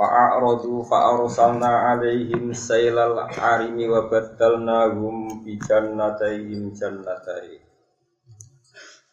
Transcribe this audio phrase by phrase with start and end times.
[0.00, 7.60] Fa'aradu fa'arsalna alaihim sailal arimi wa baddalnahum bi jannatayhim jannatayn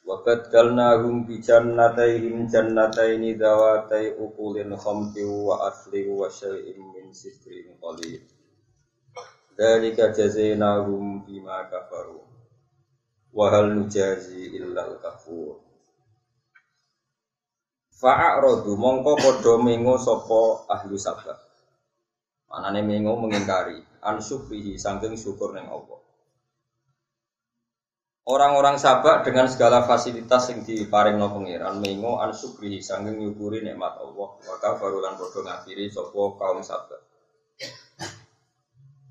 [0.08, 8.24] wa baddalnahum bi jannatayhim jannatayn dawatay ukulin khamti wa asli wa syai'in min sidrin qalil.
[9.60, 12.24] Dalika jazainahum bima kafaru.
[13.36, 15.67] Wa hal nujazi illal kafur
[17.98, 21.34] Fa'arodu mongko podo mengo sopo ahlu sabah.
[22.46, 25.98] Manane mengo mengingkari an syukrihi sangking syukur neng Allah.
[28.30, 33.98] Orang-orang sabak dengan segala fasilitas yang diparing no pengiran mengo an syukrihi sangking nyukuri nikmat
[33.98, 34.30] Allah.
[34.46, 37.02] Maka barulan podo ngafiri sopo kaum sabak.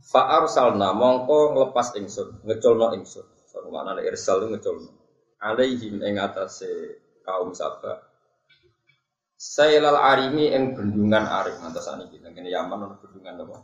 [0.06, 3.26] Fa'ar salna mongko ngelepas ingsun, ngeculno ingsun.
[3.50, 4.94] So, mana irsal ngeculno.
[5.42, 8.05] Alaihim ing atase kaum sabak
[9.36, 13.56] Sailal arimi yang bendungan arim nanti saat ini kita kini Yaman ada bendungan apa?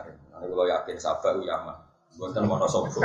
[0.00, 0.16] Arim.
[0.32, 1.76] Nanti kalau yakin sabar itu Yaman.
[2.16, 3.04] Bukan mau sobo.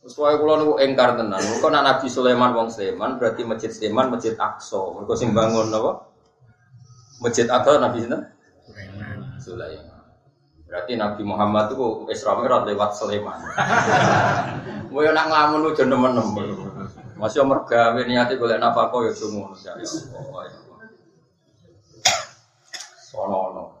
[0.00, 4.36] Terus kalau nunggu engkar tenan, kok nak Nabi Sulaiman wong Sulaiman berarti masjid Sulaiman masjid
[4.36, 4.80] Aqsa.
[4.96, 6.08] Mereka sing bangun apa?
[7.24, 8.22] Masjid Aqsa Nabi Sulaiman.
[9.40, 10.00] Sulaiman.
[10.70, 13.42] Berarti Nabi Muhammad itu Isra Mi'raj lewat Sulaiman.
[14.92, 16.69] Mau nak ngelamun udah nemen-nemen.
[17.20, 18.00] Masih umur gawe
[18.40, 20.58] boleh nafako ya semua ya Allah ya
[23.04, 23.76] Sono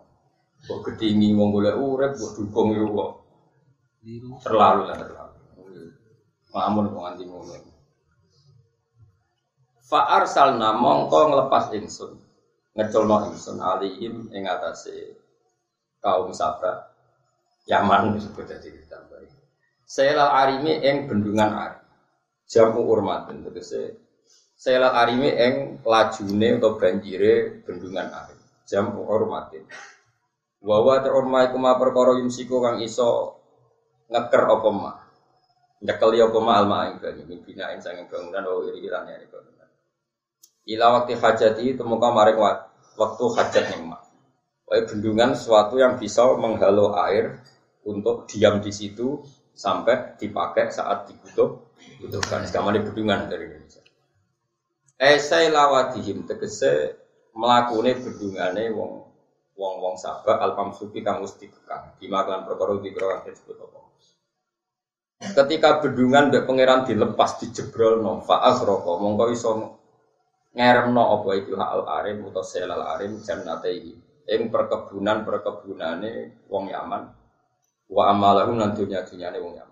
[0.60, 3.10] Kok ketinggi mau boleh urep, kok dukung ya kok.
[4.44, 5.38] Terlalu lah terlalu.
[6.52, 7.54] Mamun kok nganti ngono.
[9.88, 12.20] Fa'ar salna mongko ngelepas ingsun.
[12.76, 15.16] Ngeculno ingsun alihim ing atase
[16.04, 16.92] kaum sahabat
[17.66, 19.26] Yaman disebut jadi ditambahi.
[19.88, 21.79] Selal arimi ing bendungan ari
[22.50, 23.94] jamu urmatin tegese
[24.58, 25.54] selat arime eng
[25.86, 29.62] lajune atau banjire bendungan air jamu urmatin
[30.60, 33.40] wawa terormai kuma perkara yumsiku kang iso
[34.10, 34.92] ngeker apa ma?
[35.80, 39.68] Nyekel apa ma alma ing banyu binain sanging bangunan wa iri irane ing bangunan.
[40.68, 42.36] Ila waktu hajati temuka maring
[43.00, 43.98] waktu hajat ning ma.
[44.68, 47.40] Wae bendungan sesuatu yang bisa menghalau air
[47.86, 49.24] untuk diam di situ
[49.56, 51.69] sampai dipakai saat dibutuh
[52.00, 53.84] butuhkan sekarang di bedungan dari Indonesia.
[54.96, 56.96] Esai lawatihim tegese
[57.36, 59.04] melakune bedungane wong
[59.56, 63.78] wong wong sabak alpam supi kang mesti kekang dimakan perkara dikira disebut apa.
[65.20, 69.50] Ketika bedungan mbek pangeran dilepas dijebrol no faas roko mongko iso
[70.56, 73.92] ngeremno apa itu hal arim utawa selal arim jannatei
[74.24, 77.02] ing perkebunan perkebunane wong Yaman
[77.92, 79.69] wa amalahum lan dunya dunyane wong Yaman.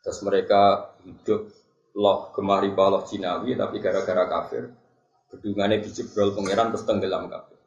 [0.00, 1.52] Terus mereka hidup
[1.96, 4.70] loh kemari baloh Cinawi tapi gara-gara kafir
[5.30, 7.58] bedungannya dijebrol pangeran terus tenggelam kafir.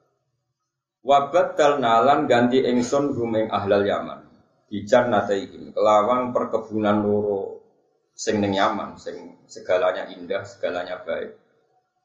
[1.04, 4.24] Wabat dal nalan ganti engson rumeng ahlal Yaman.
[4.72, 7.62] Bijan nataihim kelawan perkebunan loro
[8.16, 11.38] sing neng Yaman, sing segalanya indah, segalanya baik.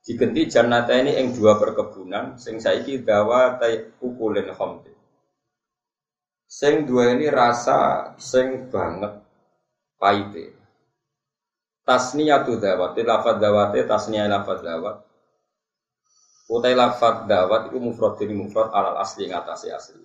[0.03, 4.93] Digenti jannata ini eng dua perkebunan, sing saiki dawa tai ukulin khomti.
[6.49, 9.28] Sing dua ini rasa sing banget
[9.99, 10.55] paite.
[11.83, 14.97] Tasniyatu dawat, lafad dawate tasniyah lafad dawat.
[16.49, 20.05] Utai lafad dawat itu mufrad dari mufrad alal asli ngatasi asli.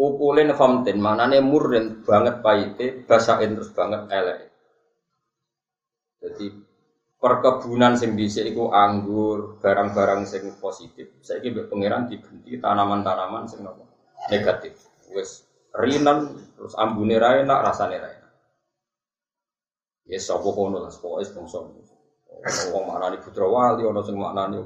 [0.00, 4.48] Ukulin famtin, manane murren banget paite, basain terus banget elek.
[6.24, 6.46] Jadi
[7.20, 11.20] perkebunan sing bisa iku anggur, barang-barang sing positif.
[11.20, 13.60] Saya kira pangeran dibenti tanaman-tanaman sing
[14.32, 14.72] negatif.
[15.12, 15.44] Wes
[15.76, 18.19] rinan terus ambune ra enak, rasane ra
[20.10, 21.58] Ya sapa kono lah, pokoke bangsa.
[22.74, 24.58] Wong maknani putra wali ana sing maknani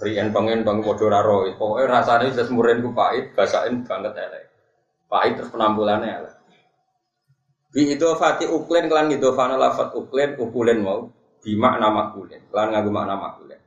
[0.00, 1.48] Rian pengen bang padha ra ro.
[1.56, 4.44] Pokoke rasane wis muren ku pahit, basain banget elek.
[5.08, 6.34] Pahit terus penampilannya elek.
[7.70, 11.06] Itu fati uklen kelan gitu fana lafat uklen ukulen mau
[11.38, 13.60] bi makna makulen kelan nganggo makna makulen.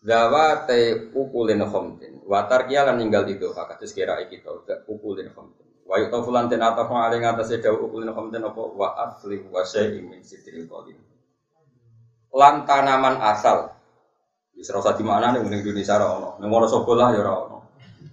[0.00, 2.22] Dawa te ukulen khomtin.
[2.30, 5.59] Watar kia lan ninggal di doa kados kira iki to ukulen khomtin.
[5.90, 10.06] Wa yu'ta fulan ten atafa ale ngatasé dawu ulin khamten apa wa asli wa syai'in
[10.06, 11.02] min sitril qadim.
[12.30, 13.74] Lan tanaman asal
[14.60, 16.30] Wis ora usah di mana ning Indonesia ora ono.
[16.36, 17.58] Ning Wonosobo lah ya ora ono.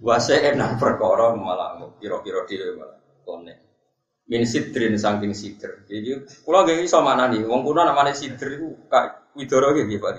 [0.00, 3.54] Wase enak perkara malah kira-kira dhewe malah kone.
[4.32, 5.84] Min sidrin saking sidr.
[5.84, 6.16] Jadi
[6.48, 10.16] kula nggih iso manani wong kuno namane sidr iku kak widoro nggih Pak.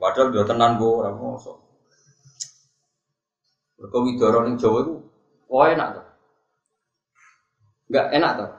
[0.00, 1.56] Padahal dia tenan kok ora mosok.
[3.76, 4.94] Mergo widoro ning Jawa iku
[5.52, 6.06] oh enak tuh.
[7.92, 8.50] Enggak enak tuh.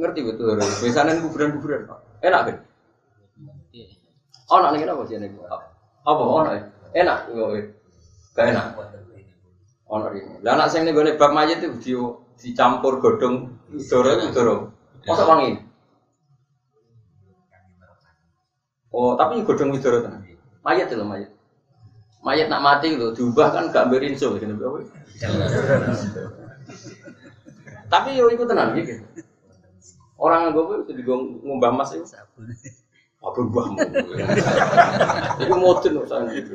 [0.00, 0.56] Ngerti betul.
[0.56, 1.84] Biasanya kuburan-kuburan.
[2.24, 2.56] Enak kan?
[4.48, 5.28] Oh, nak nih apa sih nih?
[6.08, 6.22] Apa?
[6.24, 7.18] Oh, nak enak.
[8.32, 8.64] Gak enak.
[9.84, 10.40] Oh, nak ini.
[10.40, 11.92] Lah anak saya gue bab mayat itu di
[12.40, 13.52] dicampur godong
[13.92, 14.72] doro itu doro.
[15.04, 15.60] Masa wangi?
[18.88, 20.08] Oh, tapi godong itu doro?
[20.64, 21.28] Mayat itu mayat.
[22.24, 24.56] Mayat nak mati itu diubah kan gak berinso gitu.
[27.86, 29.02] Tapi yo ikut tenang gitu.
[30.16, 31.12] Orang gue itu
[31.44, 32.08] ngubah mas itu.
[33.20, 33.78] Apa buahmu?
[35.42, 36.52] Itu modern urusan gitu.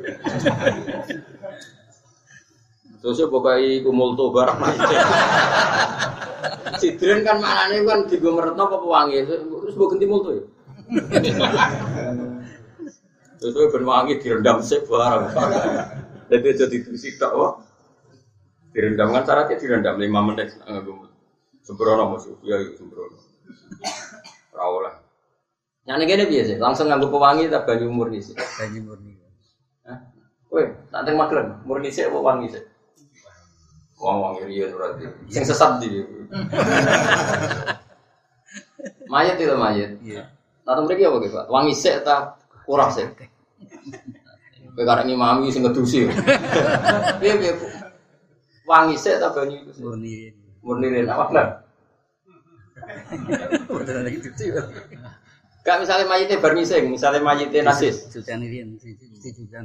[3.02, 4.62] Terus ya pokoknya iku multo barang
[6.78, 10.44] Sidren kan maknanya kan di meretno apa wangi terus gue ganti multo ya.
[13.42, 15.34] Terus gue berwangi direndam sih barang.
[16.30, 17.58] Jadi jadi itu sih tak wah.
[18.70, 20.54] Direndam kan syaratnya direndam lima menit.
[21.62, 23.18] Sembrono musuh, ya sembrono.
[24.52, 25.02] Rawol
[25.82, 28.38] yang ini biasa, langsung nganggu pewangi tak banyu murni sih.
[28.38, 29.18] Banyu murni.
[30.46, 32.62] Woi, nanti maklum, murni sih apa wangi sih?
[33.98, 35.10] Wong wangi rian berarti.
[35.34, 36.06] Yang sesat di.
[39.12, 39.90] mayat itu mayat.
[40.06, 40.22] Iya.
[40.62, 41.34] Nah, mereka apa gitu?
[41.50, 43.06] Wangi sih tak kurang sih.
[44.72, 46.06] Kowe karek ngimami sing ngedusi.
[47.18, 47.52] Piye piye
[48.70, 49.82] Wangi sih tak banyu itu.
[49.82, 50.30] Murni.
[50.62, 51.66] Murni rian apa?
[53.66, 54.30] Betul lagi itu.
[55.62, 58.10] Gak misalnya mayitnya bermising, misalnya mayitnya nasis.
[58.10, 58.66] Sucian ini
[59.14, 59.62] disucikan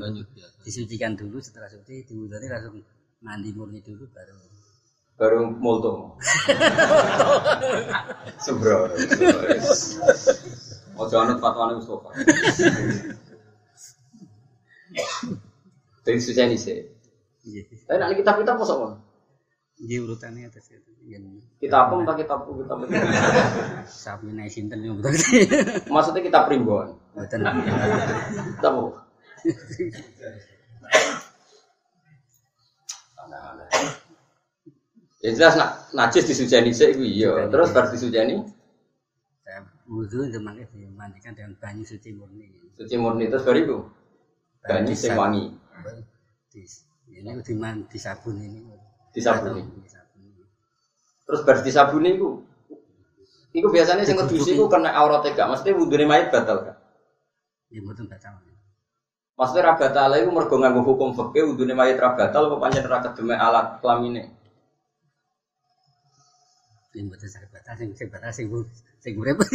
[0.62, 2.86] disucikan dulu setelah suci diwudani langsung
[3.26, 4.38] mandi murni dulu baru
[5.18, 6.22] baru molto.
[8.46, 8.94] Sembro.
[10.98, 12.10] Ojo anut fatwane Mustafa.
[16.06, 16.78] Dari suci ini sih.
[17.44, 19.07] iya Tapi nanti kitab-kitab kosong?
[19.78, 21.24] Iya urutannya atas itu yang
[21.58, 22.86] Kita apa entah apa kitab apa.
[23.86, 25.14] sapi naik sinten yang betul
[25.90, 26.98] Maksudnya kitab primbon.
[27.14, 27.42] betul
[28.58, 29.00] Kitab apa?
[35.18, 37.50] Ya jelas nak najis disujani sih, iya.
[37.50, 38.38] Terus baru disujani,
[39.42, 43.78] saya wudhu itu makanya dimandikan dengan banyu suci murni suci murni terus baru itu.
[44.62, 45.58] Banyu sing wangi,
[47.08, 47.32] ini
[47.90, 48.62] di sabun ini
[49.18, 49.66] disabuni.
[51.26, 52.30] Terus baru disabuni itu.
[53.58, 56.78] Iku biasanya sing ngedusi iku kena auratnya gak, maksudnya wudune mayit batal gak?
[57.68, 58.38] ya betul batal
[59.38, 63.02] Maksudnya ra batal iku mergo nganggo hukum fikih wudune mayit ra batal apa pancen ra
[63.02, 64.34] kedeme alat kelamine.
[66.98, 68.50] yang betul sakit batal sing sing batal sing
[68.98, 69.38] sing urip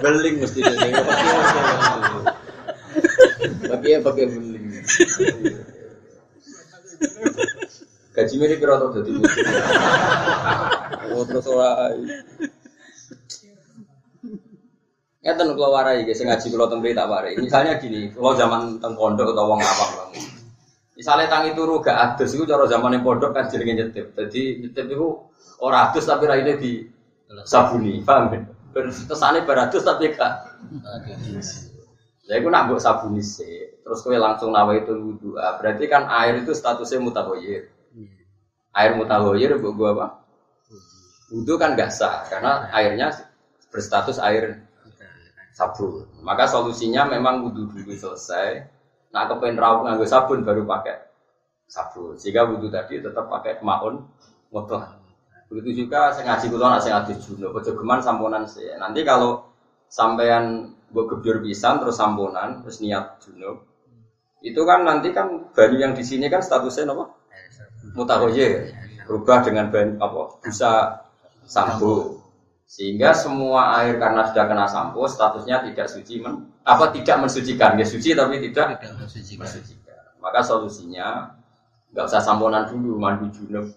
[0.00, 0.88] beling mesti dene.
[3.84, 4.64] Ya pakai beling.
[8.14, 9.10] Gaji mirip kira tau dadi.
[11.14, 11.94] Oh terus ora.
[15.22, 17.38] Ya ten kula warai guys sing ngaji kula teng tak warai.
[17.38, 20.08] Misalnya gini, kalau zaman teng pondok atau wong awam lah.
[20.94, 24.14] Misalnya tangi turu gak adus itu cara zaman pondok kan jenenge nyetip.
[24.14, 25.06] Jadi nyetip itu
[25.58, 26.86] ora adus tapi raine di
[27.42, 28.42] sabuni, paham kan?
[29.10, 30.54] Kesane beradus tapi gak
[32.24, 33.74] Ya itu nak mbok sabuni sih.
[33.84, 35.36] Terus kowe langsung nawa itu wudhu.
[35.36, 37.73] Ah, berarti kan air itu statusnya mutahoyir.
[38.74, 40.06] Air mutahoyir mbok gua apa?
[41.30, 43.14] Wudhu kan gak sah karena airnya
[43.70, 44.66] berstatus air
[45.54, 46.06] sabun.
[46.26, 48.66] Maka solusinya memang wudhu dulu selesai.
[49.14, 50.98] Nah kepengen rawuh nganggo sabun baru pakai
[51.70, 52.18] sabun.
[52.18, 54.04] Sehingga wudhu tadi tetap pakai maun
[54.50, 54.98] mutlak.
[55.46, 57.54] Begitu juga saya ngaji kulo nak saya ngaji junub.
[57.54, 58.66] Ojo geman samponan sih.
[58.74, 59.46] Nanti kalau
[59.86, 63.62] sampean buat gebyur pisan terus samponan terus niat junub
[64.44, 67.08] itu kan nanti kan banyu yang di sini kan statusnya apa?
[67.94, 68.74] Mutahoyir
[69.06, 70.42] berubah dengan banyu apa?
[70.42, 71.00] Bisa
[71.46, 72.20] sampo.
[72.66, 77.78] Sehingga semua air karena sudah kena sampo statusnya tidak suci men, apa tidak mensucikan.
[77.78, 79.46] Ya suci tapi tidak mensucikan.
[80.18, 81.36] maka solusinya
[81.92, 83.70] nggak usah samponan dulu mandi junub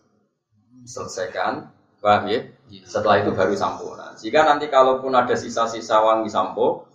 [0.87, 1.69] selesaikan.
[1.97, 2.39] Paham ya
[2.87, 4.15] setelah itu baru samponan.
[4.17, 6.87] Jika nanti kalaupun ada sisa-sisa wangi sampo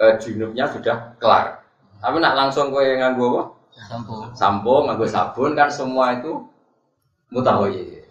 [0.00, 1.66] eh, junubnya sudah kelar.
[2.00, 4.32] Tapi nak langsung kowe nganggo apa?
[4.32, 6.32] sampo nganggo sabun kan semua itu
[7.30, 8.04] mutahoyir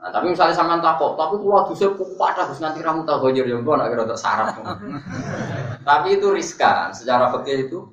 [0.00, 3.60] Nah, tapi misalnya sampean takut, tapi kalau dosa kupat harus nanti kamu tahu gojir yang
[3.60, 4.56] gua nak kira sarap.
[5.92, 7.84] tapi itu riskan, secara fikih itu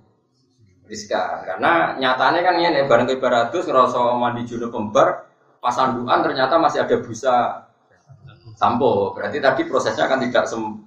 [0.88, 5.28] riskan karena nyatanya kan ini barang ibaratus ngerasa mandi junub pembar
[5.60, 7.36] pas anduan ternyata masih ada busa
[8.56, 10.80] sampo berarti tadi prosesnya kan tidak sem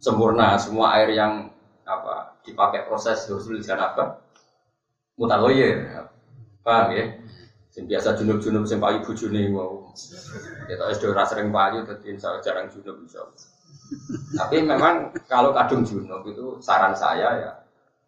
[0.00, 1.52] sempurna semua air yang
[1.84, 4.23] apa dipakai proses husul janabah
[5.14, 6.06] mutaloyer
[6.64, 7.04] paham ya
[7.74, 9.90] Sing biasa junub-junub sing payu bojone wow.
[10.70, 13.18] Ya tak wis ora sering payu dadi jarang junub bisa.
[14.38, 17.50] Tapi memang kalau kadung junub itu saran saya ya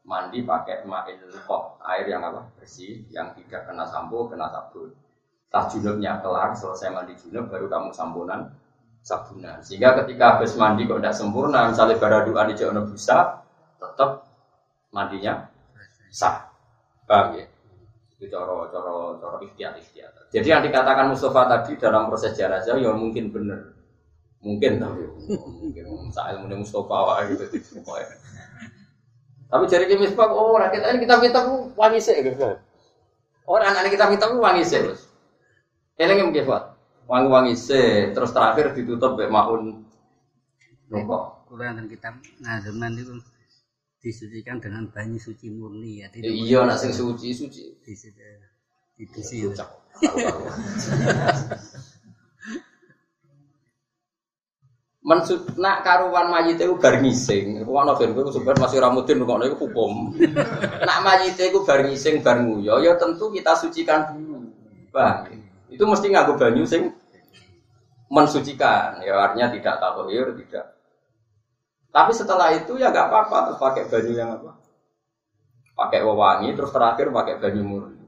[0.07, 4.95] mandi pakai main kok air yang apa bersih yang tidak kena sampo kena sabun.
[5.51, 8.47] Setelah junubnya kelar selesai mandi junub baru kamu sampunan
[9.03, 9.59] sabunan.
[9.67, 12.59] Sehingga ketika habis mandi kok tidak sempurna, misalnya baraduan di
[12.91, 13.43] bisa,
[13.79, 14.31] tetap
[14.95, 15.47] mandinya
[16.11, 16.46] sah.
[17.07, 17.47] Paham ya?
[18.19, 20.11] Itu coro coro coro ikhtiar ikhtiar.
[20.35, 23.73] Jadi yang dikatakan Mustafa tadi dalam proses jenazah ya mungkin benar.
[24.43, 27.47] Mungkin tapi mungkin saya ilmu Mustafa wah gitu
[27.81, 28.19] pokoknya.
[29.47, 31.41] Tapi jadi kita misbah, oh rakyat ini kita minta
[31.79, 32.59] wangi sih gitu.
[33.47, 34.83] Orang anak kita minta wangi sih.
[35.97, 36.51] Ini yang mungkin
[37.07, 39.87] wangi-wangi sih, terus terakhir ditutup be maun
[40.91, 41.47] nopo.
[41.47, 42.11] Kalau yang kita
[42.43, 43.15] ngazeman itu
[44.07, 46.07] disucikan dengan banyu suci murni ya.
[46.07, 47.75] Tidak iya, nak sing suci suci.
[47.83, 48.23] Disuci.
[49.03, 49.67] Disuci.
[55.07, 57.67] Mensut nak karuan mayit itu bar ngising.
[57.67, 59.93] Ruang novel gue sebenarnya masih ramudin kok itu hukum.
[60.87, 64.51] nak mayit itu bar ngising bar nguyo, ya tentu kita sucikan dulu.
[64.91, 65.31] Bang,
[65.71, 66.95] itu mesti ngaku banyu sing
[68.11, 69.03] mensucikan.
[69.03, 70.76] Ya artinya tidak tahu tidak
[71.97, 74.53] tapi setelah itu ya nggak apa-apa terus pakai baju yang apa?
[75.73, 78.05] Pakai wewangi terus terakhir pakai baju murni.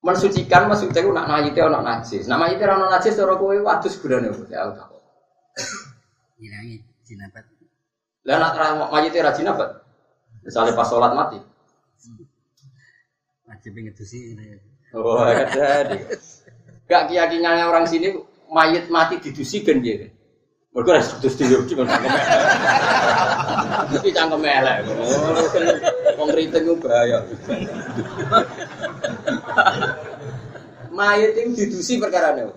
[0.00, 2.24] Mensucikan maksudnya nak najis nak najis.
[2.24, 4.08] Nama itu orang najis orang kue wadus bu.
[4.48, 5.04] Ya udah kok.
[6.40, 7.44] Hilangi jinabat.
[8.24, 9.84] Lah nak majite ra jinabat.
[10.48, 11.44] Misalnya pas sholat mati.
[13.44, 14.32] Wajib ngedusi.
[14.96, 15.92] Oh, ada.
[16.88, 18.16] Gak keyakinannya orang sini
[18.48, 20.08] mayit mati didusi kan dia.
[20.72, 22.24] Mereka harus terus di yogi kan cangkem elek.
[23.92, 24.78] Tapi cangkem elek.
[26.16, 27.18] Wong kriting ku bahaya.
[30.88, 32.48] Mayit itu didusi perkara ini.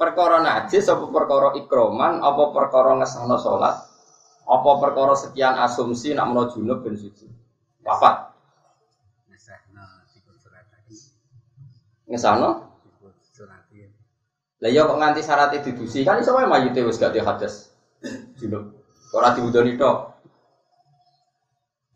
[0.00, 3.76] Perkara najis apa perkara ikroman apa perkara ngesana salat
[4.48, 7.28] apa perkara sekian asumsi nak menawa junub ben suci.
[7.84, 8.32] Papat.
[12.08, 12.65] Ngesana
[14.56, 17.68] lah ya kok nganti syaratnya didusi kan iso wae mayite wis gak hadas.
[18.40, 18.72] Junub.
[19.12, 20.16] Ora diudoni tok.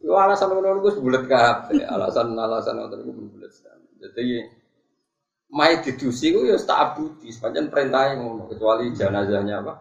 [0.04, 1.88] Yo alasan ngono iku bulet kabeh.
[1.88, 3.52] Alasan-alasan ngono iku bulet.
[4.00, 4.44] Jadi
[5.56, 9.74] mayit didusi ku ya tak abudi, sepanjang perintahnya ngono kecuali jenazahnya apa?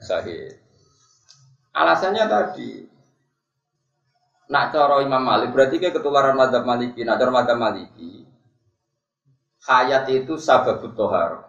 [0.00, 0.48] Sahih.
[1.76, 2.70] Alasannya tadi
[4.48, 7.04] Nak cara Imam Malik berarti ke ketularan madhab Maliki.
[7.04, 8.27] Nak cara madhab Maliki
[9.68, 11.44] hayat itu sababut tohar.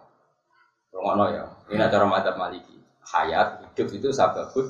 [0.92, 1.44] Ngono ya.
[1.72, 2.76] Ini cara madzhab Maliki.
[3.00, 4.68] Hayat hidup itu sababut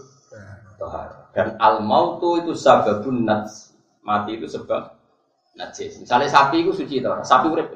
[0.78, 1.26] tohar.
[1.34, 3.74] Dan al mautu itu sababun nats.
[4.00, 4.96] Mati itu sebab
[5.58, 6.00] najis.
[6.00, 7.20] Misalnya sapi itu suci toh.
[7.26, 7.68] Sapi urip.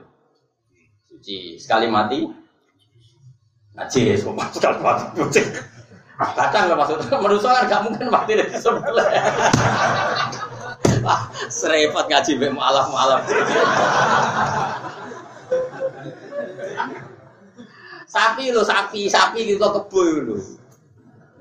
[1.04, 1.58] Suci.
[1.60, 2.24] Sekali mati
[3.74, 4.24] najis.
[4.56, 5.46] Sekali mati kucing.
[6.14, 7.18] Kacang lah maksudnya.
[7.22, 9.06] Menurut kan gak mungkin mati dari sebelah.
[11.52, 13.20] Serepot ngaji be mualaf mualaf.
[18.14, 20.38] Sapi lo sapi, sapi gitu kebo lo.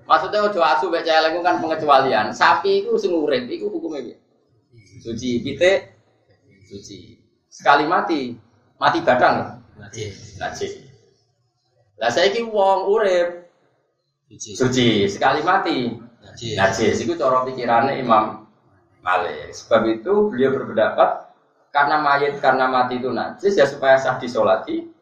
[0.09, 2.33] Maksudnya ojo asu mek celeng kan pengecualian.
[2.33, 4.17] Sapi itu sing urip iku hukume piye?
[4.97, 5.93] Suci pite
[6.65, 7.21] suci.
[7.45, 8.33] Sekali mati,
[8.81, 9.61] mati badan.
[9.77, 10.41] Najis.
[10.41, 10.81] Najis.
[12.01, 13.53] Lah saiki wong urip
[14.33, 14.57] suci.
[14.57, 15.93] Suci, sekali mati.
[16.25, 16.57] Najis.
[16.57, 18.49] Najis iku cara pikirane Imam
[19.05, 19.53] Malik.
[19.53, 21.29] Sebab itu beliau berpendapat
[21.69, 24.93] karena mayat karena mati itu najis ya supaya sah disolati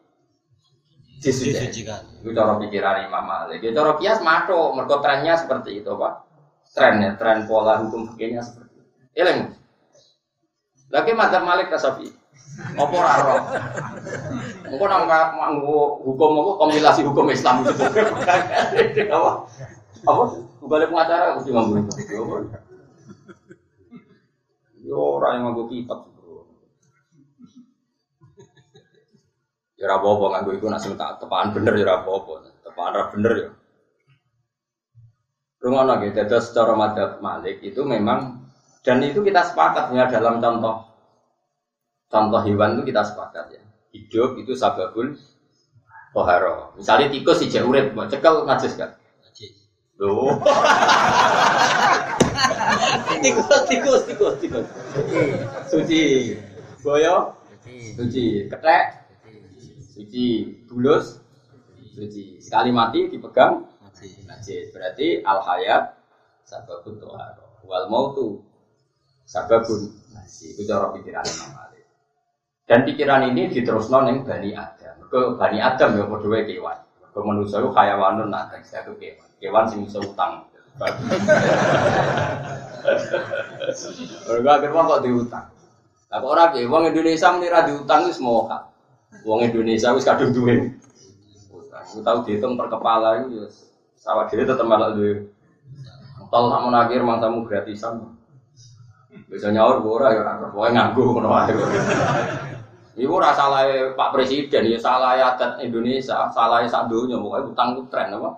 [1.21, 2.01] disucikan.
[2.25, 3.61] Itu cara pikiran Imam Malik.
[3.61, 6.13] Itu cara kias mato, mereka trennya seperti itu, Pak.
[6.73, 8.91] Trennya, tren pola hukum fikihnya seperti itu.
[9.21, 9.39] Ileng.
[10.91, 12.09] Lagi madzhab Malik Kasafi.
[12.75, 13.33] Apa ora ora?
[14.67, 17.71] Engko nang nganggo hukum apa kompilasi hukum Islam itu.
[19.07, 19.31] Apa?
[20.03, 20.23] Apa?
[20.67, 21.93] Balik pengacara mesti nganggo itu.
[24.83, 26.10] Yo ora yang nganggo kitab.
[29.81, 32.33] Ya ora apa-apa nganggo iku nek tak tepaan bener ya ora apa-apa.
[32.61, 33.49] Tepaan bener ya.
[35.61, 38.45] Rungono gitu, jadi secara madhab Malik itu memang
[38.85, 40.89] dan itu kita sepakat ya dalam contoh
[42.09, 43.61] contoh hewan itu kita sepakat ya.
[43.89, 45.17] Hidup itu sababul
[46.13, 46.77] toharo.
[46.77, 49.01] Misalnya tikus si urip, mau cekel najis kan?
[50.01, 50.33] Loh.
[53.21, 54.65] tikus, tikus, tikus, tikus.
[55.69, 56.33] Suci.
[56.81, 57.37] Boyo?
[57.93, 58.49] Suci.
[58.49, 59.00] Ketek?
[60.01, 60.49] Suci.
[60.65, 61.21] Bulus?
[61.93, 62.41] Suci.
[62.41, 63.69] Sekali mati dipegang?
[64.25, 64.73] Najis.
[64.73, 65.93] Berarti al hayat
[66.41, 67.61] sababun toharo.
[67.69, 68.41] Wal mautu
[69.29, 70.57] sababun najis.
[70.57, 71.85] Itu cara pikiran Imam Malik.
[72.65, 75.05] Dan pikiran ini diteruskan yang Bani Adam.
[75.05, 76.77] Ke Bani Adam ya padha kewan.
[77.11, 79.29] Ke manusia itu hayawanun nah saya itu kewan.
[79.37, 80.49] Kewan sing bisa utang.
[84.25, 85.45] Mereka akhirnya kok diutang.
[86.09, 88.71] Lah kok ora piye wong Indonesia muni ra diutang wis moha.
[89.21, 90.71] Wong Indonesia wis kadung duwe.
[91.71, 93.45] Aku tahu dihitung per kepala itu ya
[93.99, 95.27] sawah dhewe tetep malah duwe.
[96.31, 98.15] Tol mau akhir mangsamu gratisan.
[99.27, 101.51] Bisa nyaur ora ya ora pokoke nganggo ngono wae.
[102.99, 107.81] Iku ora salah Pak Presiden ya salah adat Indonesia, salah sak donya pokoke utang ku
[107.91, 108.31] tren apa?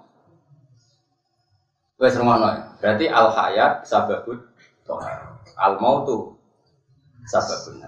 [2.01, 2.49] Wes rumono.
[2.81, 4.41] Berarti al hayat sababut
[4.85, 5.37] tohar.
[5.53, 6.33] Al mautu
[7.29, 7.85] sababun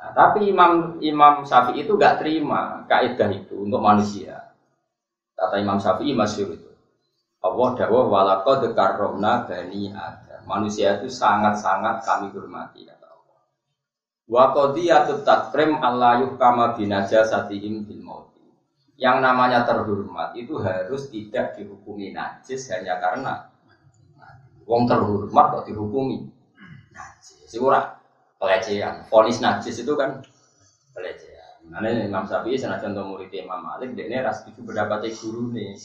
[0.00, 4.56] Nah, tapi Imam Imam Syafi'i itu gak terima kaidah itu untuk manusia.
[5.36, 6.72] Kata Imam Syafi'i masyhur itu.
[7.40, 10.40] Allah dawuh walaqad karramna bani Adam.
[10.48, 13.40] Manusia itu sangat-sangat kami hormati kata Allah.
[14.24, 18.40] Wa qadiyatut takrim Allah yuhkama binajasatihim mauti.
[18.96, 23.52] Yang namanya terhormat itu harus tidak dihukumi najis hanya karena
[24.64, 26.28] wong terhormat kok dihukumi
[26.92, 27.52] najis.
[27.60, 27.99] Ora
[28.40, 29.06] pelecehan.
[29.12, 30.24] Fonis najis itu kan
[30.96, 31.68] pelecehan.
[31.68, 35.76] Nah, Imam Syafi'i senajan to murid Imam Malik dekne ras itu pendapat guru nih.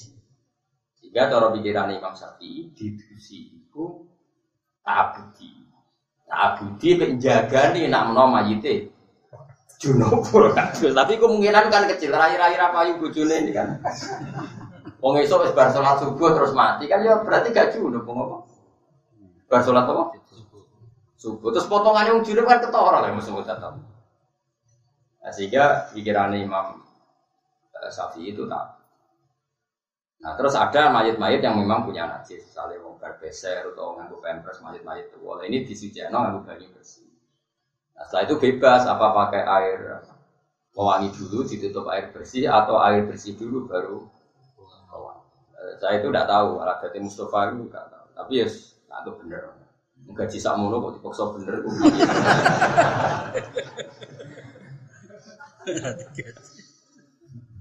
[0.98, 4.08] Sehingga cara pikiran Imam Syafi'i didusi itu
[4.82, 5.52] abudi.
[6.26, 8.90] Abudi penjaga nih nak menawa mayite.
[9.76, 10.24] Junub
[10.80, 12.16] Tapi kemungkinan kan kecil.
[12.16, 13.84] Rai-rai apa yuk bojone ini kan.
[15.04, 18.48] Wong wis bar salat subuh terus mati kan ya berarti gak junub apa?
[19.46, 20.18] Bar salat apa?
[21.26, 21.50] Subuh.
[21.50, 23.74] Terus potongannya wong junub kan ketara lah musuh tetap.
[25.26, 26.86] Nah, sehingga pikiran Imam
[27.82, 28.78] eh, Syafi'i itu tak
[30.22, 35.14] Nah terus ada mayat-mayat yang memang punya najis, misalnya mau berbeser atau nganggu pampers mayat-mayat
[35.14, 37.06] itu, boleh ini disucikan nganggu banyu bersih.
[37.94, 40.02] Nah setelah itu bebas apa pakai air
[40.74, 44.02] pewangi dulu, ditutup air bersih atau air bersih dulu baru
[44.90, 45.30] pewangi.
[45.78, 48.48] Saya itu tidak tahu, alat Mustafa itu tidak tahu, tapi ya
[48.90, 49.65] nah, itu benar.
[50.06, 51.56] Gaji sakmono kok dipaksa bener.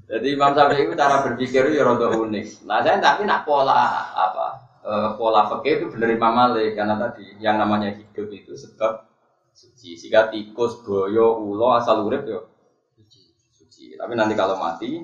[0.05, 2.69] Jadi Imam Syafi'i itu cara berpikir ya rada unik.
[2.69, 4.47] Nah saya tapi nak pola apa
[4.85, 9.09] e, pola fikih itu benar Imam Malik karena tadi yang namanya hidup itu sebab
[9.57, 9.97] suci.
[9.97, 12.47] Sehingga tikus, boyo, ulo asal urip yo
[12.95, 13.33] suci.
[13.57, 13.97] suci.
[13.97, 15.03] Tapi nanti kalau mati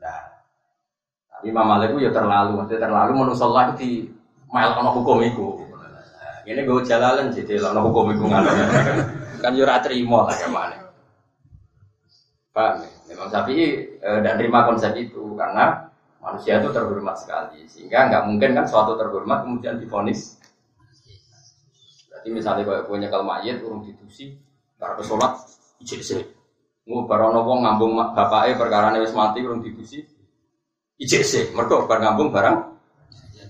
[0.00, 0.40] Nah,
[1.28, 4.08] tapi Imam Malik itu ya terlalu, maksudnya terlalu menurut Allah di
[4.50, 5.46] mail ono hukum itu.
[6.46, 8.26] Ini gue jalan jadi ono hukum itu
[9.40, 10.76] kan yo terima lah gimana.
[12.52, 12.88] Paham ya?
[13.10, 13.54] Memang sapi
[13.98, 18.94] e, dan terima konsep itu karena manusia itu terhormat sekali sehingga nggak mungkin kan suatu
[19.00, 20.36] terhormat kemudian difonis.
[22.10, 24.36] Berarti misalnya kalau punya kalau mayat urung ditusi,
[24.76, 25.40] para pesolat
[25.80, 26.04] ijek
[26.90, 30.04] Ngu barono ngambung bapake perkara wis mati urung ditusi
[31.00, 31.44] ijek sih.
[31.56, 32.56] Mereka bar ngambung barang.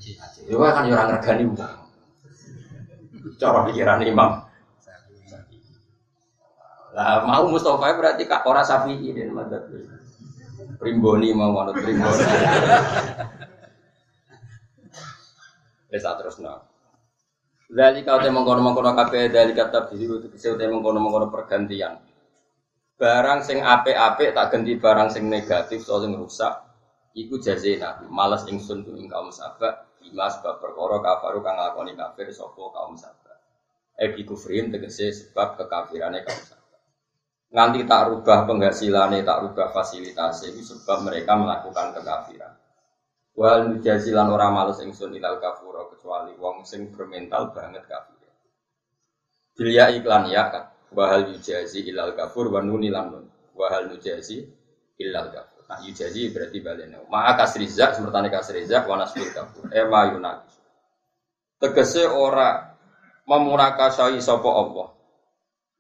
[0.00, 1.60] Ya kan ya orang ngergani wong.
[3.36, 4.30] Cara pikiran imam.
[6.96, 9.68] Lah mau Mustafa berarti kak ora Syafi'i dan madzhab.
[10.80, 12.24] Primboni mau manut primboni.
[15.92, 16.54] Terus no.
[17.70, 22.02] Dari kau temu mengkono mengkono kafe dari kata bisu itu bisa temu mengkono mengkono pergantian.
[22.98, 26.66] Barang sing ape-ape tak ganti barang sing negatif soal sing rusak.
[27.10, 29.30] Iku jazina, malas ingsun tu ing kaum.
[30.00, 33.36] Lima sebab perkara kafaru kang lakoni kafir sopo kaum sahabat.
[34.00, 36.60] Ebi kufrin tegese sebab kekafirannya kaum sahabat
[37.50, 42.54] nganti tak rubah penghasilannya, tak rubah fasilitasnya itu sebab mereka melakukan kekafiran.
[43.34, 48.18] Wal mujazilan orang males ingsun ilal kafuro kecuali wong sing bermental banget kafir.
[49.54, 50.64] Bilia iklan ya kan.
[50.90, 53.24] Wahal yujazi ilal kafur wa nunilan nun.
[53.54, 54.46] Wahal yujazi
[54.98, 55.49] ilal kafur.
[55.70, 56.98] Nah yujazi berarti balena.
[57.06, 59.70] Ma'a kasrizak semertane kasrizak wa nasbil kafur.
[59.70, 60.50] Ema yunak.
[61.62, 62.74] Tegese ora
[63.30, 64.88] memurakasai sapa Allah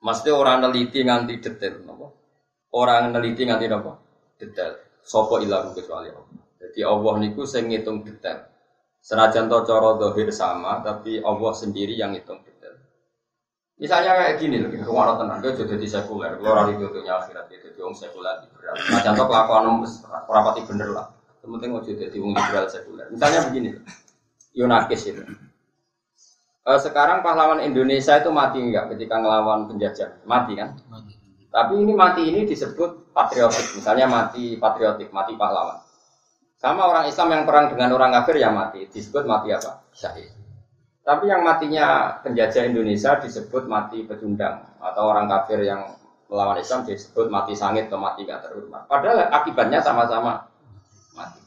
[0.00, 2.06] Mesti orang neliti nganti detail, nopo.
[2.72, 3.92] Orang neliti nganti nopo
[4.38, 5.02] detail.
[5.04, 6.40] Sopo ilahu kecuali Allah.
[6.56, 8.48] Jadi Allah niku sing ngitung detail.
[9.00, 9.64] Senajan to
[9.96, 12.40] dohir sama, tapi Allah sendiri yang ngitung.
[13.80, 17.80] Misalnya kayak gini loh, rumah tenang, dia jadi sekuler, kalau orang itu akhirat dia jadi
[17.80, 18.76] orang sekuler liberal.
[18.76, 19.76] Nah contoh kelakuan om
[20.28, 21.08] rapati bener lah,
[21.40, 23.08] penting mau jadi orang liberal sekuler.
[23.08, 23.80] Misalnya begini,
[24.52, 25.24] Yunakis itu.
[26.60, 30.20] Eh, sekarang pahlawan Indonesia itu mati enggak ketika ngelawan penjajah?
[30.28, 30.76] Mati kan?
[30.92, 31.16] Mati.
[31.48, 35.80] Tapi ini mati ini disebut patriotik, misalnya mati patriotik, mati pahlawan.
[36.60, 39.88] Sama orang Islam yang perang dengan orang kafir ya mati, disebut mati apa?
[39.96, 40.39] Syahid.
[41.00, 45.96] Tapi yang matinya penjajah Indonesia disebut mati pecundang atau orang kafir yang
[46.30, 48.86] melawan Islam disebut mati sangit atau mati gak terhormat.
[48.86, 50.46] Padahal akibatnya sama-sama
[51.16, 51.40] mati.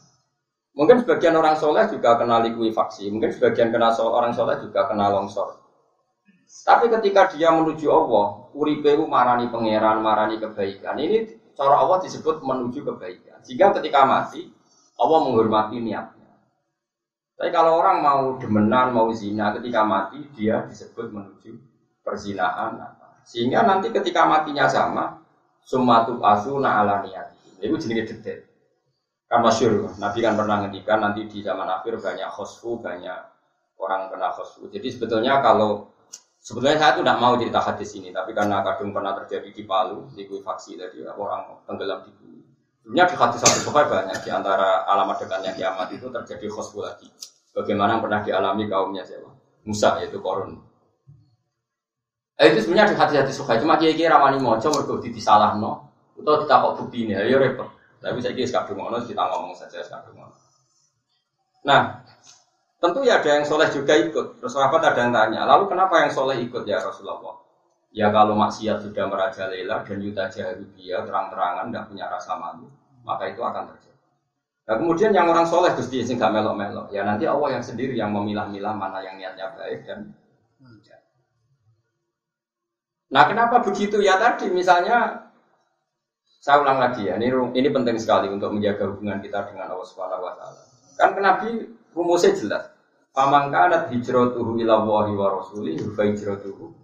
[0.74, 5.64] Mungkin sebagian orang soleh juga kena likuifaksi, mungkin sebagian kena orang soleh juga kena longsor.
[6.66, 10.98] Tapi ketika dia menuju Allah, uripewu marani pangeran, marani kebaikan.
[11.02, 13.42] Ini cara Allah disebut menuju kebaikan.
[13.42, 14.54] Jika ketika mati,
[15.02, 16.23] Allah menghormati niatnya.
[17.34, 21.52] Tapi kalau orang mau demenan, mau zina, ketika mati dia disebut menuju
[22.06, 22.78] perzinahan.
[23.26, 25.24] Sehingga nanti ketika matinya sama,
[25.66, 27.64] sumatu asuna ala niati.
[27.64, 28.44] Itu jenis detail.
[29.26, 33.18] Kan masyur, Nabi kan pernah ngendikan nanti di zaman akhir banyak khosfu, banyak
[33.82, 34.70] orang kena khosfu.
[34.70, 35.94] Jadi sebetulnya kalau
[36.44, 40.12] Sebetulnya saya tuh tidak mau cerita hadis ini, tapi karena kadung pernah terjadi di Palu,
[40.12, 42.43] di faksi tadi orang tenggelam di bumi.
[42.84, 47.08] Sebenarnya di hadis satu banyak di antara alamat dekatnya kiamat itu terjadi khosbu lagi.
[47.56, 49.32] Bagaimana yang pernah dialami kaumnya siapa?
[49.64, 50.60] Musa yaitu korun.
[52.36, 55.88] Eh, itu sebenarnya di hati-hati suka cuma kiai kiai ramani mojo mereka di salah no,
[56.20, 57.72] atau ditakok bukti ini, ya repot.
[58.04, 60.36] Tapi saya kira sekarang ngono kita ngomong saja sekarang ngono.
[61.64, 62.04] Nah,
[62.84, 64.44] tentu ya ada yang soleh juga ikut.
[64.44, 67.43] Terus sahabat ada yang tanya, lalu kenapa yang soleh ikut ya Rasulullah?
[67.94, 72.66] Ya kalau maksiat sudah merajalela dan yuta jahiliyah terang-terangan tidak punya rasa malu,
[73.06, 74.02] maka itu akan terjadi.
[74.66, 78.10] Nah kemudian yang orang soleh Gusti sing gak melok-melok, ya nanti Allah yang sendiri yang
[78.10, 80.10] memilah-milah mana yang niatnya baik dan
[83.14, 85.30] Nah kenapa begitu ya tadi misalnya
[86.42, 90.26] saya ulang lagi ya ini ini penting sekali untuk menjaga hubungan kita dengan Allah Subhanahu
[90.26, 90.62] Wa Taala.
[90.98, 91.50] Kan Nabi
[91.94, 92.74] rumusnya jelas.
[93.14, 96.83] Faman kanat hijratuhu ila Allahi wa rasuli fa hijratuhu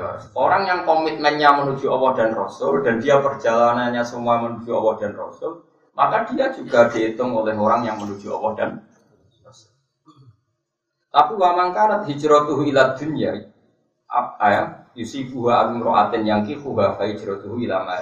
[0.00, 0.30] rasul.
[0.36, 5.64] Orang yang komitmennya menuju Allah dan Rasul dan dia perjalanannya semua menuju Allah dan Rasul,
[5.96, 8.70] maka dia juga dihitung oleh orang yang menuju Allah dan
[11.12, 13.52] tapi wa mangkarat hijratuhu ila dunya
[14.08, 14.62] apa ya
[14.96, 18.00] yusifuha amroatin yang kifuha fa hijratuhu ila ma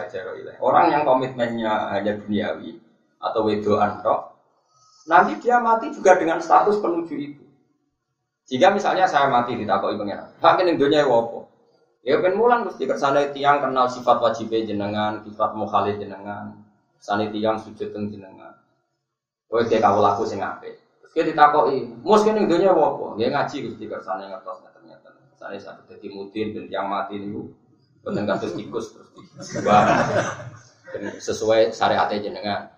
[0.63, 2.79] Orang yang komitmennya hanya duniawi
[3.19, 4.31] atau wedoan tok
[5.11, 7.43] nanti dia mati juga dengan status penuju itu.
[8.51, 11.47] Jika misalnya saya mati di takoi pengiran, makin yang dunia wopo.
[12.03, 16.59] Ya kan mulan mesti kersane tiang kenal sifat wajib jenengan, sifat mukhalif jenengan,
[17.01, 18.59] Sani tiang sujud teng jenengan.
[19.49, 20.77] Kowe kayak kau laku sing apik.
[21.01, 25.09] Terus kita ditakoki, "Mus kene dunya apa?" Dia ngaji Gusti kersane ngertos ternyata.
[25.41, 27.51] Sane satu dadi mudin ben tiang mati niku
[28.05, 29.09] boten kados tikus terus
[31.23, 32.69] sesuai syariat jenengan.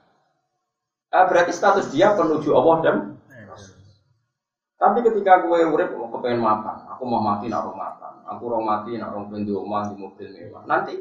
[1.12, 2.96] Ah, berarti status dia penuju Allah dan
[4.82, 8.98] tapi ketika gue urip mau kepengen makan, aku mau mati nak makan, aku mau mati
[8.98, 10.66] nak orang di rumah di mobil mewah.
[10.66, 10.98] Nanti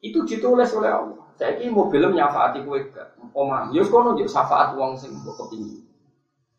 [0.00, 1.20] itu ditulis oleh Allah.
[1.36, 3.20] Saya ini mobil nyafaati kue gak.
[3.36, 5.84] Omah, yus ya kono yuk syafaat uang sing mbok kepingin.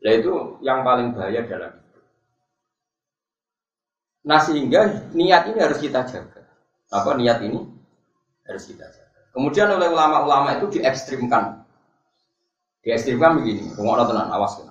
[0.05, 2.05] Nah itu yang paling bahaya dalam hidup.
[4.29, 6.45] Nah sehingga niat ini harus kita jaga.
[6.93, 7.57] Apa niat ini
[8.45, 9.19] harus kita jaga.
[9.33, 11.65] Kemudian oleh ulama-ulama itu diekstrimkan.
[12.85, 14.70] Diekstrimkan begini, rumah tenan, awas kena.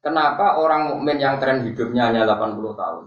[0.00, 3.04] Kenapa orang mukmin yang tren hidupnya hanya 80 tahun?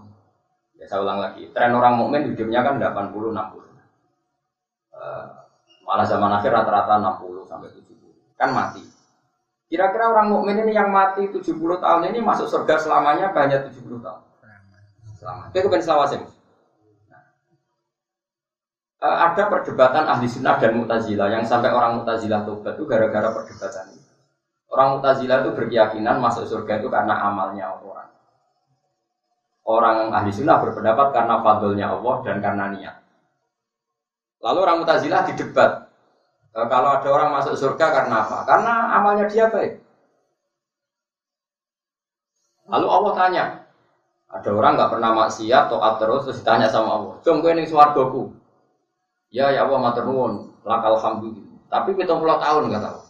[0.78, 3.64] Ya saya ulang lagi, tren orang mukmin hidupnya kan 80 60
[5.84, 8.82] malah zaman akhir rata-rata 60 sampai 70 kan mati.
[9.68, 14.22] Kira-kira orang mukmin ini yang mati 70 tahun ini masuk surga selamanya banyak 70 tahun?
[15.20, 16.20] Selama itu kan selawasim
[17.08, 17.22] nah,
[19.06, 21.30] eh, ada perdebatan ahli sunnah dan mutazilah.
[21.32, 24.03] Yang sampai orang mutazilah tobat itu gara-gara perdebatan ini
[24.74, 28.10] orang mutazilah itu berkeyakinan masuk surga itu karena amalnya orang
[29.64, 33.04] orang ahli sunnah berpendapat karena fadlnya Allah dan karena niat
[34.44, 35.88] Lalu orang Mutazilah didebat.
[36.52, 38.44] E, kalau ada orang masuk surga karena apa?
[38.44, 39.80] Karena amalnya dia baik.
[42.68, 43.44] Lalu Allah tanya,
[44.28, 48.36] ada orang nggak pernah maksiat, toat terus, terus ditanya sama Allah, Jom ini suargoku.
[49.32, 50.06] Ya ya Allah matur
[50.62, 51.58] lakal alhamdulillah.
[51.72, 53.00] Tapi kita puluh tahun nggak tahu.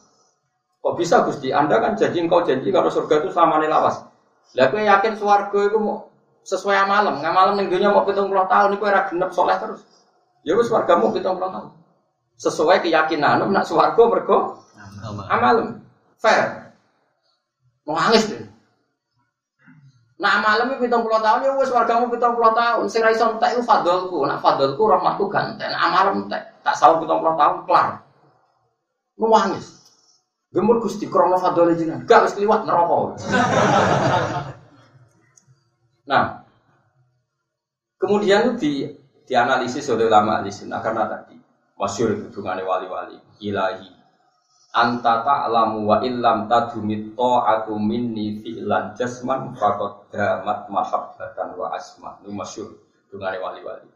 [0.85, 1.49] Kok bisa Gusti?
[1.49, 4.05] Anda kan janji engkau janji kalau surga itu sama nih lawas.
[4.53, 6.12] Lah gue yakin suargo itu mau
[6.44, 9.81] sesuai amalam, nggak malam nih mau pitung puluh tahun, itu era genep soleh terus.
[10.44, 11.73] Ya wis wargamu kita tahun.
[12.37, 14.61] Sesuai keyakinan nak swarga mergo
[15.33, 15.81] amal.
[16.20, 16.68] Fair.
[17.88, 18.44] Mau nangis deh.
[20.20, 22.85] Nah malam itu pitung puluh tahun ya wes wargamu pitung puluh tahun.
[22.92, 24.29] Sing raison entek itu fadolku.
[24.29, 25.73] Nah fadolku rahmatku ganteng.
[25.73, 28.05] Nah malam entek tak sahur pitung puluh tahun kelar.
[29.16, 29.84] Nuwangis.
[30.55, 31.35] Gemur gusti krono
[31.75, 32.07] jenengan.
[32.07, 33.19] Gak wis liwat neraka.
[36.05, 36.45] nah
[37.97, 38.85] kemudian di
[39.25, 41.40] dianalisis oleh ulama ahli sunnah karena tadi
[41.81, 43.88] masyur hubungannya wali-wali ilahi
[44.77, 52.37] anta ta'lamu wa illam tadumit ta'atu minni fi'lan jasman faqad damat mahabbatan wa asma ini
[52.37, 52.69] masyur
[53.09, 53.88] hubungannya wali-wali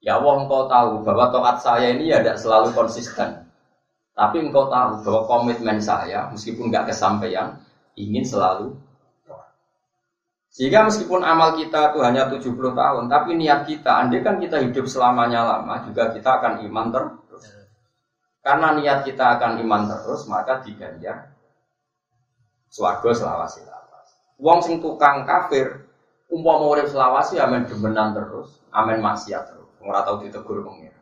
[0.00, 3.49] ya Allah engkau tahu bahwa taat saya ini ya tidak selalu konsisten
[4.20, 7.56] tapi engkau tahu bahwa komitmen saya meskipun nggak kesampaian
[7.96, 8.76] ingin selalu
[10.50, 14.82] sehingga meskipun amal kita itu hanya 70 tahun, tapi niat kita, andai kan kita hidup
[14.90, 17.14] selamanya lama, juga kita akan iman terus.
[18.42, 21.30] Karena niat kita akan iman terus, maka diganjar
[22.66, 24.06] swarga selawasi lawas.
[24.42, 25.86] Wong sing tukang kafir,
[26.26, 29.70] umpama urip selawasi amen demenan terus, amen maksiat terus.
[29.78, 30.98] Ora tau ditegur pengira.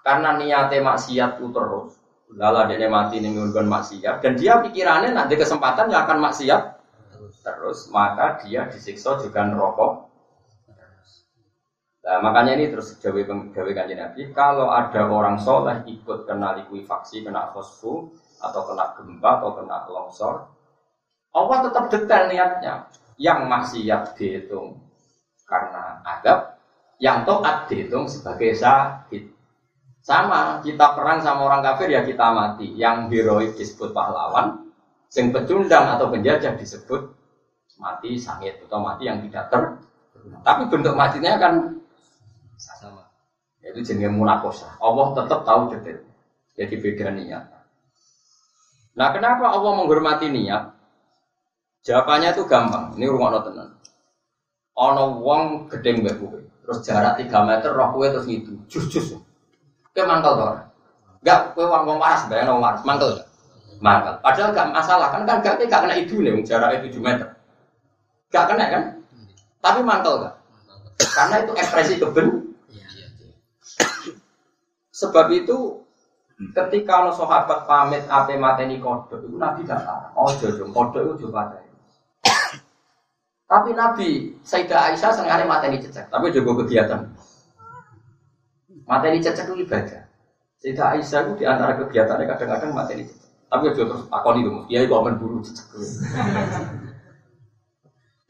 [0.00, 2.00] Karena niatnya maksiat itu terus,
[2.34, 6.62] lala dia mati nih maksiat, dan dia pikirannya nanti kesempatan yang akan maksiat
[7.46, 10.06] terus maka dia disiksa juga neraka
[12.06, 13.18] Nah, makanya ini terus jawa
[13.50, 19.42] jawa kanji Nabi, kalau ada orang soleh ikut kena likuifaksi, kena fosfu, atau kena gempa,
[19.42, 20.46] atau kena longsor,
[21.34, 22.74] Allah tetap detail niatnya.
[23.18, 24.78] Yang maksiat dihitung
[25.50, 26.62] karena adab,
[27.02, 29.35] yang toat dihitung sebagai sakit.
[30.06, 32.70] Sama, kita perang sama orang kafir ya kita mati.
[32.78, 34.70] Yang heroik disebut pahlawan,
[35.10, 37.10] yang pecundang atau penjajah disebut
[37.76, 39.62] mati sangit atau mati yang tidak ter
[40.42, 41.54] tapi bentuk matinya kan
[42.56, 43.04] sama.
[43.62, 46.00] Itu jenis munakosa Allah tetap tahu detail
[46.56, 47.44] jadi beda niat.
[48.96, 50.72] Nah kenapa Allah menghormati niat?
[51.84, 52.96] Jawabannya itu gampang.
[52.96, 53.76] Ini rumah tenan.
[54.74, 56.18] Ono wong gedeng mbak
[56.66, 59.14] terus jarak 3 meter roh kue terus itu jus jus
[59.96, 60.52] ke mantel tuh
[61.24, 63.16] enggak kue wong wong waras bayang wong waras mantel
[63.80, 67.28] mantel padahal gak masalah kan kan gak, gak kena nih jaraknya 7 meter
[68.30, 68.82] Gak kena kan?
[69.62, 70.34] Tapi mantel gak?
[71.14, 72.52] Karena itu ekspresi keben.
[74.96, 75.84] Sebab itu
[76.56, 80.12] ketika ono sahabat pamit ape mateni kodok itu Nabi gak larang.
[80.16, 81.56] Oh jojo kodok itu coba
[83.46, 87.06] Tapi Nabi Sayyidah Aisyah sengaja mateni cecek, tapi juga kegiatan.
[88.86, 90.06] Mateni cecek itu ibadah.
[90.62, 93.30] Sayyidah Aisyah itu di antara kegiatannya kadang-kadang mateni cecek.
[93.46, 95.66] Tapi juga terus akon itu, dia itu aman buru cecek.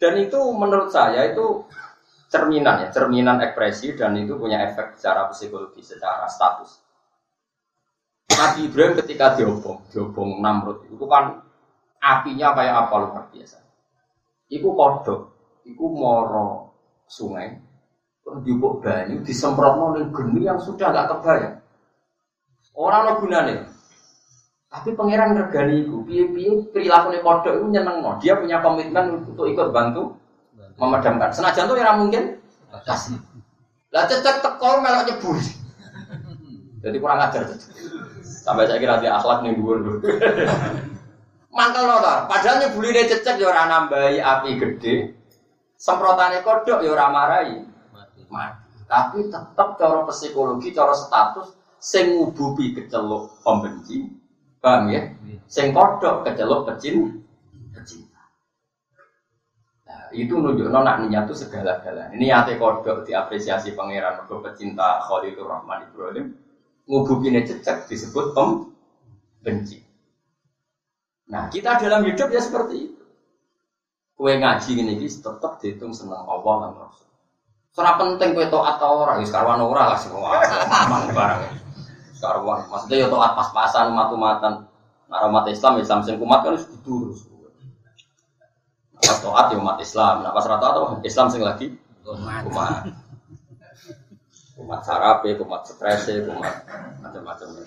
[0.00, 1.64] Dan itu menurut saya itu
[2.28, 6.84] cerminan ya, cerminan ekspresi dan itu punya efek secara psikologi, secara status.
[8.36, 11.40] Nabi Ibrahim ketika diobong, diobong Namrud itu kan
[11.96, 13.56] apinya kayak apa luar biasa.
[14.52, 15.20] Iku kodok,
[15.64, 16.76] iku moro
[17.08, 17.56] sungai,
[18.42, 21.56] diubuk banyu, disemprot ning geni yang sudah nggak kebayang.
[22.76, 23.70] Orang lo gunanya,
[24.66, 28.18] tapi pangeran regani itu, piye-piye perilaku kodok itu nyeneng no.
[28.20, 30.12] Dia punya komitmen untuk ikut bantu
[30.76, 31.32] memadamkan.
[31.32, 32.36] Senajan tuh ya mungkin
[32.84, 33.16] kasih.
[33.94, 35.38] Lah cecek tekor melok nyebur.
[36.84, 37.48] Jadi kurang ajar
[38.22, 39.98] Sampai saya kira dia akhlak nih dhuwur.
[41.50, 44.94] Mangkel loh Padahal nyebuline cecek ya orang nambahi api gede.
[45.80, 47.56] Semprotane kodok ya orang marahi.
[48.28, 48.86] Mati.
[48.86, 54.26] Tapi tetap cara psikologi, cara status sing ngububi keceluk pembenci
[54.66, 55.14] Paham ya?
[55.46, 57.22] Sing kodok kecelok pecin
[57.70, 58.18] pecinta.
[59.86, 62.10] Nah, itu nunjuk nak niat itu segala-galanya.
[62.18, 66.34] Ini ate kodok diapresiasi pangeran mergo pecinta Khalilur Rahman Ibrahim.
[66.90, 68.74] Ngubukine cecek disebut pem
[69.46, 69.78] benci.
[71.30, 73.04] Nah, kita dalam hidup ya seperti itu.
[74.18, 77.05] Kue ngaji ini tetap dihitung senang Allah dan Rasul.
[77.76, 80.40] Soalnya penting kue toat atau orang, ya sekarang orang lah semua,
[80.88, 81.40] aman barang
[82.16, 82.64] karuan.
[82.72, 84.64] Maksudnya ya toat pas-pasan matu-matan.
[85.06, 87.28] Nah, umat Islam Islam sing kumat kan harus diturus.
[88.96, 90.24] Pas toat ya umat Islam.
[90.24, 92.90] Nah pas rata atau Islam sing lagi kumat.
[94.56, 96.64] Kumat sarape, kumat stres, kumat
[97.04, 97.60] macam-macam.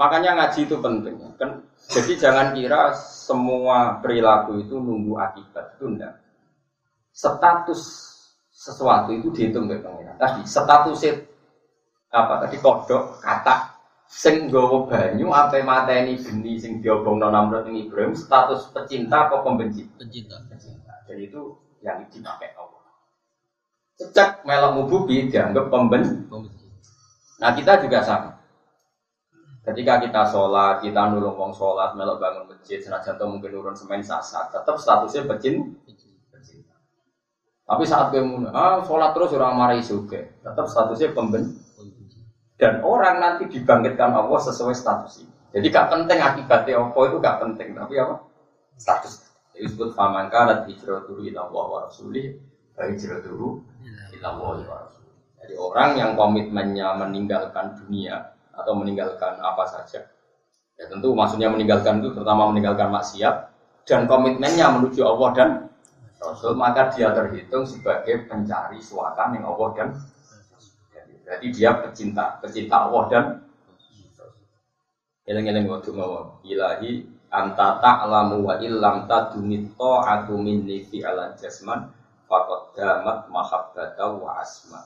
[0.00, 1.14] Makanya ngaji itu penting.
[1.36, 6.16] Kan jadi jangan kira semua perilaku itu nunggu akibat itu enggak.
[7.12, 8.09] Status
[8.60, 10.20] sesuatu itu dihitung oleh pengiran.
[10.20, 11.00] Tadi status
[12.12, 12.44] apa?
[12.44, 13.72] Tadi kodok kata
[14.04, 19.88] sing gowo banyu apa mateni geni sing diobong Namrud ini Ibrahim status pecinta atau pembenci?
[19.96, 20.92] Pencinta pecinta.
[21.08, 22.84] Jadi itu yang dipakai Allah.
[23.96, 26.20] Cecak melok mububi dianggap pembenci.
[27.40, 28.36] Nah kita juga sama.
[29.64, 34.04] Ketika kita sholat kita nulung wong sholat melok bangun masjid senajan atau mungkin urun semen
[34.04, 35.76] sasar tetap statusnya pecin
[37.70, 38.18] Tapi saat gue
[38.50, 41.54] ah sholat terus orang marah juga, tetap statusnya pemben.
[42.58, 45.32] Dan orang nanti dibangkitkan Allah sesuai status ini.
[45.54, 48.26] Jadi gak penting akibatnya apa itu gak penting, tapi apa?
[48.74, 49.22] Status.
[49.54, 52.36] Disebut faman kanat hijratuhu ila Allah wa rasulih,
[52.74, 53.62] hijratuhu
[54.18, 55.14] ila Allah wa rasulih.
[55.40, 60.10] Jadi orang yang komitmennya meninggalkan dunia atau meninggalkan apa saja.
[60.74, 63.52] Ya tentu maksudnya meninggalkan itu terutama meninggalkan maksiat
[63.86, 65.50] dan komitmennya menuju Allah dan
[66.20, 69.88] Rasul maka dia terhitung sebagai pencari suaka yang Allah dan
[71.30, 73.24] jadi, dia pecinta pecinta Allah dan
[75.30, 81.86] Eleng-eleng waktu mau ilahi anta ta'lamu wa illam tadunit ta'atu minni fi ala jasman
[82.26, 84.82] faqad damat mahabbata wa asma.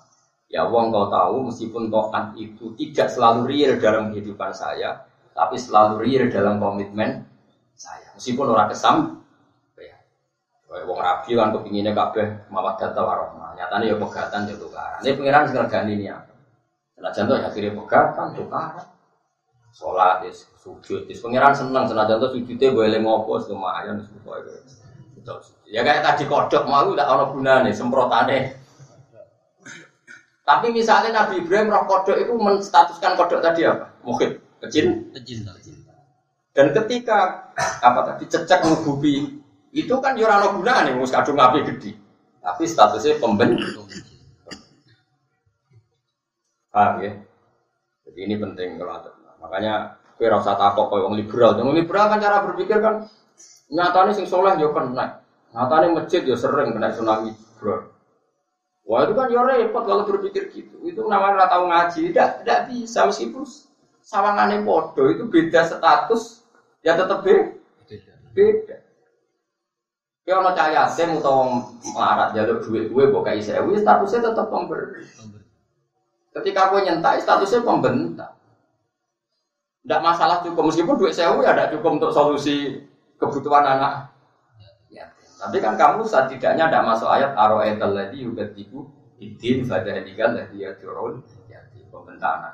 [0.52, 6.04] Ya Allah kau tahu meskipun taat itu tidak selalu real dalam kehidupan saya, tapi selalu
[6.04, 7.24] real dalam komitmen
[7.72, 8.12] saya.
[8.12, 9.23] Meskipun orang kesam.
[10.74, 13.54] Kayak wong rabi kan kepinginnya kabeh mawaddah warahmah.
[13.54, 14.98] Nyatanya ya pegatan ya tukaran.
[15.06, 16.34] Ini pengiran sing ini apa?
[16.98, 18.86] Senajan tuh akhirnya pegatan tukaran.
[19.70, 21.22] Sholat, is, sujud, is.
[21.22, 24.54] Pengiran seneng senajan tuh sujudnya boleh ngopo, lumayan, pokoknya.
[25.70, 28.58] Ya kayak tadi kodok mau udah ono gunane semprotane.
[30.44, 33.94] Tapi misalnya Nabi Ibrahim roh kodok itu menstatuskan kodok tadi apa?
[34.02, 35.14] Mungkin kecil.
[35.14, 35.46] Kecil.
[36.54, 37.50] Dan ketika
[37.82, 39.43] apa tadi cecek ngububi
[39.74, 41.98] itu kan yurano gunane mus kadung api gede.
[42.38, 43.58] Tapi statusnya pemben.
[46.70, 47.12] Paham ya?
[48.06, 49.10] Jadi ini penting kalau.
[49.42, 51.58] Makanya rasa takut kau yang liberal.
[51.58, 53.10] Yang liberal kan cara berpikir kan
[53.66, 55.26] nyatanya sing soleh yo kena.
[55.50, 57.90] Nyatanya masjid yo sering kena tsunami bro.
[58.86, 60.86] Wah itu kan yo repot kalau berpikir gitu.
[60.86, 62.14] Itu namanya tahu ngaji.
[62.14, 63.42] Tidak, tidak bisa meskipun
[64.04, 66.46] sawangannya podo itu beda status
[66.86, 67.58] ya tetap beda.
[68.36, 68.83] Beda.
[70.24, 75.04] Ya ono cah yatim utawa melarat jalur duit gue kok kayak sewu statusnya tetap pemberi.
[76.32, 78.32] Ketika gue nyentai statusnya pembentak.
[79.84, 82.80] Tidak masalah cukup meskipun duit sewu ya tidak cukup untuk solusi
[83.20, 84.16] kebutuhan anak.
[84.88, 85.12] Ya.
[85.36, 88.88] Tapi kan kamu setidaknya tidak masuk ayat aroetal lagi juga tibu
[89.20, 91.20] idin pada tinggal lagi ya turun
[91.52, 92.52] ya di pembentak anak.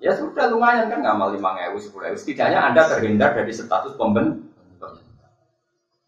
[0.00, 2.16] Ya sudah lumayan kan ngamal lima ewu sepuluh ewu.
[2.16, 4.49] Setidaknya anda terhindar dari status pembentak.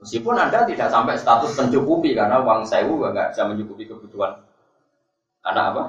[0.02, 4.34] Meskipun Anda tidak sampai status mencukupi karena uang sewu nggak bisa mencukupi kebutuhan
[5.46, 5.82] anak apa?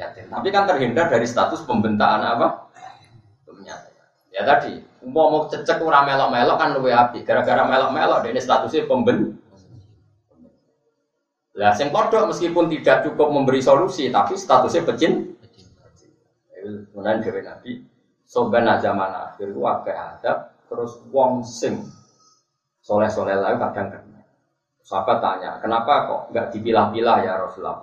[0.00, 0.32] Yatim.
[0.32, 2.72] Tapi kan terhindar dari status pembentaan apa?
[3.44, 3.92] Penyata.
[4.32, 7.20] Ya tadi, mau mau cecek ora melok-melok kan luwe api.
[7.20, 9.36] Gara-gara melok-melok ini statusnya pemben.
[11.54, 15.36] Lah sing kodok meskipun tidak cukup memberi solusi tapi statusnya pecin.
[16.64, 17.70] Kemudian dari Nabi,
[18.24, 21.84] soban zaman akhir itu ada terus wong sing
[22.84, 24.20] soleh-soleh lain kadang kena.
[24.84, 27.80] Sahabat tanya, kenapa kok nggak dipilah-pilah ya Rasulullah?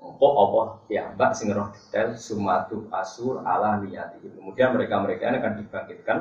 [0.00, 5.52] Kok apa ya mbak sing roh detail sumatu asur ala niat Kemudian mereka-mereka ini akan
[5.60, 6.18] dibangkitkan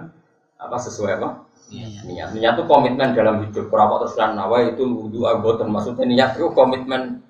[0.60, 1.30] apa sesuai apa?
[1.72, 2.04] Iya.
[2.06, 2.30] Niat.
[2.36, 3.72] Niat itu komitmen dalam hidup.
[3.72, 7.24] Berapa terus kan nawa itu wudhu agotan maksudnya niat itu komitmen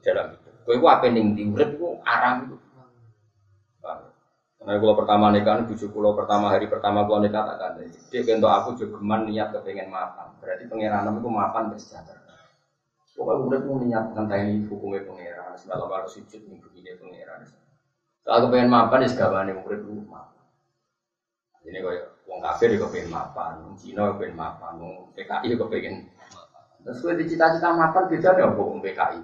[0.00, 0.54] dalam hidup.
[0.64, 2.56] Kau itu apa ning diurip itu aram itu.
[4.64, 7.84] Karena kalau pertama nikah, bujuk pulau pertama hari pertama kalau nikah tak ada.
[7.84, 10.40] Dia untuk aku juga niat kepengen makan.
[10.40, 12.24] Berarti pangeran itu makan bersejahtera.
[13.14, 15.52] Pokoknya udah mau niat tentang ini hukumnya pangeran.
[15.60, 17.44] Semalam harus sujud minggu ini pangeran.
[18.24, 20.42] Kalau kepengen makan ya segala nih murid lu makan.
[21.68, 24.74] Ini kayak wong kafir juga pengen makan, Cina pengen makan,
[25.12, 26.08] PKI juga pengen.
[26.84, 29.20] Terus gue dicita-cita makan beda ya wong PKI.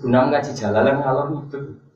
[0.00, 1.87] Guna ngaji jalalan ngalor itu.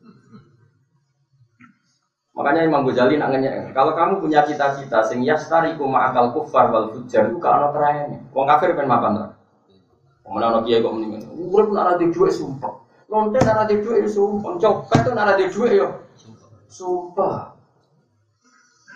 [2.43, 7.31] Makanya Imam Ghazali nak ngenyek, kalau kamu punya cita-cita sing yastariku ma'akal kufar wal fujar
[7.31, 8.19] itu kalau terayane.
[8.35, 9.31] Wong kafir pengen makan tuh.
[10.27, 12.75] Kemudian anak kiai kok mendingan, urip nak ada duit sumpah.
[13.07, 15.87] Lonte nak ada duit sumpah, copet tuh nak ada duit yo.
[16.67, 17.55] Sumpah.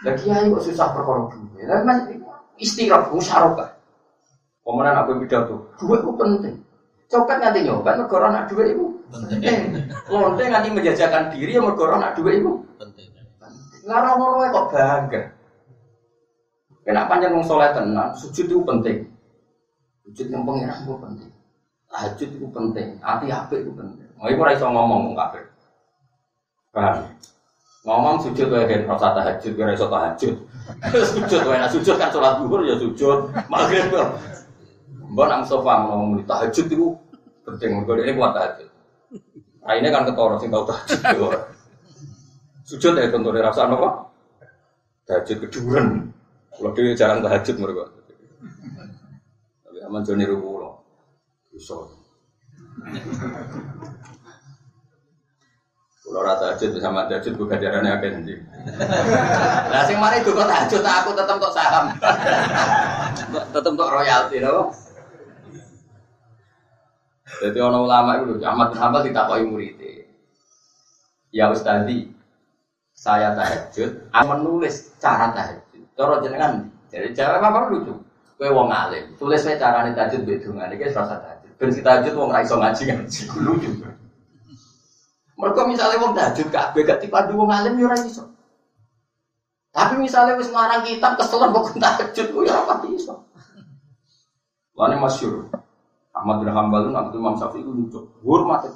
[0.02, 1.70] Lah kiai kok susah perkara duit.
[1.70, 1.98] Lah men
[2.58, 3.78] istirahat musyarakah.
[4.66, 6.54] Kemudian aku pidato, duit itu penting.
[7.06, 9.86] Copet nganti nyoba negara nak duit itu penting.
[10.10, 12.65] Lonte nganti menjajakan diri ya negara nak duit itu
[13.86, 15.22] Ngarang ngono kok bangga.
[16.82, 18.98] Kena panjang wong soleh tenan, sujud itu penting.
[20.06, 21.30] Sujud yang pengiran itu penting.
[21.90, 24.06] Tahajud itu penting, hati apik itu penting.
[24.18, 25.50] Mau iku ora iso ngomong wong kafir.
[26.74, 27.10] Paham?
[27.86, 30.34] Ngomong sujud wae kan rasa tahajud, ora iso tahajud.
[31.14, 33.18] sujud wae nah sujud kan sholat zuhur ya sujud,
[33.50, 34.02] maghrib yo.
[35.10, 36.86] Mbok nang sofa ngomong tahajud itu
[37.46, 38.68] penting, mergo ini kuat tahajud.
[39.62, 41.55] Nah ini kan ketoro sing tau tahajud.
[42.66, 44.10] Sujud ya tentu rasa apa?
[45.06, 46.10] Tahajud keduren.
[46.50, 47.94] Kalau dia jarang tahajud mereka.
[49.62, 50.82] Tapi aman joni ruku lo.
[51.54, 51.78] Bisa.
[56.02, 58.34] Kalau rata tahajud sama tahajud gue gajarannya agak nanti.
[59.70, 61.94] Nah, sing mari itu kok tahajud aku tetap kok saham.
[63.54, 64.74] tetap kok royalti, no?
[67.46, 69.78] Jadi orang ulama itu Ahmad bin Hambal ditakoki murid.
[71.30, 72.15] Ya Ustadi,
[73.06, 75.62] saya tahajud, aku menulis cara tahajud.
[75.94, 77.94] Cara jenengan, jadi cara apa lucu.
[78.34, 81.54] Kue wong alim, tulis saya carane tahajud bedungan, ini rasa tahajud.
[81.54, 83.70] Ben kita tahajud wong raiso ngaji ngaji, lucu.
[85.38, 88.26] Mereka misalnya wong tahajud gak dipandu wong alim yo ora iso.
[89.70, 93.22] Tapi misalnya wis ngarang kitab kesel kok tahajud ku ya apa iso.
[94.74, 95.46] Lane masyhur.
[96.16, 98.72] Ahmad bin Hambal itu Imam Syafi'i itu lucu, hormat.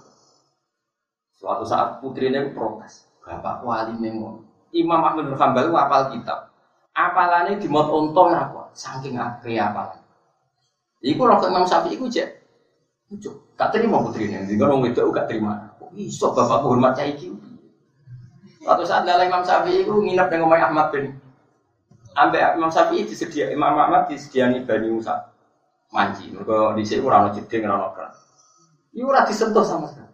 [1.41, 4.45] Suatu saat putrinya protes, bapak wali memang.
[4.71, 6.51] Imam Ahmad bin Hambal itu apal kitab.
[6.95, 8.71] Apalannya di mod ontong apa?
[8.75, 9.99] Saking akeh apalan.
[11.01, 12.29] Iku rokok Imam Syafi'i itu cek.
[13.11, 14.45] Lucu, gak terima putrinya.
[14.47, 15.75] Jadi kalau itu gak terima.
[15.81, 17.16] Kok iso bapak hormat cai
[18.61, 21.16] Suatu saat dalam Imam Syafi'i itu nginep dengan Umay Ahmad bin
[22.11, 25.31] Sampai Imam Syafi'i disedia, Imam Ahmad disediani Bani Musa
[25.95, 26.31] manji.
[26.31, 28.18] Mereka di sini jeding, kurang keras.
[28.91, 30.10] Ini ora disentuh sama sekali.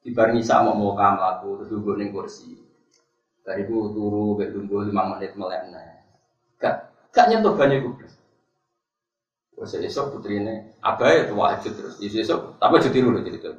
[0.00, 2.56] Dibarengi sama mau kamu aku terus duduk ning kursi.
[3.44, 5.80] Dari itu turu gak tunggu lima menit melekna.
[6.56, 6.74] Gak
[7.12, 8.08] gak nyentuh banyak gue.
[9.60, 10.24] Wes esok
[10.80, 12.00] apa ya tuh wajib terus.
[12.00, 13.52] Esok esok tapi aja tiru loh cerita.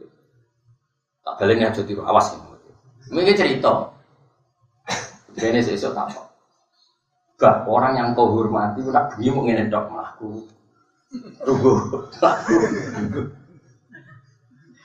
[1.21, 2.41] Tak balenya aja tiru awas nih.
[3.13, 3.93] Mungkin cerita.
[5.37, 6.21] Ini esok apa.
[7.37, 10.31] Gak orang yang kau hormati udah bengi mau ngenedok melaku.
[11.45, 11.73] Tunggu.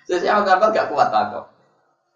[0.07, 1.45] Jadi yang gambar gak kuat takut.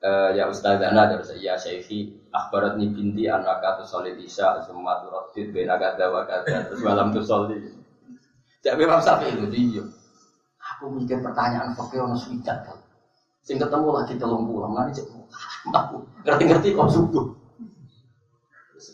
[0.01, 4.97] Uh, ya Ustaz Ana terus ya Syekhi akhbarat ni binti anak kata solid isya semua
[5.05, 7.13] turodid bena kata wa kata terus malam
[8.61, 9.85] jadi memang sapi itu dia
[10.57, 12.81] aku mikir pertanyaan pakai orang swicat kan
[13.45, 15.13] sing ketemu lagi telung pulang nanti cek
[15.69, 17.27] aku ngerti-ngerti kok subuh.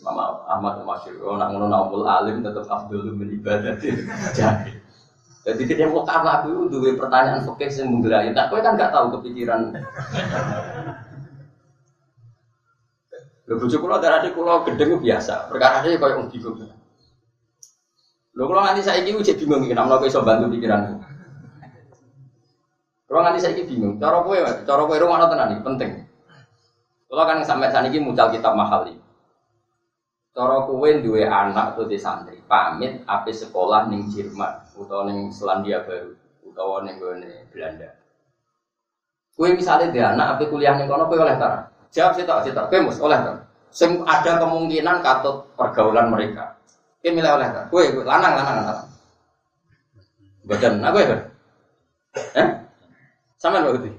[0.03, 3.79] Mama Ahmad Masyur oh nak ngono alim tetap Abdul ibadah
[4.35, 4.75] jadi
[5.47, 6.27] jadi kita mau tahu
[6.67, 8.35] itu dua pertanyaan fakir yang menggerai.
[8.35, 9.79] Tak kau kan nggak tahu kepikiran.
[13.47, 15.47] Lo bujuk kulo darah di kulo gedeng biasa.
[15.47, 16.67] Perkara dia kau yang bingung.
[18.35, 20.99] Lo kalau nanti saya ini uji bingung ini, namun aku bisa bantu pikiran.
[23.07, 23.95] Kalau nanti saya ini bingung.
[24.03, 25.91] Cara kue, cara kue rumah tenan ini penting.
[27.07, 28.99] Kalau kan sampai saat ini muncul kitab mahal ini.
[30.35, 35.81] Cara kue dua anak tuh di santri, pamit api sekolah ning Jerman, utawa ning Selandia
[35.83, 36.13] Baru,
[36.45, 37.13] utawa ning gue
[37.49, 37.89] Belanda.
[39.37, 41.69] Kue misalnya dia anak api kuliah ning kono kue oleh tara.
[41.93, 43.41] Jawab sih tak, sih tak, kue mus oleh tara.
[43.69, 46.57] Sem ada kemungkinan katut pergaulan mereka.
[47.01, 47.69] Kue milih oleh tara.
[47.69, 48.89] Kue, kue lanang lanang lanang.
[50.47, 51.17] Badan, aku ya
[52.17, 52.47] Eh?
[53.37, 53.89] Sama nggak gitu?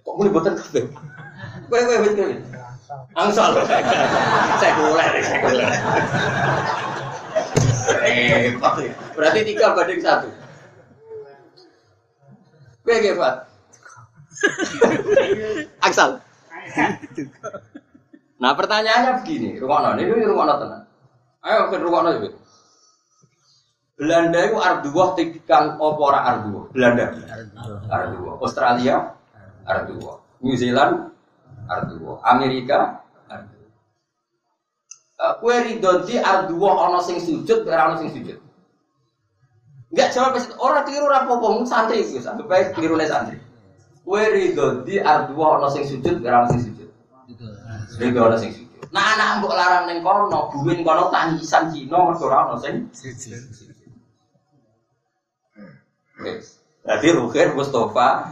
[0.00, 0.80] Kok mulai badan kafe?
[1.68, 2.36] Kue kue kue kue.
[3.12, 3.52] Angsal.
[4.60, 5.12] Sekuler,
[8.14, 8.54] Eh,
[9.18, 10.30] berarti tiga banding satu.
[12.86, 13.50] Gue gefat.
[15.82, 16.22] Angsal.
[18.38, 20.84] Nah pertanyaannya begini, rumah ini rumah tenang.
[21.44, 22.30] Ayo ke rumah itu.
[23.94, 26.66] Belanda itu arduah tikang opora arduah.
[26.74, 27.14] Belanda
[27.88, 28.34] arduah.
[28.42, 29.14] Australia
[29.64, 30.18] arduah.
[30.44, 31.14] New Zealand
[31.70, 32.20] arduwa.
[32.24, 33.03] Amerika
[35.40, 38.38] kue ridho di arduwa ono sing sujud, ora ono sing sujud.
[39.94, 41.32] Enggak jawab pasti orang tiru apa
[41.68, 43.38] santri iku sampe bae tirune santri.
[44.04, 46.88] Kue ridho di arduwa ono sing sujud, ora ono sing sujud.
[48.00, 48.90] Ridho ono sing sujud.
[48.94, 53.42] Nah anak mbok larang ning kono, buwin kono tangisan Cina mergo ono sing sujud.
[56.84, 58.28] Jadi Rukin, Mustafa,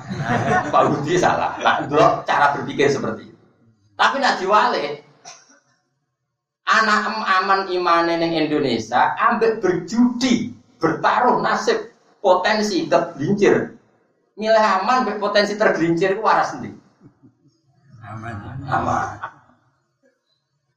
[0.69, 1.57] Pak Budi salah.
[1.65, 1.97] Nah, itu
[2.29, 3.45] cara berpikir seperti itu.
[3.97, 5.02] Tapi nak diwale,
[6.81, 11.93] anak em aman imane neng Indonesia, ambek berjudi, bertaruh nasib,
[12.25, 13.77] potensi tergelincir.
[14.41, 16.79] Milih aman, ambek potensi tergelincir itu waras sendiri.
[18.09, 18.35] Aman.
[18.67, 19.09] Aman.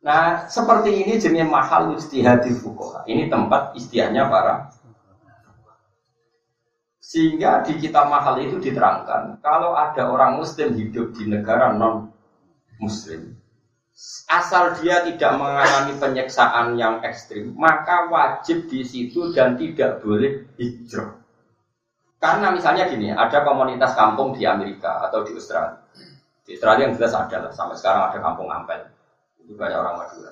[0.05, 3.07] Nah, seperti ini jenis mahal istihadi fukoha.
[3.09, 4.69] Ini tempat istiahnya para
[7.05, 12.09] sehingga di kitab mahal itu diterangkan, kalau ada orang muslim hidup di negara non
[12.81, 13.37] muslim,
[14.27, 21.15] asal dia tidak mengalami penyeksaan yang ekstrim, maka wajib di situ dan tidak boleh hijrah.
[22.19, 25.79] Karena misalnya gini, ada komunitas kampung di Amerika atau di Australia.
[26.45, 28.81] Di Australia yang jelas ada lah, sampai sekarang ada kampung Ampel.
[29.41, 30.31] Itu banyak orang Madura.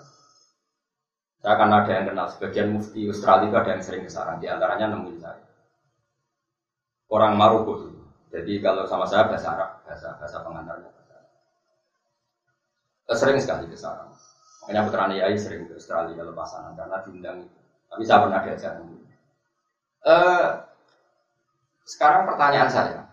[1.43, 4.95] Saya akan ada yang kenal, sebagian mufti Australia itu ada yang sering ke di antaranya
[4.95, 5.43] nemuin saya
[7.13, 7.93] orang Maroko
[8.33, 10.89] Jadi kalau sama saya bahasa Arab, bahasa bahasa pengantarnya.
[13.13, 14.09] Eh, sering sekali ke sana.
[14.65, 17.59] Makanya putra Yai sering ke Australia pasangan karena diundang itu.
[17.93, 18.73] Tapi saya pernah diajak
[20.03, 20.59] Uh,
[21.87, 23.07] sekarang pertanyaan saya,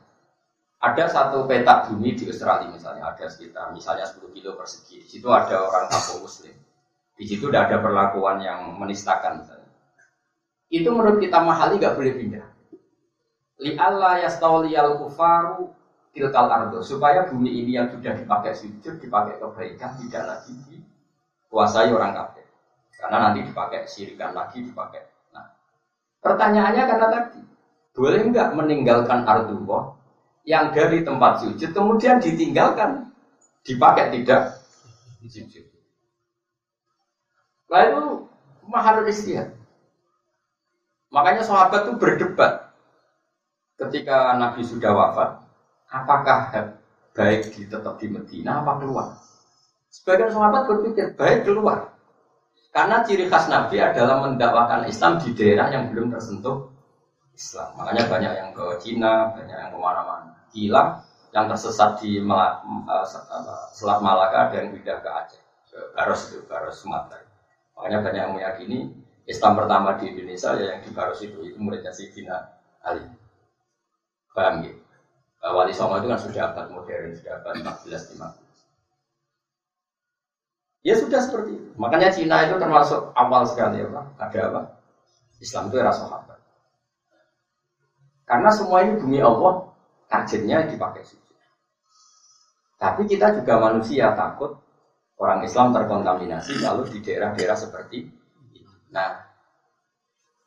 [0.82, 4.98] ada satu petak bumi di Australia misalnya, ada sekitar misalnya 10 kilo persegi.
[4.98, 6.51] Di situ ada orang kampung Muslim.
[7.14, 9.70] Di situ tidak ada perlakuan yang menistakan misalnya.
[10.66, 12.46] Itu menurut kita mahali nggak boleh pindah.
[13.62, 15.70] Li Allah yastawliyal kufaru
[16.11, 22.15] tilkal ardo supaya bumi ini yang sudah dipakai sujud dipakai kebaikan tidak lagi dikuasai orang
[22.15, 22.47] kafir.
[22.99, 25.07] Karena nanti dipakai sirikan lagi dipakai.
[25.33, 25.55] Nah
[26.21, 27.41] pertanyaannya karena tadi
[27.95, 29.95] boleh nggak meninggalkan arduwa
[30.43, 33.11] yang dari tempat sujud kemudian ditinggalkan?
[33.61, 34.57] Dipakai tidak?
[35.21, 35.69] Sujud.
[37.71, 38.27] Lalu
[38.67, 39.55] mahal istihad.
[41.11, 42.73] Makanya sahabat itu berdebat
[43.79, 45.49] ketika Nabi sudah wafat
[45.91, 46.55] apakah
[47.12, 49.18] baik di tetap di Medina apa keluar?
[49.91, 51.91] Sebagian sahabat berpikir baik keluar.
[52.70, 56.70] Karena ciri khas Nabi adalah mendakwakan Islam di daerah yang belum tersentuh
[57.34, 57.74] Islam.
[57.74, 60.30] Makanya banyak yang ke Cina, banyak yang ke mana-mana.
[60.55, 61.03] Gila
[61.34, 63.05] yang tersesat di eh,
[63.74, 67.26] Selat Malaka dan pindah ke Aceh, ke Baros itu, Baros Sumatera.
[67.74, 68.78] Makanya banyak yang meyakini
[69.26, 72.55] Islam pertama di Indonesia ya yang di Baros itu, itu muridnya Sidina
[72.86, 73.03] Ali.
[74.30, 74.89] Paham gitu?
[75.41, 78.51] Wali Songo itu kan sudah abad modern, sudah abad 14 15.
[80.84, 81.68] Ya sudah seperti itu.
[81.80, 84.05] Makanya Cina itu termasuk awal sekali ya Pak.
[84.20, 84.61] Ada apa?
[85.41, 86.36] Islam itu era sahabat.
[88.28, 89.72] Karena semua ini bumi Allah,
[90.09, 91.34] targetnya dipakai suci.
[92.80, 94.57] Tapi kita juga manusia takut
[95.20, 98.12] orang Islam terkontaminasi lalu di daerah-daerah seperti ini.
[98.93, 99.20] Nah,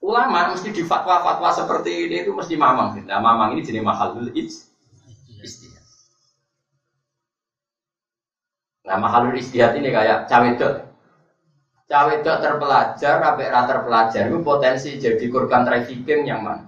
[0.02, 3.06] ulama mesti di fatwa-fatwa seperti ini itu mesti mamang.
[3.06, 4.73] Nah, mamang ini jenis mahalul ijtihad
[5.44, 5.84] istihad.
[8.84, 10.92] Nah, mahalul istihad ini kayak cawedok.
[11.88, 16.68] Cawedok terpelajar, sampai rata terpelajar itu potensi jadi korban trafficking yang mana?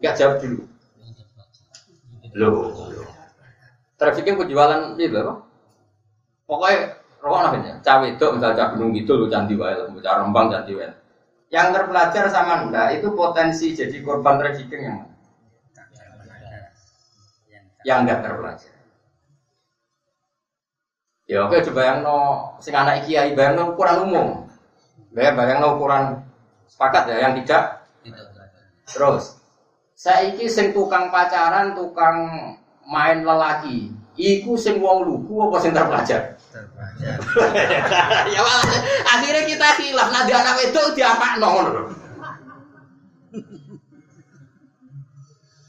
[0.00, 0.62] Enggak jawab dulu.
[2.36, 2.74] Loh.
[3.96, 5.34] Trafficking penjualan itu apa?
[6.48, 6.78] Pokoknya
[7.20, 7.74] rokok namanya.
[7.82, 10.72] Cawedok misalnya cah gunung gitu lo candi wae, cah rembang candi.
[11.48, 15.17] Yang terpelajar sama enggak itu potensi jadi korban trafficking yang mana?
[17.86, 18.74] Yang nggak terpelajar.
[21.28, 22.18] Ya oke coba yang no
[22.56, 24.28] sing anak kiai bayang no ukuran umum.
[25.12, 26.24] Ya bayang no ukuran
[26.64, 27.84] sepakat ya yang tidak.
[28.88, 29.36] Terus
[29.92, 32.32] saya iki sing tukang pacaran, tukang
[32.88, 33.92] main lelaki.
[34.18, 36.34] Iku sing wong lugu apa sing terpelajar?
[36.50, 37.14] Terpelajar.
[38.34, 38.42] ya
[39.04, 41.92] akhirnya kita hilaf nanti anak itu diapak ngono.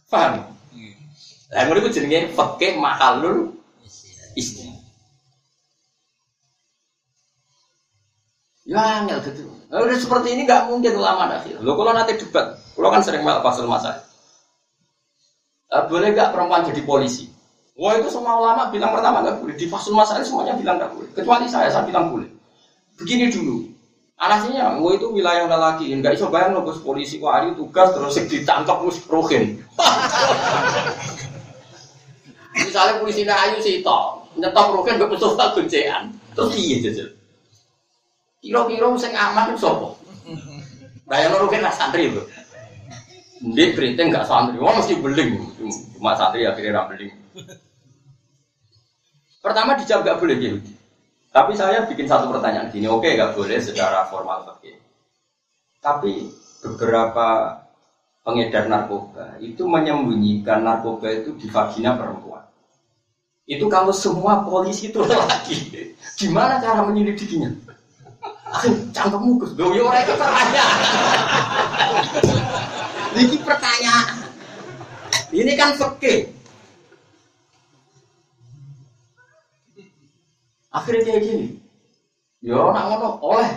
[0.09, 0.58] Paham?
[1.49, 3.57] Lah ngono iku jenenge fikih mahalul
[4.37, 4.77] istilah.
[8.69, 9.49] Ya angel gitu.
[9.73, 11.57] Nah, udah seperti ini nggak mungkin ulama akhir.
[11.65, 14.05] Lo kalau nanti debat, kalau kan sering malah pasal masalah.
[15.73, 17.33] Uh, boleh nggak perempuan jadi polisi?
[17.73, 19.57] Wah itu semua ulama bilang pertama nggak boleh.
[19.57, 21.09] Di fasul masalah semuanya bilang nggak boleh.
[21.17, 22.29] Kecuali saya, saya bilang boleh.
[23.01, 23.65] Begini dulu.
[24.21, 25.89] Anasinya, wah itu wilayah lelaki.
[25.89, 27.17] Enggak iso bayang loh polisi.
[27.17, 29.57] Wah ini tugas terus ditangkap mus rohin.
[32.59, 36.11] Misalnya polisi ayu sih toh, nyetok rugen gak betul tak goncean.
[36.35, 37.09] Terus iya jajal.
[38.39, 39.99] Kira-kira sing aman itu sopo.
[41.07, 42.21] Bayang rugen lah santri itu.
[43.55, 45.39] Dia keriting gak santri, wah mesti beling.
[45.95, 47.11] Cuma santri akhirnya ra beling.
[49.39, 50.57] Pertama dijawab gak boleh gitu.
[51.29, 54.71] Tapi saya bikin satu pertanyaan gini, oke gak boleh secara formal oke.
[55.79, 56.27] Tapi
[56.59, 57.55] beberapa
[58.25, 62.48] pengedar narkoba itu menyembunyikan narkoba itu di vagina perempuan.
[63.49, 67.49] Itu kalau semua polisi itu lagi, gimana cara menyelidikinya?
[68.93, 70.79] Cangkemmu Gus, loh ya orang itu pertanyaan.
[73.17, 74.15] Ini pertanyaan.
[75.33, 76.29] Ini kan fakir.
[80.69, 81.47] Akhirnya kayak gini.
[82.45, 83.49] Ya nak ngono oleh.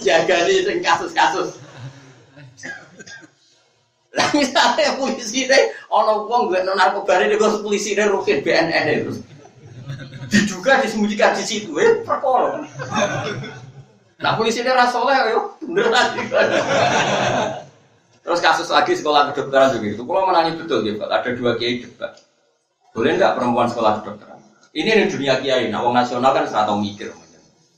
[0.00, 1.60] Jaga nih kasus-kasus.
[4.16, 8.86] Lah misalnya polisi deh, ono uang gue non narkoba ini gue polisi deh rukin BNN
[8.88, 9.12] itu.
[10.32, 12.64] Diduga disembunyikan di situ, eh perkara.
[14.16, 16.16] Nah polisi deh rasoleh yo, beneran.
[18.26, 20.02] Terus kasus lagi sekolah kedokteran juga itu.
[20.02, 20.98] Kalau menanya betul ya.
[20.98, 22.18] Ada dua kiai debat.
[22.90, 24.40] Boleh nggak perempuan sekolah kedokteran?
[24.74, 25.70] Ini di dunia kiai.
[25.70, 27.14] Nah, nasional kan serata mikir.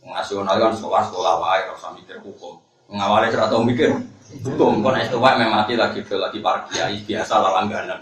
[0.08, 2.64] Nasional kan sekolah sekolah wae, rasa mikir hukum.
[2.88, 3.92] Mengawalnya serata mikir
[4.28, 8.00] Hukum, kok naik tua memang mati lagi do lagi para kiai biasa lah langganan.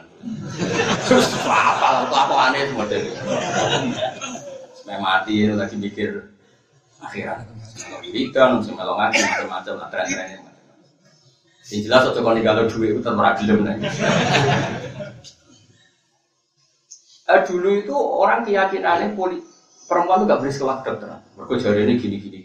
[1.06, 3.02] Terus apa apa aneh deh.
[4.90, 6.26] Memang mati lagi mikir
[6.98, 7.46] akhirat.
[8.02, 10.50] Wiridan, ngaji macam-macam lah tren-trennya.
[11.70, 13.76] Yang jelas waktu kalau kalau duit itu tetap gelem nih.
[17.26, 19.42] Eh, dulu itu orang keyakinannya poli
[19.90, 21.20] perempuan itu gak boleh sekolah kedokteran.
[21.34, 22.38] Mereka jari ini gini gini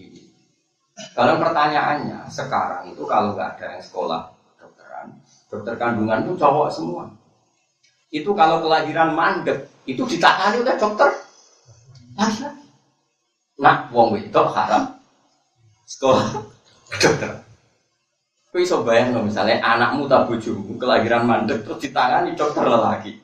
[1.12, 4.22] Kalau pertanyaannya sekarang itu kalau nggak ada yang sekolah
[4.56, 5.08] kedokteran,
[5.52, 7.04] dokter kandungan itu cowok semua.
[8.12, 11.10] Itu kalau kelahiran mandek itu ditangani oleh dokter.
[12.16, 12.52] Masa?
[13.62, 15.00] Nah, wong wedok haram
[15.88, 16.28] sekolah
[17.00, 17.32] dokter.
[18.52, 23.16] Kau iso bayang misalnya anakmu tak bojomu kelahiran mandek terus ditangani dokter lelaki.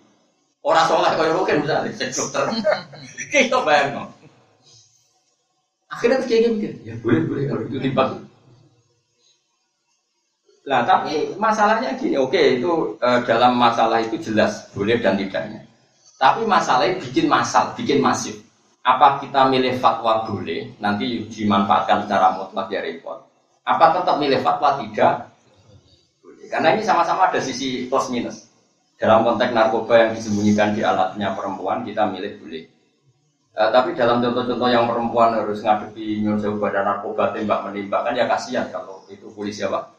[0.64, 2.44] Orang soleh kau mungkin misalnya dokter.
[3.32, 4.08] Kau iso bayang loh.
[5.88, 8.12] Akhirnya kayak mikir, ya boleh boleh kalau itu timbang.
[10.68, 15.64] Nah tapi masalahnya gini, oke itu e, dalam masalah itu jelas boleh dan tidaknya.
[16.20, 18.36] Tapi masalahnya bikin masal, bikin masif.
[18.84, 23.24] Apa kita milih fatwa boleh, nanti dimanfaatkan secara mutlak ya repot.
[23.64, 25.32] Apa tetap milih fatwa tidak?
[26.20, 26.52] Boleh.
[26.52, 28.48] Karena ini sama-sama ada sisi plus minus.
[29.00, 32.64] Dalam konteks narkoba yang disembunyikan di alatnya perempuan, kita milih boleh.
[33.58, 38.14] Uh, tapi dalam contoh-contoh yang perempuan harus ngadepi nyuruh jauh badan narkoba tembak menembak kan
[38.14, 39.98] ya kasihan kalau itu polisi apa?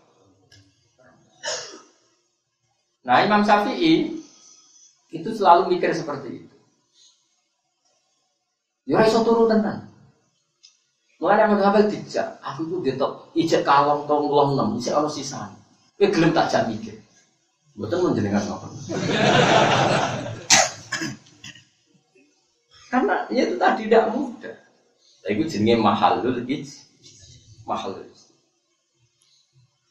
[3.02, 4.14] Nah Imam Syafi'i
[5.10, 6.56] itu selalu mikir seperti itu.
[8.86, 9.90] Ya iso turu tenan.
[11.18, 15.50] Mulai yang mengambil dijak, aku itu detok ijek kalong tong long enam, ijek ono sisa.
[15.98, 16.94] Kowe gelem tak jak mikir.
[17.74, 18.70] Mboten menjenengan ngopo.
[22.88, 24.56] Karena ya itu tadi tidak mudah.
[25.28, 26.88] Itu jenisnya mahalul ij,
[27.68, 28.08] mahalul.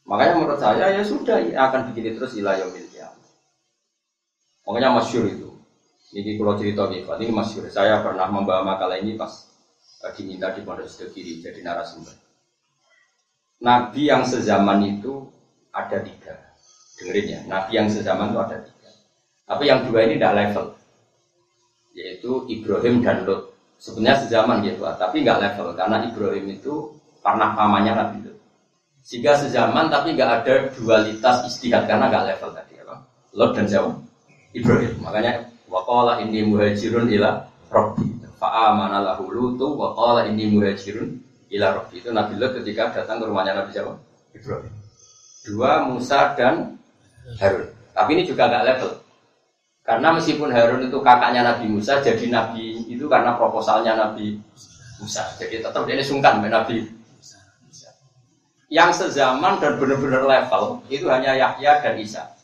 [0.08, 3.12] Makanya menurut saya ya sudah ya akan begini terus ilayah ya.
[4.66, 5.52] Makanya masyur itu.
[6.08, 7.68] Ini kalau cerita gitu, ini masyur.
[7.68, 9.46] Saya pernah membawa makalah ini pas
[10.16, 12.16] diminta di pondok kiri jadi narasumber.
[13.60, 15.28] Nabi yang sezaman itu
[15.74, 16.34] ada tiga.
[16.96, 18.90] Dengerin ya, Nabi yang sezaman itu ada tiga.
[19.44, 20.77] Tapi yang dua ini tidak level
[21.98, 23.50] yaitu Ibrahim dan Lot.
[23.78, 28.38] Sebenarnya sezaman gitu, tapi nggak level karena Ibrahim itu pernah pamannya Nabi Lot.
[29.02, 32.96] Sehingga sezaman tapi nggak ada dualitas istihad karena nggak level tadi apa?
[33.34, 33.90] Lot dan siapa?
[34.54, 34.94] Ibrahim.
[35.02, 35.32] Makanya
[35.66, 38.06] waqala ini muhajirun ila Rabbi.
[38.38, 41.18] Fa'amana lahu lutu waqala ini muhajirun
[41.54, 42.02] ila Rabbi.
[42.02, 43.94] Itu Nabi Lot ketika datang ke rumahnya Nabi siapa?
[44.34, 44.72] Ibrahim.
[45.46, 46.76] Dua Musa dan
[47.38, 47.70] Harun.
[47.94, 48.90] Tapi ini juga nggak level.
[49.88, 54.36] Karena meskipun Harun itu kakaknya Nabi Musa, jadi Nabi itu karena proposalnya Nabi
[55.00, 55.24] Musa.
[55.40, 56.84] Jadi tetap ini sungkan Nabi
[57.16, 57.40] Musa.
[58.68, 62.36] Yang sezaman dan benar-benar level itu hanya Yahya dan Isa.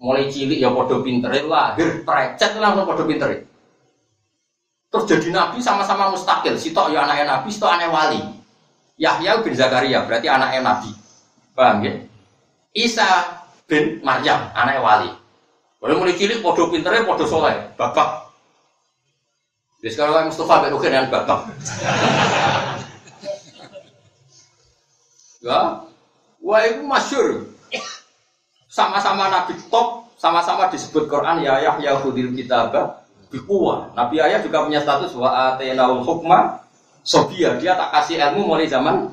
[0.00, 3.44] Mulai cilik ya podo pinter, lahir trecet langsung podo pinter.
[4.88, 6.56] Terus jadi Nabi sama-sama mustakil.
[6.56, 8.20] Sitok ya anaknya Nabi, sitok anaknya wali.
[8.96, 10.96] Yahya bin Zakaria berarti anaknya Nabi.
[11.52, 11.92] Paham ya?
[12.72, 13.36] Isa
[13.68, 15.19] bin Maryam anaknya wali.
[15.80, 18.28] Kalau mulai cilik, podo pinternya, podo soleh, bapak.
[19.80, 21.48] Jadi sekarang kan Mustafa Berukin yang bapak.
[25.48, 25.80] ya,
[26.44, 27.48] wah itu masyur.
[28.68, 33.00] Sama-sama Nabi top, sama-sama disebut Quran ya Yahya Khudil Kitabah
[33.32, 33.88] Bikuwa.
[33.96, 36.60] Nabi Yahya juga punya status wa atenaul hukma
[37.00, 37.56] sobia.
[37.56, 39.08] Dia tak kasih ilmu mulai zaman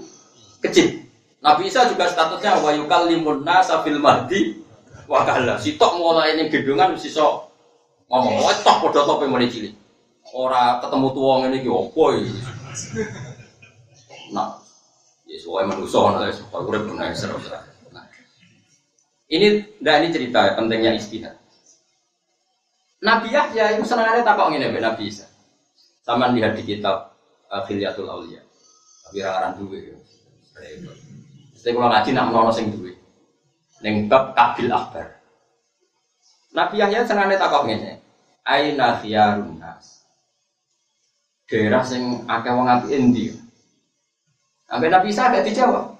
[0.59, 0.99] kecil.
[1.39, 4.66] Nabi Isa juga statusnya wa yukallimun nasa fil mahdi
[5.07, 7.49] wakala tok mulai ini gedungan mesti sok
[8.11, 8.43] ngomong.
[8.43, 9.73] Wah tok podo top yang mulai cilik.
[10.35, 12.13] Ora ketemu tuang ini ki opo
[14.27, 14.59] nah
[15.23, 17.39] ya soalnya manusia nah supaya gue pernah seru
[17.95, 18.03] nah.
[19.31, 21.39] Ini dah ini cerita pentingnya istihad.
[22.99, 25.31] Nabi Yahya itu senangannya takok ini Nabi Isa.
[26.03, 27.15] Sama lihat di kitab
[27.51, 28.43] uh, Khilyatul Aulia
[29.07, 29.95] tapi rangaran duwe
[31.55, 32.91] Saya kalau ngaji nak menolong sing duwe
[33.85, 35.21] Neng bab kabil akbar.
[36.57, 38.01] Nabi Yahya senane takok ngene.
[38.47, 40.01] Aina khiyarun nas.
[41.45, 43.29] Daerah sing akeh wong apik endi?
[44.71, 45.93] Nabi Isa gak dijawab.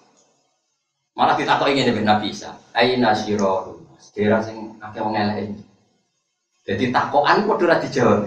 [1.14, 2.58] Malah ditakoki ngene Nabi Isa.
[2.74, 4.10] Aina syirarun nas.
[4.16, 5.64] Daerah sing akeh wong elek endi?
[6.66, 8.26] Jadi takokan kok ora dijawab.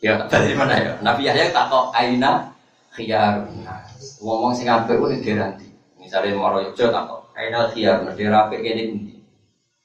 [0.00, 0.92] Ya, dari mana ya?
[1.00, 2.52] Nabi Yahya takok aina
[2.92, 4.20] khiyarun nas.
[4.20, 5.72] Wong-wong sing apik ku daerah ndi?
[5.96, 9.14] Misale Moro Yogyo takok Aina khiyar, medera apik kene pundi?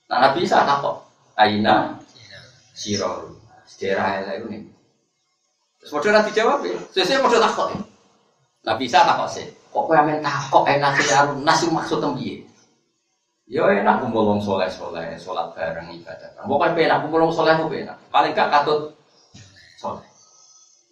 [0.09, 1.01] Nah Nabi Isa takok,
[1.37, 1.97] aina
[2.73, 3.33] siror.
[3.75, 4.63] Daerah elek iku ning.
[5.83, 6.79] Terus padha ora dijawab ya.
[6.95, 7.67] Sesuk padha takok.
[7.75, 7.79] Ya.
[8.71, 9.45] Nabi Isa takok sih.
[9.73, 12.45] Kok kowe amen takok aina khiyar, nasu maksud tembiye?
[13.45, 16.33] Ya enak kumpul wong soleh soleh, sholat bareng ibadah.
[16.49, 17.97] Pokoknya enak kumpul wong soleh enak.
[18.09, 18.97] Paling gak katut
[19.77, 20.01] soleh.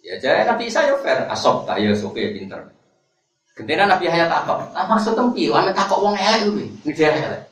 [0.04, 2.68] Ya jadi Nabi Isa ya fair, asop tak ya suke pinter.
[3.54, 7.42] Gendera Nabi Hayat takok, ah maksud tempi, ame takok wong elek kuwi, ngejere elek.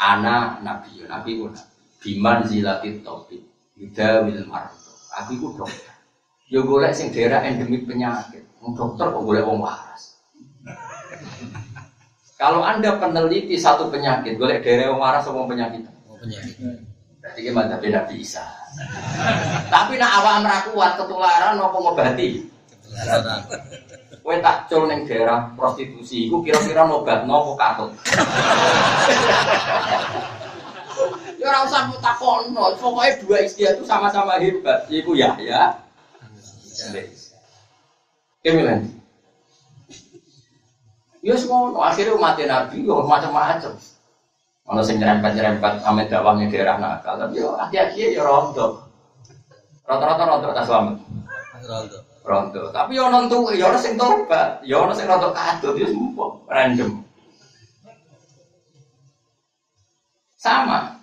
[0.00, 1.52] Ana Nabi, Nabi ku
[2.00, 3.44] biman zilatit topik,
[3.76, 4.88] wil marto.
[5.20, 5.92] Aku iku dokter.
[6.48, 8.48] Ya golek sing daerah endemik penyakit.
[8.64, 10.16] Wong dokter kok golek wong waras.
[12.40, 15.84] Kalau Anda peneliti satu penyakit, boleh daerah yang waras sama penyakit.
[16.16, 16.56] Penyakit.
[17.20, 18.40] Berarti gimana beda bisa.
[19.68, 22.46] Tapi nak awak merakuat ketularan mau ngobati.
[22.72, 23.42] Ketularan.
[24.28, 27.88] Kue tak cul neng daerah prostitusi, iku kira-kira nobat nopo katut.
[31.40, 32.76] ya orang usah takon, no.
[32.76, 34.84] pokoknya dua istri itu sama-sama hebat.
[34.92, 35.80] Iku ya, ya.
[38.44, 39.00] Kemilan.
[41.24, 43.72] Ya semua, akhirnya umat Nabi, ya macam-macam.
[44.68, 48.92] Kalau sing nyerempet-nyerempet ame dakwahnya daerah nakal, tapi yo hati-hati ya rondo.
[49.88, 51.00] Rata-rata rondo tak selamat.
[51.64, 52.07] Rondo.
[52.28, 52.68] Rondo.
[52.68, 57.00] Tapi yo nonton, yo orang sing tobat, yo orang sing rondo kadut, yo semua random.
[60.36, 61.00] Sama.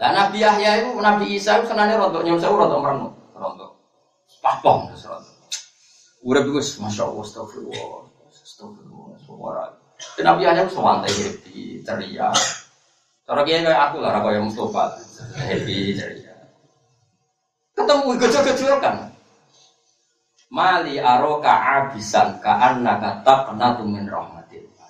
[0.00, 3.76] Lah Nabi Yahya itu, Nabi Isa itu senangnya rondo, nyum sewu rondo merenung, rondo.
[4.40, 5.28] Papong terus rondo.
[6.24, 8.08] Urip iku masya Allah, astagfirullah.
[8.32, 9.64] Astagfirullah, suara.
[10.24, 12.32] Nabi Yahya itu sewantai happy, ceria.
[13.28, 14.96] Cara kiai kayak aku lah, kayak Mustafa,
[15.36, 16.34] happy, ceria.
[17.76, 19.11] Ketemu gejol-gejol kan.
[20.52, 24.88] Mali aroka abisan ka annaka taqnatu min rahmatillah.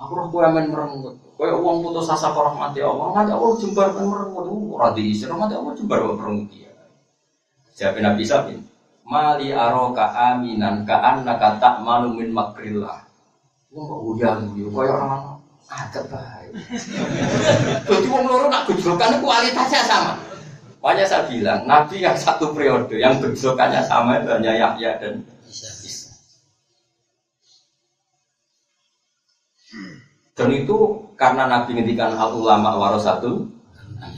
[0.00, 1.20] Aku roh kowe men merengut.
[1.36, 4.48] Kowe wong putus asa ke rahmati Allah, rahmati Allah jembar men merengut.
[4.72, 6.48] Ora diisi rahmati Allah jembar kok merengut.
[7.76, 8.60] Jawab Nabi Sabin.
[9.04, 13.04] Mali aroka aminan ka annaka ta'manu min makrillah.
[13.76, 15.36] Wong kok udah yo koyo orang
[15.68, 16.52] ada baik.
[17.92, 20.16] Jadi wong loro nak gejolkan kualitasnya sama.
[20.84, 25.24] Makanya saya bilang, Nabi yang satu periode, yang bentukannya sama itu hanya Yahya dan.
[25.48, 26.12] Isa.
[30.36, 30.76] Dan itu
[31.16, 33.48] karena Nabi ngendikan al ulama warasatul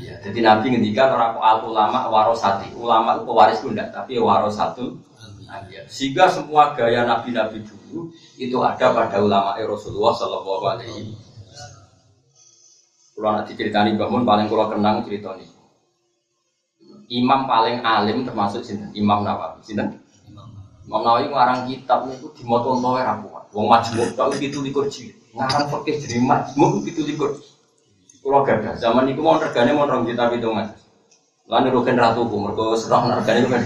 [0.02, 2.74] Iya, jadi Nabi ngendikan orang al ulama warasati.
[2.74, 4.98] Ulama itu pewaris bunda, tapi warasatul
[5.70, 5.86] Iya.
[5.88, 11.14] Sehingga semua gaya Nabi-Nabi dulu itu ada pada ulama Rasulullah Shallallahu Alaihi
[13.16, 15.55] Kalau nanti ceritani bangun paling kalau kenang cerita ini.
[17.06, 19.62] Imam paling alim termasuk sinten Imam Nawawi.
[19.62, 20.02] Sinten?
[20.86, 23.46] Imam Nawawi ngarang kitab niku dimoto entoe ra kuat.
[23.54, 25.14] Wong majmuk tok itu likur jilid.
[25.34, 27.38] Ngarang fikih jadi majmuk itu likur.
[28.22, 30.66] Kulo gadah zaman niku mau regane mau rong juta pitungan.
[31.46, 33.62] Lan rugen ratu ku mergo serah regane kan.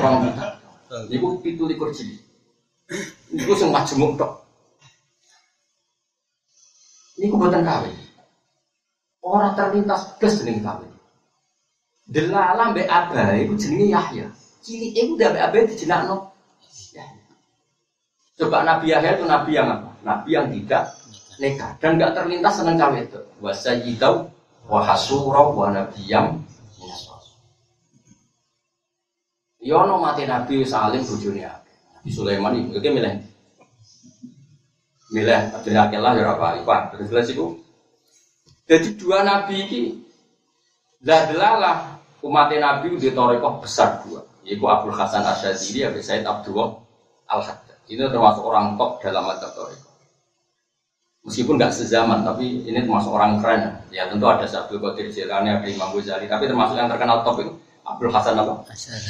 [0.00, 0.46] Rong juta.
[1.12, 2.20] Niku pitu likur jilid.
[3.32, 4.32] Niku sing majmuk tok.
[7.20, 7.96] Niku boten kawin.
[9.20, 10.91] Orang terlintas gas jeneng kawin.
[12.06, 14.26] Delala mbek Abah iku jenenge Yahya.
[14.62, 16.16] Cilik iku udah mbek Abah dijenakno.
[18.38, 19.90] Coba Nabi Yahya itu nabi yang apa?
[20.02, 20.84] Nabi yang tidak
[21.38, 23.20] nekat dan nggak terlintas seneng cawe itu.
[23.38, 24.30] Wa sayyidau
[24.66, 26.42] wa nabiyam
[29.62, 31.46] Yono mati Nabi Salim akeh.
[31.94, 33.14] Nabi Sulaiman itu iki milih.
[35.14, 36.82] Milih Abdul lah ya apa Ipan.
[36.90, 37.62] Terus jelas iku.
[38.66, 39.82] Jadi dua nabi ini
[41.06, 41.91] lah delalah
[42.22, 46.78] umat Nabi di Torekoh besar dua, yaitu Abdul Hasan Asyadili, Abu Said Abdullah
[47.30, 47.78] Al Haddad.
[47.90, 49.90] Ini termasuk orang top dalam mata Torekoh.
[51.22, 53.62] Meskipun nggak sezaman, tapi ini termasuk orang keren.
[53.94, 57.52] Ya tentu ada Abdul Qadir Jilani, ada Imam Ghazali, tapi termasuk yang terkenal top itu
[57.86, 58.54] Abdul Hasan apa?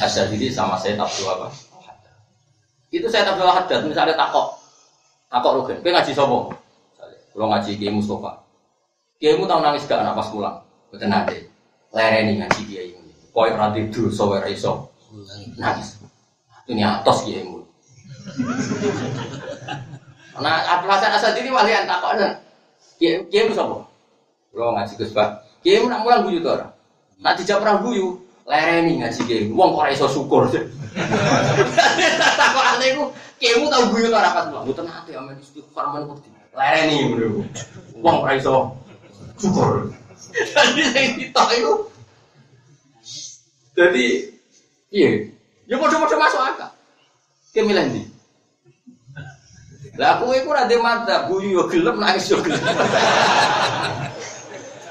[0.01, 1.49] Asyadili sama Said Abdul apa?
[2.93, 4.57] Itu Said Abdul Haddad misalnya takok,
[5.33, 6.39] takok Rugen, kowe ngaji sopo?
[7.33, 8.45] Kalau ngaji Kiai Mustafa.
[9.23, 10.59] Kiaimu tahu nangis gak anak pas pulang?
[10.91, 11.39] Betul nanti
[11.95, 12.91] lereni ngaji kiai
[13.33, 14.93] Koy ora tidur sawe iso.
[15.57, 15.97] Nangis.
[16.69, 17.65] Ini atos kiaimu.
[20.41, 22.41] Nah, Abdul Hasan Asad ini walian takoknya.
[22.97, 23.85] Kiai kiaimu sapa?
[24.53, 25.29] Lo ngaji Gus Pak.
[25.65, 26.69] Kiaimu nak mulang guyu to ora?
[27.23, 29.45] Nak dijak perang guyu, lereni ngaji kiai.
[29.53, 30.49] Wong kok ora iso syukur.
[32.41, 33.05] Takokane iku
[33.41, 34.65] kiaimu tau guyu to ora pas mulang?
[34.69, 36.19] Mboten ate amen istighfar men kok
[36.53, 37.43] lereni ngono.
[38.01, 38.77] Wong ora iso
[39.37, 39.93] syukur.
[40.33, 41.73] Jadi yang kita itu
[43.83, 44.07] jadi
[44.95, 45.11] iya,
[45.67, 46.71] ya bodoh-bodoh masuk akal.
[47.51, 48.07] Kayak milih nih.
[49.99, 52.63] Lah aku itu ada mata, guyu yo gelem nangis yo gelem.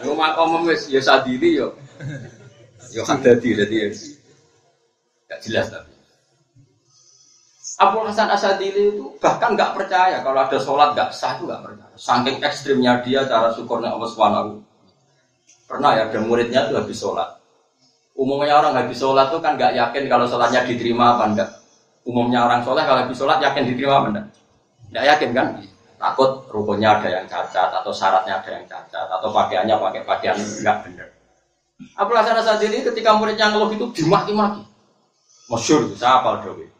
[0.02, 1.78] Yo makom wis ya sadiri yo.
[2.90, 3.94] Yo kan dadi ya.
[5.30, 5.94] Gak jelas tapi.
[7.82, 11.94] Abu Hasan Asadili itu bahkan nggak percaya kalau ada sholat nggak sah itu nggak percaya.
[11.98, 14.62] Saking ekstrimnya dia cara syukurnya Allah Subhanahu.
[15.66, 17.41] Pernah ya ada muridnya itu habis sholat.
[18.16, 21.50] Umumnya orang habis sholat tuh kan nggak yakin kalau sholatnya diterima apa enggak.
[22.06, 24.26] Umumnya orang sholat kalau habis sholat yakin diterima apa enggak?
[24.92, 25.48] Nggak yakin kan?
[26.02, 30.78] Takut rukunnya ada yang cacat atau syaratnya ada yang cacat atau pakaiannya pakai pakaian nggak
[30.86, 31.08] benar.
[31.98, 34.62] Abu Hasan Asadili ketika muridnya ngeluh itu dimaki-maki.
[35.50, 36.72] Masyur itu, saya apal Dewi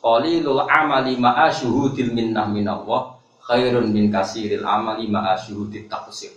[0.00, 6.30] qalilul amali ma'a syuhudil minnah minallah khairun min kasiril amali ma'a syuhudit taqsir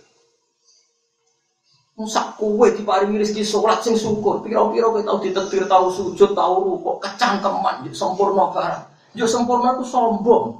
[1.94, 4.42] Musak kue diparingi rezeki sholat sing syukur.
[4.42, 8.82] Piro-piro kowe tau ditetir, tau sujud, tau rukuk, kecangkeman, sempurna barang.
[9.14, 10.58] Yo sempurna itu sombong.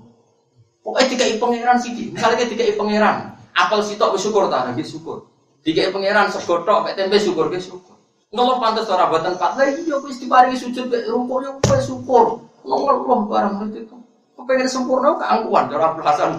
[0.87, 1.91] Pokoknya dikai pangeran sih.
[2.15, 5.27] Misalnya dikai pangeran, apel sitok wis syukur ta, nggih syukur.
[5.67, 7.99] Dikai pangeran segotok mek tempe syukur nggih syukur.
[8.31, 9.59] Ngeluh pantas ora boten pat.
[9.59, 12.25] Lah iya wis diparingi sujud mek rukuk yo kowe syukur.
[12.63, 13.97] Ngeluh barang itu.
[14.39, 16.31] Kepengen sempurna keangkuhan cara Abdul Hasan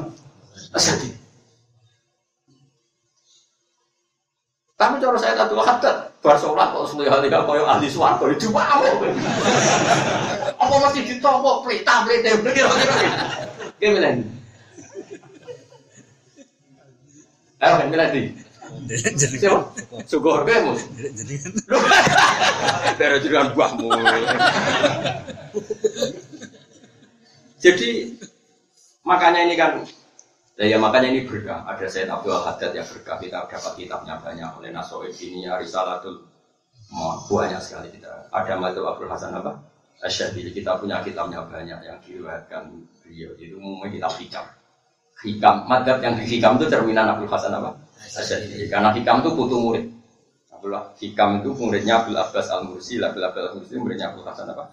[4.75, 8.83] Tapi cara saya Abdul Haddad bar sholat kok suwe hal kaya ahli swarga itu mau.
[10.59, 14.27] Apa mesti ditompo plita plite Oke milen.
[17.63, 18.23] Ayo kan milen di.
[19.39, 19.63] Siapa?
[22.99, 23.87] Dari jenengan buahmu.
[27.63, 27.89] Jadi
[29.07, 29.87] makanya ini kan
[30.59, 31.63] ya, ya makanya ini berkah.
[31.67, 36.23] Ada Sayyid Abdul Haddad yang berkah kita dapat kitabnya banyak oleh Nasoid ini Risalatul
[37.27, 38.29] banyak sekali kita.
[38.29, 39.57] Ada Madzhab Abdul Hasan apa?
[40.03, 42.67] Asyadili kita punya kitabnya banyak yang diriwayatkan
[43.01, 44.45] beliau itu umumnya kitab hikam.
[45.23, 47.79] Hikam, madhab yang hikam itu cerminan Abdul Hasan apa?
[48.13, 48.67] Asyadili.
[48.67, 49.85] Karena hikam itu putu murid.
[50.51, 54.51] Abdullah hikam itu muridnya Abdul Abbas Al Mursi, Abdul Abbas Al Mursi muridnya Abdul Hasan
[54.51, 54.63] apa?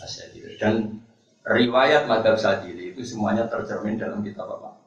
[0.00, 0.56] Asyadili.
[0.56, 0.96] Dan
[1.44, 4.79] riwayat madhab sadili itu semuanya tercermin dalam kitab apa?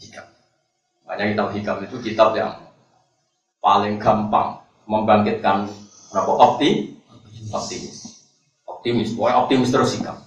[0.00, 0.26] Hikam.
[1.06, 2.52] Makanya kitab hikam itu kitab yang
[3.62, 5.70] paling gampang membangkitkan
[6.12, 6.96] apa opti
[7.50, 8.26] optimis.
[8.66, 9.08] Optimis.
[9.14, 10.18] Pokoknya optimis terus hikam.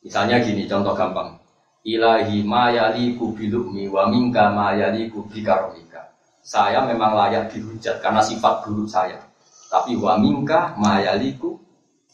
[0.00, 1.38] Misalnya gini contoh gampang.
[1.80, 6.10] Ilahi mayali kubilukmi wa minka mayali kubikaromika
[6.40, 9.20] saya memang layak dihujat karena sifat buruk saya.
[9.70, 11.60] Tapi wa minka mayaliku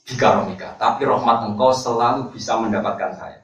[0.05, 0.77] bikaromika.
[0.77, 3.41] Tapi rahmat engkau selalu bisa mendapatkan saya.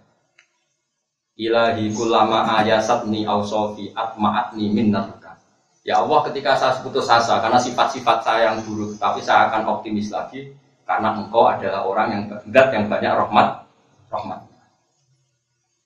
[1.33, 5.41] Ilahi kulama ayasatni ausofi atma'atni minnatuka.
[5.83, 10.13] Ya Allah ketika saya putus asa karena sifat-sifat saya yang buruk, tapi saya akan optimis
[10.13, 10.53] lagi
[10.85, 12.23] karena engkau adalah orang yang
[12.53, 13.65] dat yang banyak rahmat
[14.13, 14.45] rahmat.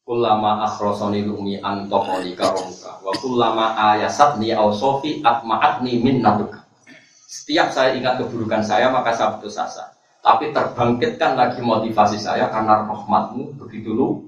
[0.02, 6.66] Kulama akhrosoni lumi antokoli karomuka wa kulama ayasatni ausofi atma'atni minnatuka.
[7.26, 9.94] Setiap saya ingat keburukan saya maka saya putus asa
[10.26, 14.26] tapi terbangkitkan lagi motivasi saya karena rahmatmu begitu lu.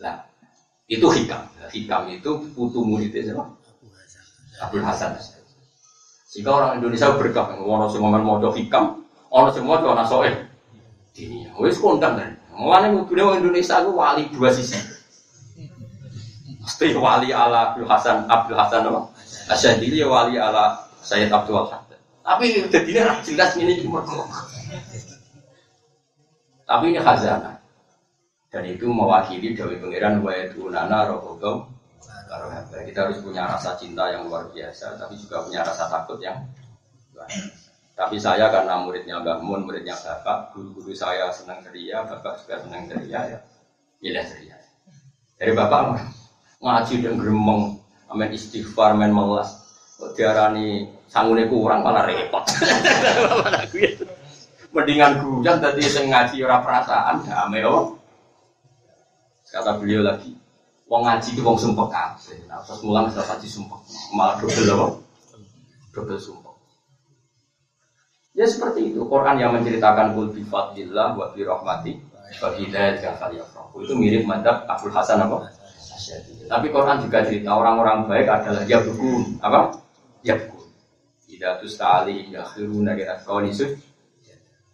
[0.00, 0.16] Nah,
[0.88, 1.44] itu hikam.
[1.70, 3.44] Hikam itu putu muridnya siapa?
[4.60, 5.16] Abdul Hasan.
[6.30, 10.34] Jika orang Indonesia berkah, orang sing ngomong modo hikam, orang sing modo nasoeh.
[11.20, 12.32] Ini, wis kondang kan.
[12.54, 14.78] Mulane mudune orang Indonesia itu wali dua sisi.
[16.60, 19.00] Mesti wali ala Abdul Hasan, Abdul Hasan apa?
[19.48, 21.82] Asyadili wali ala Sayyid Abdul Hasan.
[22.20, 24.04] Tapi jadinya jelas ini cuma
[26.68, 27.59] Tapi ini khazanah.
[28.50, 30.34] Dan itu mewakili Dewi Pangeran wa
[30.74, 31.70] nana rohobau
[32.86, 36.38] kita harus punya rasa cinta yang luar biasa, tapi juga punya rasa takut yang
[38.00, 42.88] Tapi saya karena muridnya Mbak Mun, muridnya Bapak, guru-guru saya senang ceria, Bapak juga senang
[42.88, 43.38] ceria ya.
[44.00, 44.56] Pilih ceria.
[45.36, 46.00] Dari Bapak
[46.64, 47.76] ngaji dan gremeng,
[48.08, 49.52] amin istighfar, main melas.
[50.16, 52.40] Diarani sangune kurang malah repot.
[54.74, 57.99] Mendingan guyon tadi sing ngaji ora perasaan damai oh.
[59.50, 60.30] Kata beliau lagi,
[60.86, 62.46] wong ngaji ki wong sumpah kabeh.
[62.46, 63.78] Nah, terus mulang wis ngaji sumpah.
[64.14, 64.86] Malah dobel apa?
[65.90, 66.54] Dobel sumpah.
[68.38, 69.02] Ya seperti itu.
[69.10, 71.92] Quran yang menceritakan kul bi fadlillah wa bi rahmati
[72.38, 72.64] wa bi
[73.82, 75.50] Itu mirip madzhab Abdul Hasan apa?
[76.50, 79.76] Tapi Quran juga cerita orang-orang baik adalah ya buku apa?
[80.26, 80.66] Ya buku
[81.30, 83.78] Ida tusta'ali yakhiruna li atqani sud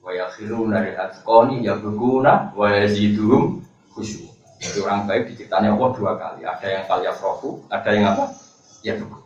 [0.00, 3.60] Wa yakhiruna li atqani yabguna Wa yaziduhum
[3.92, 4.25] khusyuk
[4.66, 8.24] Jadi orang baik diciptanya Allah dua kali Ada yang kal yafrofu, ada yang apa?
[8.82, 9.18] Ya buku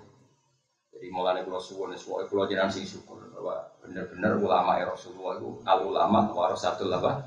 [0.93, 5.49] Jadi mulanya kalau suwun, suwun kalau jangan sing syukur Bahwa benar-benar ulama ya Rasulullah itu
[5.65, 7.25] Al ulama warasatul apa?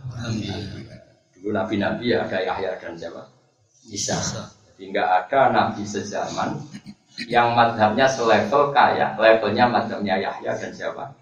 [1.33, 3.25] Dulu nabi-nabi ya ada Yahya dan siapa?
[3.89, 4.15] Isa
[4.73, 6.61] Jadi nggak ada nabi sezaman
[7.29, 11.13] yang madhabnya selevel kayak levelnya madhabnya Yahya dan siapa?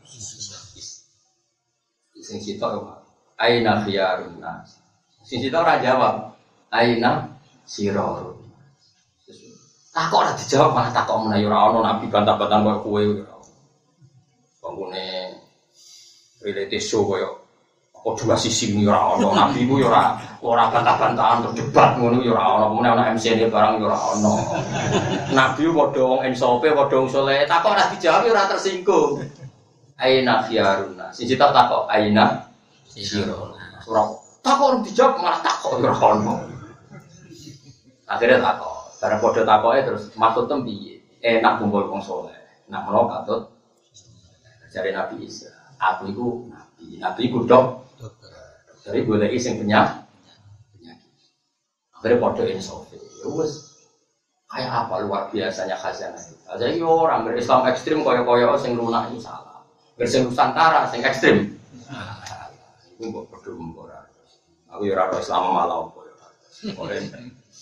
[2.22, 3.02] Sing sitok
[3.42, 4.78] Aina khiyarun nas.
[5.26, 6.38] Sisi itu ora jawab.
[6.72, 7.28] Aina
[7.68, 8.42] sirorun.
[9.92, 13.02] Takok ora dijawab malah takok meneh ora ono nabi bantah-bantahan koyo kowe.
[13.12, 13.36] Ora.
[14.64, 15.36] Bangunane
[16.40, 17.44] relate show koyo
[17.92, 22.66] kok dua sisi ini ora nabi ku ora ora bantah-bantahan terus ngono ya ora ono
[22.72, 24.34] kemudian MC ini barang ya ora ono.
[25.36, 29.20] Nabi padha wong ensope padha wong saleh takok ora dijawab ora tersinggung.
[30.00, 32.48] Aina khiyaruna sisi tak takok aina
[32.88, 34.02] sirona ora
[34.40, 36.51] takok ora dijawab malah takok ya ora
[38.12, 42.36] akhirnya takok bareng padha takoke terus maksud tem piye enak kumpul wong saleh
[42.68, 43.56] nak menawa katut
[44.76, 47.82] jare nabi Isa aku iku nabi nabi iku dok
[48.82, 50.02] dari boleh iseng penyakit.
[51.94, 52.98] Akhirnya podo insofi.
[52.98, 53.78] Ya wes
[54.50, 56.36] kayak apa luar biasanya khazanah itu.
[56.58, 59.62] Jadi orang berislam ekstrim koyo-koyo sing lunak ini salah.
[59.96, 61.62] Bersing Nusantara sing ekstrim.
[62.98, 63.54] Iku mbok podo.
[64.72, 66.01] Aku ya ora Islam malah apa.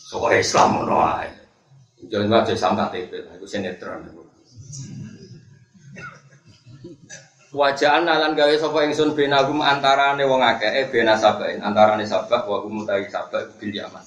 [0.10, 1.30] Soalnya Islam ngono ae.
[2.10, 4.02] Jangan wae Islam KTP, aku sinetron.
[7.50, 12.62] Wajah nalan gawe sapa ingsun benagum antarane wong akeh eh bena sabain antarane sabak wa
[12.62, 14.06] hum ta'i sabak bil yaman.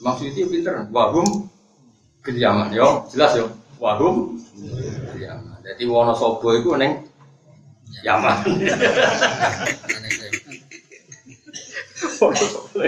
[0.00, 1.44] Maksudnya pinter wa hum
[2.24, 4.40] bil yaman yo jelas yo wa hum
[5.12, 5.60] bil yaman.
[5.60, 7.04] Dadi Wonosobo iku ning
[8.04, 8.36] Yaman.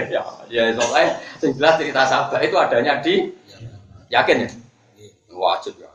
[0.09, 3.29] ya, ya soalnya sing jelas cerita sabak itu adanya di
[4.09, 4.49] yakin ya?
[5.33, 5.89] Wajib ya.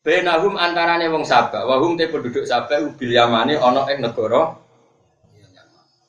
[0.00, 4.56] Benahum antarane wong Sabah, wahum te penduduk Sabah bil Yamani ana ing negara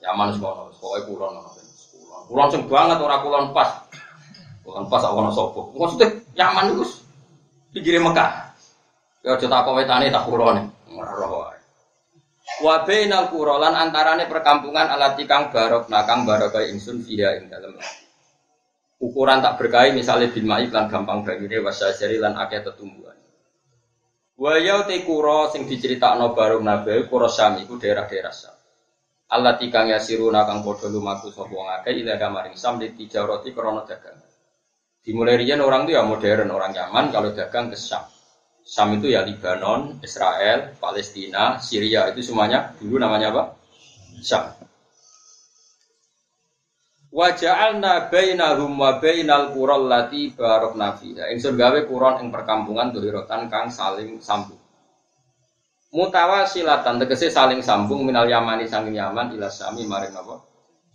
[0.01, 1.49] Yaman semono, pokoke kulon ana.
[2.25, 3.85] Kulon sing banget ora kulon pas.
[4.65, 5.61] Kulon pas ana sapa.
[5.77, 6.83] Maksudnya Yaman iku
[7.69, 8.49] pinggire Mekah.
[9.21, 10.65] Ya aja tak wetane tak kulone.
[10.89, 11.40] Ora roh.
[12.61, 17.73] Wa bainal qura lan antarane perkampungan alati kang barok nakang barokah ingsun fiha ing dalem.
[19.01, 23.17] Ukuran tak berkahi misalnya bin mai lan gampang banyune wasajari lan akeh tetumbuhan.
[24.37, 28.53] Waya te kura sing diceritakno bareng Nabi kura Syam iku daerah-daerah Syam.
[29.33, 33.81] Allah tikang yasiruna kang padha lumaku sapa wong akeh ila kamaring Syam di tijarati krana
[33.89, 34.21] dagang.
[35.01, 38.05] Dimulai riyen orang itu ya modern, orang nyaman kalau dagang ke Syam.
[38.61, 43.43] Syam itu ya Lebanon, Israel, Palestina, Syria itu semuanya dulu namanya apa?
[44.21, 44.53] Syam.
[47.11, 51.27] Wa ja'alna bainahum wa bainal qural lati barakna fiha.
[51.35, 54.61] Ingsun gawe kuron ing perkampungan dohirotan kang saling sambung.
[55.91, 60.39] Mutawasilatan tegese saling sambung minal Yamani sanging Yaman ila Syami maring napa?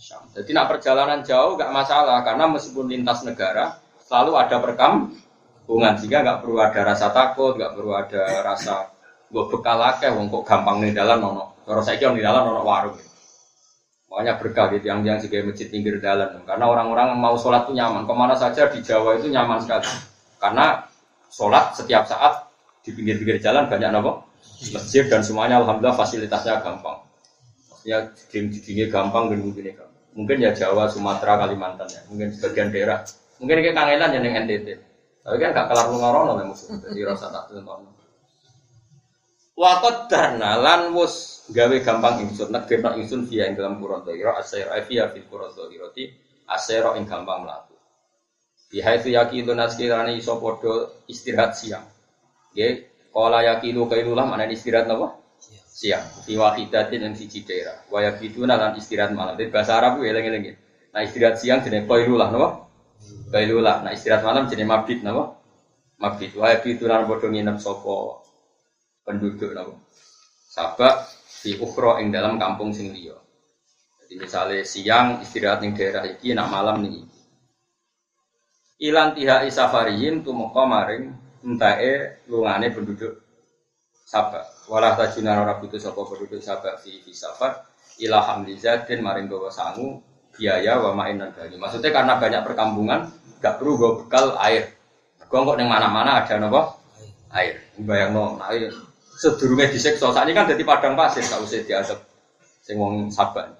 [0.00, 0.24] Syam.
[0.32, 4.56] Jadi nak perjalanan jauh gak masalah karena meskipun lintas negara selalu ada
[5.66, 8.86] perkampungan sehingga gak perlu ada rasa takut, gak perlu ada rasa
[9.26, 11.58] gue bekal akeh wong kok gampang nih dalan nono.
[11.66, 12.94] Kalau saya kira nih dalan nono warung.
[14.06, 16.38] Makanya berkah gitu yang yang sebagai masjid pinggir jalan.
[16.46, 18.06] Karena orang-orang mau sholat itu nyaman.
[18.06, 19.90] Ke mana saja di Jawa itu nyaman sekali.
[20.38, 20.86] Karena
[21.26, 22.46] sholat setiap saat
[22.86, 24.22] di pinggir-pinggir jalan banyak apa?
[24.70, 27.02] Masjid dan semuanya alhamdulillah fasilitasnya gampang.
[27.82, 29.90] Ya di sini gampang dan mungkin gampang.
[30.16, 32.00] Mungkin ya Jawa, Sumatera, Kalimantan ya.
[32.08, 33.04] Mungkin sebagian daerah.
[33.42, 34.95] Mungkin kayak kangelan yang NTT.
[35.26, 36.70] Tapi kan gak kelar ngorono lah musuh.
[36.78, 37.66] Jadi rasa tak tentu.
[39.58, 44.68] Wakot darna lan wus gawe gampang ingsun negirno ingsun via ing dalam kuron dohiro asyir
[44.84, 47.74] via fil kuron dohiro ti ing gampang melaku
[48.66, 51.86] Biha itu yakin naskirani iso podo istirahat siang.
[52.50, 52.82] Ya,
[53.14, 55.22] kala yakilu kailulah mana istirahat napa?
[55.70, 56.02] Siang.
[56.26, 57.78] Fi wahidatin yang siji daerah.
[57.86, 59.38] Wa yakiduna lan istirahat malam.
[59.38, 60.58] Jadi bahasa Arab ya eling-eling.
[60.90, 62.65] Nah istirahat siang jenenge kailulah napa?
[63.30, 63.82] Kailulah.
[63.82, 65.36] Nah istirahat malam jenenge mabit napa?
[65.98, 66.36] Mabit.
[66.38, 68.22] Wa yakiduna podo nginep sapa
[69.06, 69.82] penduduk nopo.
[70.50, 71.06] Sabak
[71.44, 71.54] di
[72.02, 72.90] ing dalam kampung sing.
[72.90, 77.06] Jadi misalnya siang istirahat ning daerah iki, nak malam nih.
[78.86, 81.04] Ilan tiha isafariyin tumeka maring
[81.46, 83.22] entae lungane penduduk
[84.06, 84.70] Sabak.
[84.70, 87.66] Walah tajunan ora butuh sapa penduduk Sabak fi safar
[88.02, 89.98] ila hamlizatin maring gawa sangu
[90.36, 91.32] biaya wa main dan.
[91.34, 93.08] Maksudnya karena banyak perkampungan
[93.40, 94.76] gak perlu gue bekal air.
[95.26, 96.78] Gue kok neng mana-mana ada nopo
[97.34, 97.58] air.
[97.80, 98.70] Bayang no, air
[99.16, 100.12] sedurunge disiksa.
[100.12, 101.98] Saat ini kan jadi padang pasir, gak usah diadep
[102.60, 103.56] sing wong sabar.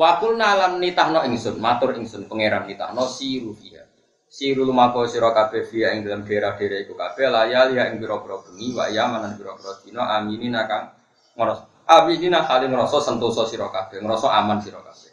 [0.00, 3.84] Wakul nalan nitahno ingsun, matur ingsun pangeran nitahno siru fiha.
[4.30, 8.70] Siru lumako sira kabeh fiha ing dalam daerah-daerah iku kabeh layal ya ing pira-pira bengi
[8.72, 10.62] wa ya manan pira-pira dina aminina
[11.34, 15.09] ngrasa aminina kali ngrasa sentosa sira kabeh, ngrasa aman sira kabeh.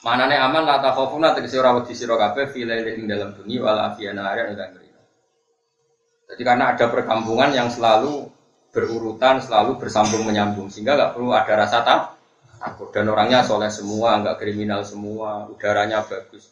[0.00, 4.32] Manane aman la takhafuna tegese ora wedi sira kabeh fi ing dalam bengi wala afiyana
[4.48, 4.56] ing
[6.30, 8.32] Jadi karena ada perkampungan yang selalu
[8.72, 12.00] berurutan selalu bersambung menyambung sehingga nggak perlu ada rasa tak
[12.56, 12.88] takut.
[12.94, 16.48] Dan orangnya soleh semua nggak kriminal semua udaranya bagus.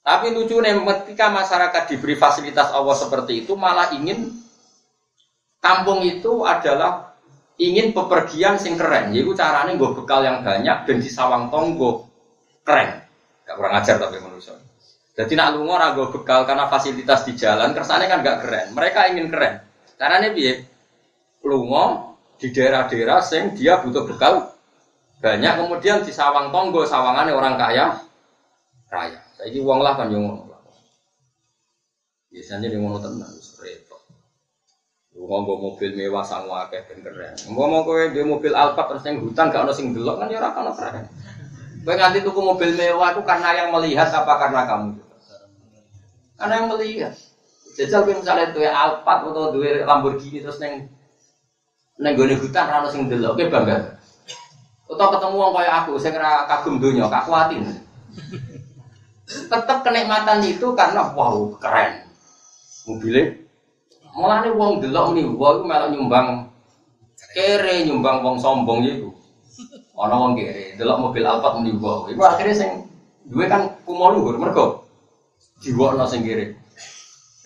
[0.00, 0.72] Tapi lucu nih
[1.04, 4.30] ketika masyarakat diberi fasilitas Allah seperti itu malah ingin
[5.60, 7.12] kampung itu adalah
[7.60, 9.12] ingin pepergian sing keren.
[9.12, 12.13] Yaitu caranya gue bekal yang banyak dan di sawang tonggo
[12.64, 13.04] keren.
[13.44, 14.56] Gak kurang ajar tapi manusia
[15.14, 18.66] jadi nak lungo ragu bekal karena fasilitas di jalan kersane kan gak keren.
[18.74, 19.62] Mereka ingin keren.
[19.94, 20.58] Caranya biar
[21.46, 24.50] lungo di daerah-daerah sing dia butuh bekal
[25.22, 27.86] banyak kemudian di sawang tonggo sawangannya orang kaya
[28.90, 29.22] raya.
[29.46, 30.26] Ini uang lah kan yang
[32.34, 33.30] biasanya yang ngono tenang
[33.62, 34.02] repot.
[35.14, 37.38] Lungo bawa mobil mewah sang ben keren.
[37.54, 40.50] Mau mau dia mobil Alphard terus yang hutan gak ono sing delok kan ya ora
[40.58, 41.06] ono keren
[41.84, 44.90] kowe nganti tuku mobil mewah itu karena yang melihat apa karena kamu
[46.40, 47.14] karena yang melihat
[47.76, 50.88] jajal kowe misalnya duwe Alphard atau duwe Lamborghini terus neng
[51.94, 53.94] Neng gue hutan rano sing delok, oke bangga.
[54.90, 57.62] Atau ketemu orang kayak aku, saya kira kagum dunia, kak kuatin.
[59.24, 62.10] Tetap kenikmatan itu karena wow keren.
[62.84, 63.40] Mobilnya,
[64.12, 66.26] malah nih uang delok nih, itu malah nyumbang
[67.32, 69.08] kere, nyumbang uang sombong itu.
[69.94, 72.10] Ono wong kere, delok mobil Alphard muni wow.
[72.10, 72.70] Iku akhirnya sing
[73.22, 74.84] duwe kan kumo luhur mergo
[75.62, 76.58] diwokno sing kere.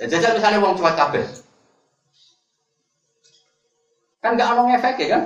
[0.01, 1.25] Ya jajal misalnya wong cuek kabeh.
[4.25, 5.23] Kan gak ono efek ya kan?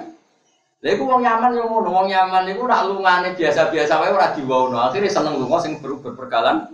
[0.82, 4.82] Lha iku wong nyaman yo ngono, wong nyaman iku rak lungane biasa-biasa wae ora diwono.
[4.82, 6.66] Akhire seneng lunga sing beru berperkalan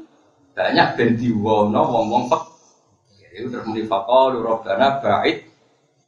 [0.56, 2.42] banyak ben diwono wong-wong pek.
[3.20, 5.44] Ya iku terus muni faqalu rabbana ba'id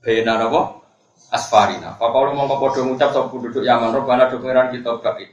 [0.00, 0.79] baina napa?
[1.28, 1.94] Asfarina.
[2.00, 5.30] Faqalu mongko padha ngucap sapa penduduk Yaman, rabbana do pengiran kita ba'id.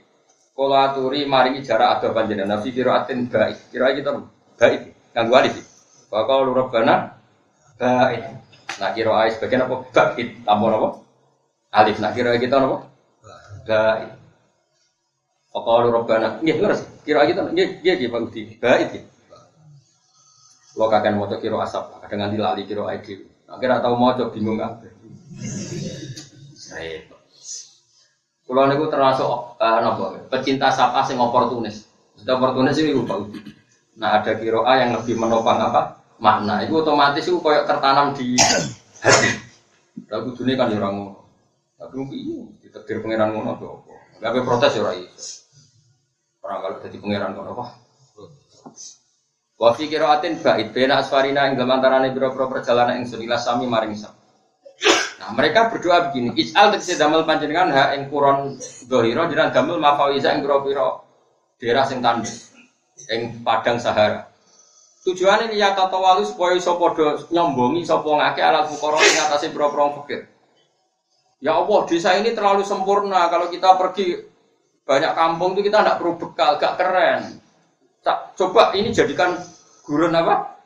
[0.51, 3.57] Kala aturi maringi jarak ada nabi kira atin ba'id.
[3.71, 4.11] Kira kita
[4.59, 5.55] ba'id kanggo alif.
[6.11, 7.17] Faqalu rabbana
[7.79, 8.23] ba'id.
[8.77, 9.75] Nak kira ai sebagian apa?
[9.89, 10.89] Ba'id tambah apa?
[11.81, 11.97] Alif.
[11.97, 12.77] Nak kira kita apa?
[13.65, 14.09] Ba'id.
[15.49, 16.27] Faqalu rabbana.
[16.43, 16.81] Nggih leres.
[17.01, 18.21] Kira kita nggih nggih nggih Pak.
[18.61, 19.05] Ba'id nggih.
[20.77, 23.25] Lo kakek mau kira asap, kadang nanti lali kira dhewe.
[23.49, 24.85] Akhirnya tahu mau bingung apa.
[26.55, 27.03] Saya
[28.47, 29.27] Kulo niku termasuk
[29.59, 30.23] uh, napa?
[30.31, 31.83] Pecinta sapa sing oportunis.
[32.15, 33.43] Sudah oportunis itu Budi.
[33.99, 35.97] Nah ada kiroa yang lebih menopang apa?
[36.17, 38.33] makna itu otomatis itu kayak tertanam di
[39.01, 39.29] hati
[40.09, 41.21] lagu dunia kan orang ngono
[41.77, 45.05] tapi mungkin iya ditekdir pangeran ngono tuh apa nggak ada protes ya orang
[46.41, 47.65] orang kalau jadi pangeran ngono apa
[49.57, 51.81] Wafi kiraatin bait bena asfarina ing dalam
[52.13, 54.13] biro-biro perjalanan ing sunilah sami maring sam.
[55.17, 58.53] Nah, mereka berdoa begini, Is'al tegese damel panjenengan ha ing kuron
[58.85, 61.01] dohiro jiran damel mafawiza ing biro-biro
[61.57, 62.53] daerah sing tandus
[63.09, 64.29] ing padang Sahara.
[65.01, 69.49] Tujuannya ini ya tata wali supaya iso podo nyombongi sopo ngake alat fukoro ing atase
[69.49, 70.29] boro-boro fakir.
[71.41, 73.29] Ya Allah, desa ini terlalu sempurna.
[73.29, 74.25] Kalau kita pergi
[74.85, 77.21] banyak kampung itu kita tidak perlu bekal, gak keren.
[78.33, 79.37] Coba ini jadikan
[79.85, 80.57] gurun apa?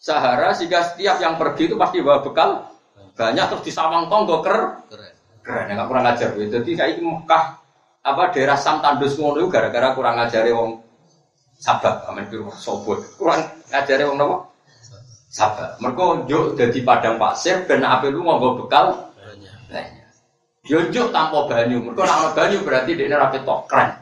[0.00, 2.73] Sahara sehingga setiap yang pergi itu pasti bawa bekal
[3.14, 4.82] banyak terus di sawang tonggo ker.
[4.90, 5.12] Keren.
[5.44, 6.34] Keren, ya, kurang ajar.
[6.34, 7.44] Jadi kayak Mekah
[8.04, 10.76] apa daerah Sam Tandus ngono gara-gara kurang ajare wong
[11.56, 13.00] sabar amen biru sobot.
[13.16, 13.40] Kurang
[13.72, 14.36] ngajari wong nopo
[15.32, 19.08] sabar mereka juk jadi padang pasir ben ape lu nganggo bekal.
[19.16, 20.04] Banyak.
[20.68, 21.80] Yo juk tanpa banyu.
[21.80, 24.00] Mereka nak banyu berarti dia rapi tok keren.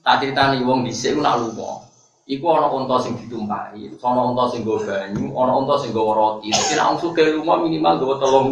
[0.00, 1.87] Tak ceritani wong dhisik ku nak lunga
[2.28, 6.52] iku ana unta sing ditumpahi ana unta sing nggo banyu ana unta sing nggo roti.
[6.52, 8.48] Dadi nek wong sugih lunga minimal nggo telung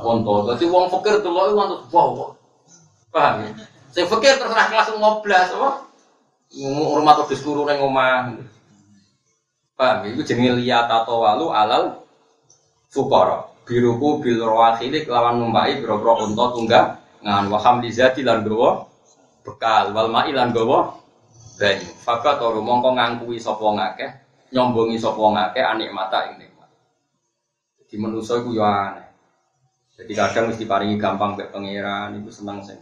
[0.00, 0.32] unta.
[0.48, 1.60] Dadi wong fakir delok iku
[1.92, 2.32] wow
[3.12, 3.48] paham ya?
[3.92, 5.70] Sing fakir terserah kelas ngoblas apa?
[6.72, 8.40] Rumah terus turu neng omah.
[9.76, 10.08] Paham?
[10.08, 12.00] Itu jenenge liya tato walu alal
[12.88, 13.52] fukara.
[13.68, 16.88] Biruku bil rawakhili lawan numpai biro-biro unta tunggang
[17.20, 17.52] ngan.
[17.52, 18.88] Waham lizati lan gawa
[19.44, 19.92] bekal.
[19.92, 20.56] Wal mai lan
[21.58, 21.90] banyu.
[22.06, 24.10] Fakat ora mongko ngangkui sapa ngakeh
[24.54, 26.70] nyombongi sapa ngakeh anik mata nikmat.
[27.82, 29.04] Jadi manusa iku yo aneh.
[29.98, 32.78] Jadi kadang mesti paringi gampang mek pangeran iku seneng sing.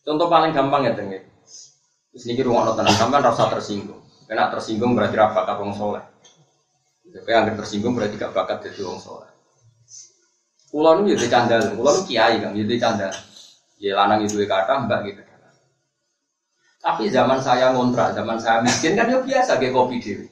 [0.00, 1.28] Contoh paling gampang ya tengik.
[2.08, 4.00] Terus niki rumah tenang, sampai rasa tersinggung.
[4.24, 6.04] Karena tersinggung berarti rapat bakat wong soleh.
[7.08, 9.28] Tapi yang tersinggung berarti gak bakat jadi wong soleh.
[10.72, 13.12] Pulau ini jadi candal, pulau ini kiai kan, jadi candal.
[13.80, 15.22] Ya lanang itu kata mbak gitu.
[16.88, 20.24] Tapi zaman saya ngontrak, zaman saya miskin kan ya biasa kayak kopi dewi.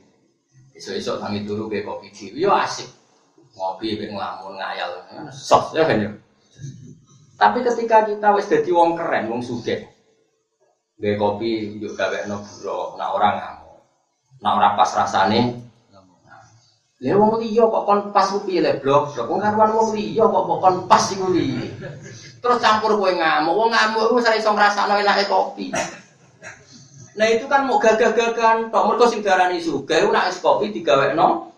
[0.73, 2.89] Esok-esok tangi dulu kayak kopi dewi, ya asik.
[3.53, 6.11] Ngopi, kayak ngelamun, ngayal, sos ya kan ya.
[7.37, 9.85] Tapi ketika kita wis jadi wong keren, wong sugih,
[10.97, 13.85] Gaya kopi juga gawe no buro, orang ngamuk,
[14.41, 15.61] nah orang pas rasane.
[15.93, 16.01] Nah,
[17.05, 20.25] Lha wong liya kok kon pas ku piye le blok, blok wong karuan wong liya
[20.25, 21.29] kok kok kon pas iku.
[22.41, 25.69] Terus campur kowe ngamuk, wong ngamuk iku ora iso ngrasakno enake kopi.
[27.17, 31.57] Nah itu kan mau gagah-gagahan, tok mergo sing diarani sugih nek es kopi digawekno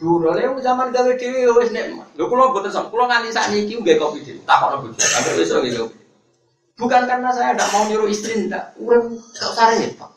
[0.00, 1.92] Dulu le zaman gawe dhewe ya wis nek.
[2.16, 4.40] Lho kula mboten sok, kula nganti sakniki nggih kopi dhewe.
[4.48, 4.96] Takokno bojo.
[4.96, 5.96] Sampai besok kopi.
[6.80, 9.04] Bukan karena saya tidak mau nyuruh istri ndak, urip
[9.36, 10.08] kok sare repot.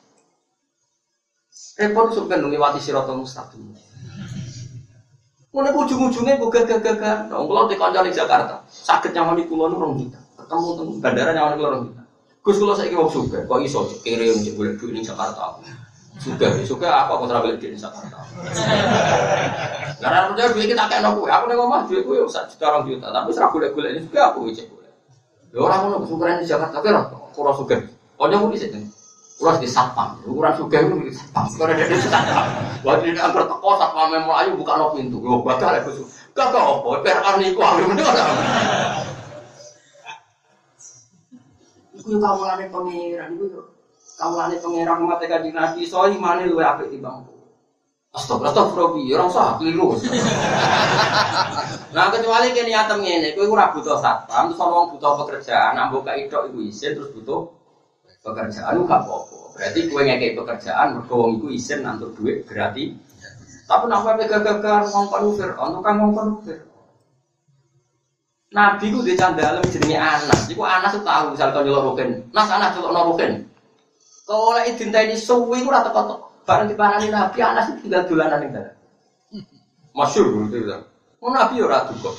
[1.75, 3.75] Repot sok kan ngliwati siratal mustaqim.
[5.51, 7.29] Ngono ujung-ujungnya gue gagah-gagah.
[7.29, 10.17] Dong, kalau di di Jakarta, sakit nyamani kulo nu rong juta.
[10.39, 12.02] Ketemu bandara nyamani kulo rong juta.
[12.43, 15.63] Gus kulo saya mau suka, kok iso kiri yang boleh duit di Jakarta.
[16.19, 18.19] Suka, suka apa kau terabel di Jakarta.
[20.03, 23.15] Karena percaya duit kita kayak nopo, aku nih ngomong duit gue usah juta orang juta,
[23.15, 24.91] tapi serah boleh ini juga aku boleh.
[25.55, 27.79] Ya orang mau ukuran di Jakarta, kira suka.
[28.19, 28.91] Kau jauh di sini.
[29.39, 31.47] Kurang di satpam, ukuran suka itu di satpam.
[31.55, 32.47] Kurang di satpam.
[32.83, 35.23] Waktu ini angker teko satpam yang ayu buka no pintu.
[35.23, 36.11] Lo bakal aku suka.
[36.35, 39.12] Gak apa, biar arni ku aku bener.
[42.03, 43.63] Iku kamu lane pangeran, iku
[44.19, 47.23] kamu lane pangeran mate kanjeng Nabi, soalnya mana lu apik timbang
[48.13, 49.97] Astagfirullah, astagfirullah, orang sah, keliru.
[51.97, 56.29] nah kecuali kini atem ini, kue ora butuh satpam, terus orang butuh pekerjaan, ambo kayak
[56.29, 57.49] itu ibu isin, terus butuh
[58.21, 59.57] pekerjaan, gak apa-apa.
[59.57, 62.93] Berarti kue ngekei pekerjaan, mergo wong iku isin nantur duit berarti.
[63.65, 66.72] Tapi namanya pegang-pegang ngomong Fir'aun, tukang ngomong Fir'aun.
[68.53, 70.45] Nabi ku di candalem jenenge Anas.
[70.45, 72.21] Iku Anas tuh tahu misal kau nyelok rukin.
[72.29, 73.49] Nas Anas nyelok rukin.
[74.29, 76.45] Kalau oleh ini suwi ku rata kotok.
[76.45, 78.75] Barang dipanani Nabi Anas itu tinggal dolanan ning dalam.
[79.97, 80.85] Masyur gitu ya.
[81.17, 82.15] Oh Nabi ora kok.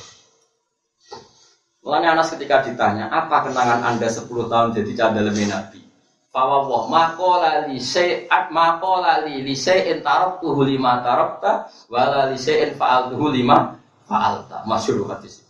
[1.85, 5.85] Mulanya Anas ketika ditanya, apa kenangan anda 10 tahun jadi candalem Nabi?
[6.33, 13.31] Fawwah makola li syai'at makola li li syai'in taraktuhu lima tarakta wala li syai'in fa'altuhu
[13.31, 13.77] lima
[14.09, 14.65] fa'alta.
[14.67, 15.44] Masyur hadis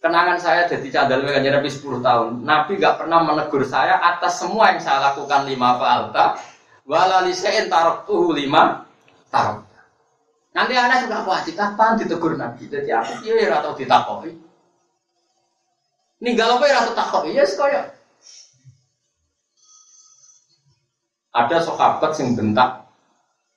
[0.00, 2.32] kenangan saya jadi cadal kanjeng Nabi 10 tahun.
[2.42, 6.40] Nabi gak pernah menegur saya atas semua yang saya lakukan lima fa'alta
[6.88, 7.68] wala lisein
[8.08, 8.88] tuh lima
[9.28, 9.68] tarok.
[10.50, 12.66] Nanti anak juga wajib kapan ditegur Nabi.
[12.66, 14.34] Jadi aku iya atau ditakoki.
[16.20, 17.94] Ninggal apa ya atau takoki ya sekaya.
[21.30, 22.90] Ada sahabat yang bentak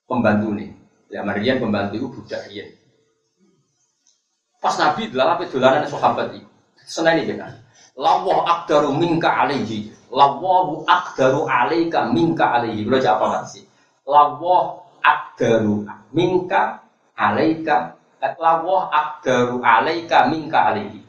[0.05, 0.69] pembantu nih.
[1.09, 2.45] Ya Marian pembantu itu budak
[4.63, 6.47] Pas Nabi adalah apa dolanan sahabat itu.
[6.87, 7.51] Senang ini kan.
[7.99, 9.91] Lawah akdaru minka alaihi.
[10.07, 12.87] Lawahu akdaru alaika minka alaihi.
[12.87, 13.67] Beliau apa sih?
[14.07, 15.83] Lawah akdaru
[16.15, 16.79] minka
[17.19, 17.99] alaika.
[18.23, 21.03] Lawah akdaru alaika minka alaihi.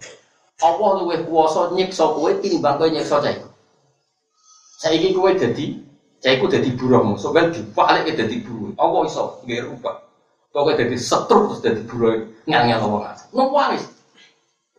[0.63, 3.49] Allah luwih kuwasa nyiksa kowe tinimbang kowe nyiksa cah iku.
[4.83, 5.83] Saiki kowe dadi
[6.23, 8.73] cah iku dadi buruhmu, sok ben dibalik dadi buruh.
[8.79, 10.04] Allah iso nggih rubah.
[10.55, 13.27] Pokoknya jadi setruk terus jadi buruh ngel-ngel ngomong aja.
[13.35, 13.75] Ngomong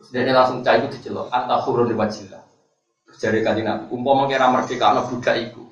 [0.00, 1.28] Terus dia langsung cah itu dicelok.
[1.28, 2.40] Anta hurun di wajilah.
[3.04, 3.84] Terus jadi kaji nabi.
[3.92, 5.68] Umpama kira merdeka anak itu.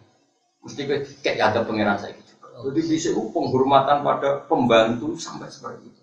[0.60, 0.80] Mesti
[1.24, 2.36] kayak ada pangeran saya gitu.
[2.36, 6.02] Jadi bisa penghormatan pada pembantu sampai seperti itu.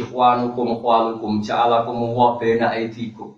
[0.00, 3.36] Ikhwanukum khwalukum ja'alakum wa bena aidikum.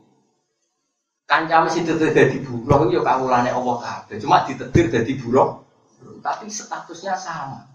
[1.27, 4.21] Kanca mesti ditetir dari buruh ya kawulane Allah kabeh.
[4.23, 5.59] Cuma ditetir dari buruh.
[6.23, 7.72] Tapi statusnya sama.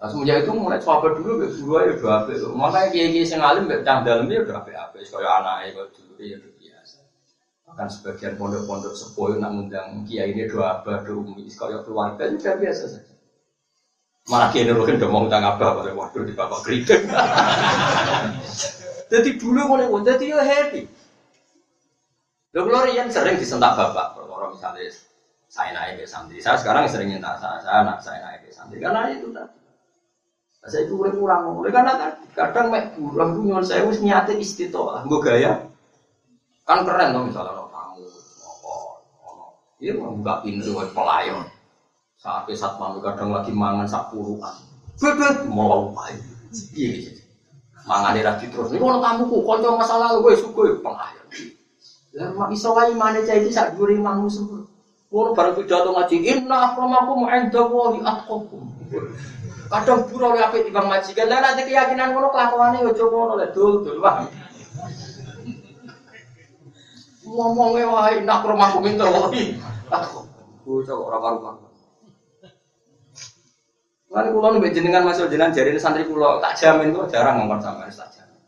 [0.00, 3.44] Nah, semenjak itu mulai sahabat dulu gak dua ya dua apa Makanya kiai kiai sing
[3.44, 4.96] alim cang dalam ya dua apa apa.
[4.96, 6.98] Kaya anak ya tuh ya udah biasa.
[7.68, 11.44] Bahkan sebagian pondok-pondok sepuh nak ngundang kiai ini dua apa dua umi.
[11.52, 13.12] Keluarga juga biasa saja.
[14.32, 17.00] Malah kiai nuruhin udah mau ngundang apa waktu di bapak kritik.
[19.12, 20.82] Jadi dulu mulai ngundang jadi ya happy.
[22.56, 24.88] Lo yang sering disentak bapak, kalau misalnya
[25.50, 26.40] saya naik ke santri.
[26.40, 29.59] Saya sekarang sering minta saya, saya naik ke santri karena itu tadi.
[30.60, 34.36] Saya itu kurang kurang, oleh karena kan kadang mek buruh itu nyuwun saya wis niate
[34.36, 35.56] istitoah, gue gaya.
[36.68, 38.74] Kan keren tuh misalnya orang tamu, apa,
[39.24, 39.46] ono,
[39.80, 41.48] iya buka pintu buat pelayan.
[42.20, 44.52] Saat saat mamu kadang lagi mangan sak puluhan,
[45.00, 46.12] bebet mau apa
[46.76, 47.08] iya
[47.88, 48.68] mangan dia terus.
[48.76, 51.24] Ini orang tamuku, konco masa lalu gue suka pelayan.
[52.20, 54.60] Lah mak iso wae mana cah iki sak dhuwure imammu semua.
[55.08, 58.62] Ngono bareng pidato ngaji, inna akramakum 'inda Allahi atqakum.
[59.70, 61.30] Kadang buruh oleh apik timbang majikan.
[61.30, 64.26] Lah nanti keyakinan ngono kelakuane yo aja ngono lek dul dul wah.
[67.22, 69.54] Ngomongnya wae nak rumahku minta wae.
[69.86, 70.26] Aku
[70.66, 71.66] bocah kok ora karu-karu.
[74.10, 77.86] Lan kula nek jenengan masuk jenengan jari santri kula tak jamin kok jarang ngomong sama
[77.86, 78.42] tak jamin.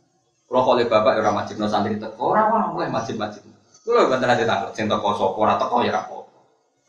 [0.50, 3.46] Kula kole bapak ora majibno santri teko ora oleh majib-majib.
[3.86, 6.21] Kula mboten ate takut sing teko sapa teko ya apa.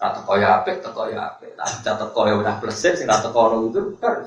[0.03, 1.55] Ora teko ya apik, teko ya apik.
[1.55, 4.19] Tak teko ya udah pleset sing teko ngono itu bar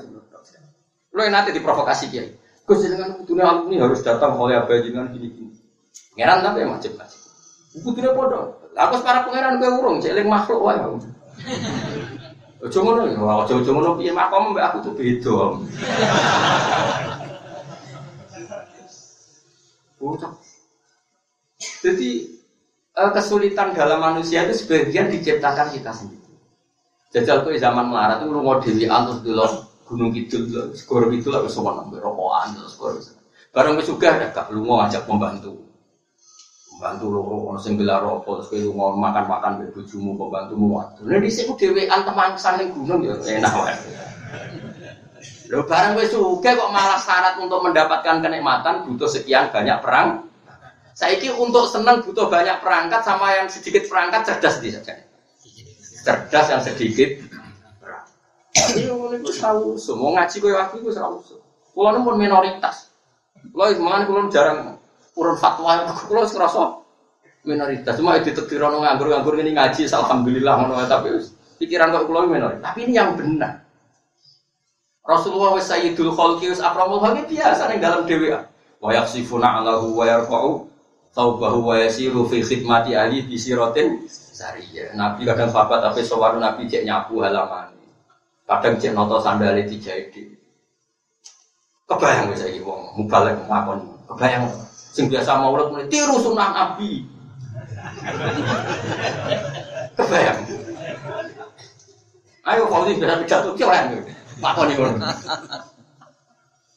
[1.13, 2.33] Lo yang nanti diprovokasi kiai.
[2.65, 5.53] Dengan dunia alumni harus datang oleh apa dengan gini gini.
[6.17, 7.21] Pangeran tapi yang wajib wajib.
[7.77, 8.57] Kudunya bodoh.
[8.73, 10.81] Aku para pangeran gue urung, celing makhluk wae.
[12.57, 15.37] Ojo ngono ya, ojo ojo ngono piye makom mbak aku tuh beda.
[20.01, 20.33] Bocah.
[21.85, 22.36] Jadi
[22.97, 26.25] kesulitan dalam manusia itu sebagian diciptakan kita sendiri.
[27.13, 29.45] Jajal tuh zaman melarat itu lu mau dewi antus dulu
[29.87, 32.99] gunung kidul dulu, skor kidul lah semua nambah rokokan terus skor.
[33.55, 35.55] Barang juga ada lu mau ngajak pembantu,
[36.75, 41.07] pembantu lo orang sing rokok terus lu mau makan makan be bojomu pembantumu waktu.
[41.07, 43.75] Nah di sini dewi teman saling gunung ya enak wae.
[45.47, 50.26] Lo barang wis suge kok malah syarat untuk mendapatkan kenikmatan butuh sekian banyak perang.
[50.97, 54.97] Saiki untuk senang butuh banyak perangkat sama yang sedikit perangkat cerdas di saja.
[56.01, 57.21] Cerdas yang sedikit.
[58.49, 61.37] Tapi iku tahu semua ngaji aku iku ora usah.
[61.77, 62.89] Kulo pun minoritas.
[63.53, 64.81] Kulo mangan kulo jarang
[65.13, 66.81] urun fatwa kulo wis ngrasa
[67.45, 67.93] minoritas.
[67.93, 70.57] Cuma ditetir ono nganggur-nganggur ini ngaji alhamdulillah
[70.89, 71.13] tapi
[71.61, 72.73] pikiran kok kulo minoritas.
[72.73, 73.61] Tapi ini yang benar.
[75.05, 78.33] Rasulullah wa sayyidul khalqi wis akramul khalqi biasa ning dalam dhewe.
[78.81, 80.73] Wa yaksifuna alahu wa yarfa'u
[81.15, 84.93] taubahu wa yasiru fi khidmati ali bi siratin sariyah.
[84.93, 87.73] Nabi kadang sahabat tapi sowan Nabi cek nyapu halaman.
[88.47, 90.23] Kadang cek noto sandale dijahit di.
[91.87, 93.79] Kebayang wis iki wong mubalek ngakon.
[94.11, 97.03] Kebayang sing biasa maulid mulai tiru sunnah Nabi.
[99.95, 100.39] Kebayang.
[102.47, 103.87] Ayo kau ini biasa pidato ki ora
[104.37, 105.01] Lakoni ngono.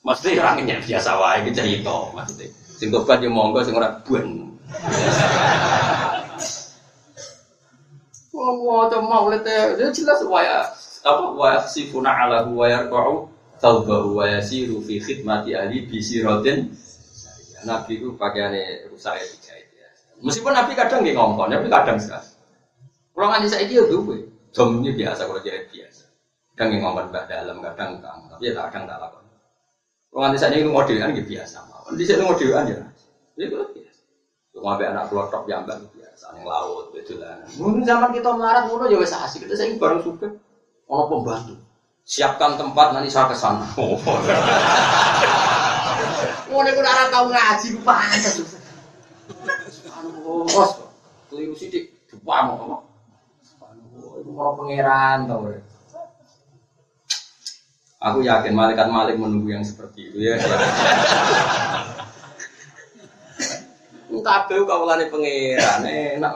[0.00, 2.48] Mesti orangnya biasa wae iki cerita maksudnya.
[2.80, 4.56] Sing tobat yo monggo sing ora buen.
[8.32, 10.64] Wong waca maulid ya jelas waya
[11.04, 13.28] apa waya sifuna ala wa yarqa'u
[13.60, 16.72] taubahu wa yasiru fi khidmati ahli bi siratin
[17.68, 19.88] Nabi itu pakaiannya rusak ya dijahit ya.
[20.24, 22.08] Meskipun Nabi kadang nggih ngomong, tapi kadang sih.
[23.12, 24.24] Kalau nganti saiki yo duwe.
[24.56, 26.08] Domnya biasa kalau jahit biasa.
[26.56, 29.24] Kadang yang ngomong mbak dalam, kadang kang, tapi ya kadang tak lakon.
[30.08, 31.56] Kalau nanti saya ini modelan gitu biasa,
[31.94, 32.80] di sini modelan ya,
[33.38, 34.02] itu biasa.
[34.50, 37.42] Cuma be anak kelotok yang mbak biasa, yang laut, betulan.
[37.56, 39.46] Mungkin zaman kita melarat, mulu ya wes asik.
[39.46, 40.28] Kita saya bareng suka,
[40.90, 41.54] ono pembantu.
[42.02, 43.66] Siapkan tempat nanti saya ke sana.
[43.78, 43.96] Oh.
[46.50, 48.42] Mau nih arah tahu ngaji, gue pantas.
[50.50, 50.70] Bos,
[51.30, 51.94] keliru sidik.
[52.26, 52.82] Anu,
[54.18, 55.46] itu mau pangeran tau.
[58.00, 60.40] Aku yakin malaikat malik menunggu yang seperti itu ya.
[64.20, 66.32] Kabeh kawulane pangeran enak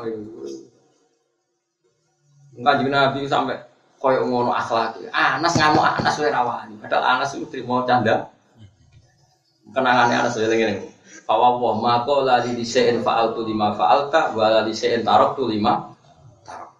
[2.54, 3.58] Enggak juga Nabi sampai
[3.98, 5.00] koyo ngono akhlak.
[5.10, 6.30] Anas ngamuk Anas wae.
[6.84, 8.30] Padahal Anas itu terima canda.
[9.74, 10.92] Kenangannya Anas wae ngene.
[11.24, 15.96] Fawa wa mako la di disein fa'altu lima fa'alta wa la disein taraktu lima
[16.44, 16.70] tarok.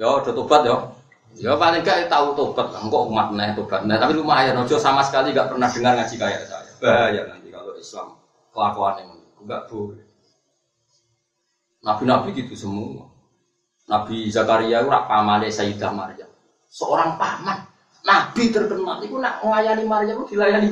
[0.00, 0.97] Yo, udah tobat yo.
[1.36, 3.84] Ya paling gak tahu tobat, engkau umat nih tobat.
[3.84, 6.72] Nah, tapi lumayan, Ojo sama sekali gak pernah dengar ngaji kayak saya.
[6.80, 8.16] Bahaya nanti kalau Islam
[8.54, 9.10] kelakuan yang
[9.44, 10.02] enggak boleh.
[11.84, 13.06] Nabi-nabi gitu semua.
[13.88, 16.28] Nabi Zakaria itu pamane Sayyidah Maryam.
[16.68, 17.64] Seorang paman,
[18.04, 20.70] Nabi terkenal itu nak melayani Maryam itu dilayani.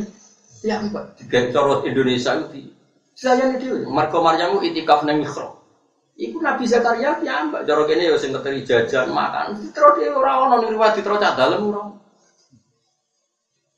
[0.64, 1.20] Ya, Mbak.
[1.20, 2.74] Di corot Indonesia itu
[3.16, 3.74] dilayani dia.
[3.88, 5.56] Marco Maryam itu itikaf nang mihrab.
[6.16, 9.52] Iku Nabi Zakaria piyambak cara kene ya sing ngeteri jajan makan.
[9.60, 11.92] Ditro dhewe ora ono ning riwayat ditro cah dalem ora.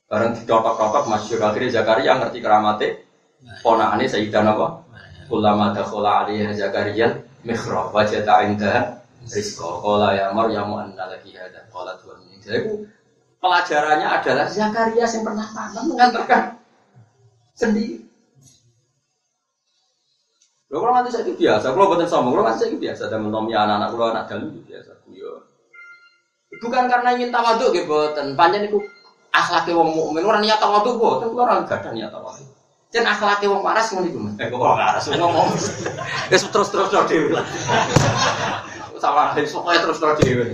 [0.07, 2.87] Bareng ditotok-totok masyhur akhirnya Zakaria ngerti keramate
[3.59, 4.87] ponakane Sayyidan apa?
[5.29, 7.11] Ulama dakhala alaihi Zakaria
[7.43, 12.87] mihrab wajada inda rizqa qala ya Maryam anna laki hada qalat wa min Jadi
[13.43, 16.55] pelajarannya adalah Zakaria yang pernah tanam mengantarkan
[17.51, 18.08] sendiri.
[20.69, 23.89] Lho kalau nanti saya biasa, kalau buatan sombong, kalau nanti saya biasa, dan mentomi anak-anak
[23.89, 25.31] kalau anak dalam itu biasa, kuyo.
[26.61, 28.77] Bukan karena ingin tawaduk gitu, buatan panjang itu
[29.33, 32.53] akhlaknya wong mukmin, orang niat tawaduk buatan, orang gak ada niat tawaduk.
[32.89, 34.19] Dan akhlaknya wong waras ngono iku.
[34.41, 35.49] Eh kok waras ngomong.
[36.33, 37.45] Wis terus-terus dhewe lah.
[38.97, 40.45] Sama pokoknya terus-terus dhewe.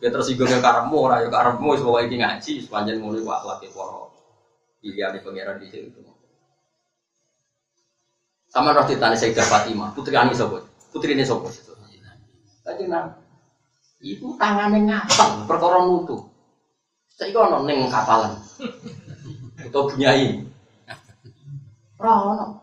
[0.00, 3.68] Ya tersinggung ya karepmu ora ya karepmu wis pokoke iki ngaji sepanjang ngono iku akhlake
[3.72, 6.00] para pangeran di situ.
[8.54, 10.62] Sama roh ditanya Sayyidah Fatimah, putri Ani sopo,
[10.94, 11.50] putri ini sopo.
[12.62, 13.18] Tadi nang,
[13.98, 16.30] ibu tangannya ngapal, perkara nutu.
[17.10, 18.38] Saya kau neng kapalan,
[19.58, 20.46] atau bunyai.
[21.98, 22.62] Rono.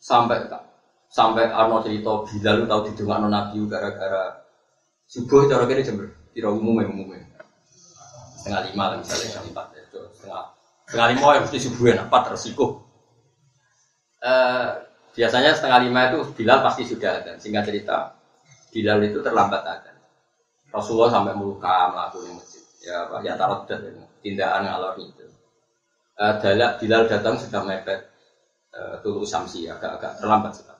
[0.00, 0.48] Sampai
[1.08, 4.44] sampai Arno cerita Bilal tahu didongakno Nabi gara-gara
[5.08, 7.24] subuh cara kene jember, kira umumnya umumnya.
[8.44, 10.52] setengah lima lah misalnya jam empat itu setengah
[10.84, 12.83] setengah lima ya mesti subuhin apa resiko
[14.24, 14.68] Eh,
[15.12, 17.32] biasanya setengah lima itu Bilal pasti sudah ada.
[17.36, 18.16] Singkat cerita
[18.72, 19.92] Bilal itu terlambat ada.
[20.72, 22.64] Rasulullah sampai meluka melakukan masjid.
[22.84, 25.28] Ya pak ya tarot dan tindakan ngalor itu.
[26.16, 26.40] Uh,
[26.80, 28.08] Bilal datang sudah mepet.
[28.74, 30.74] Uh, tulu samsi agak-agak terlambat sekali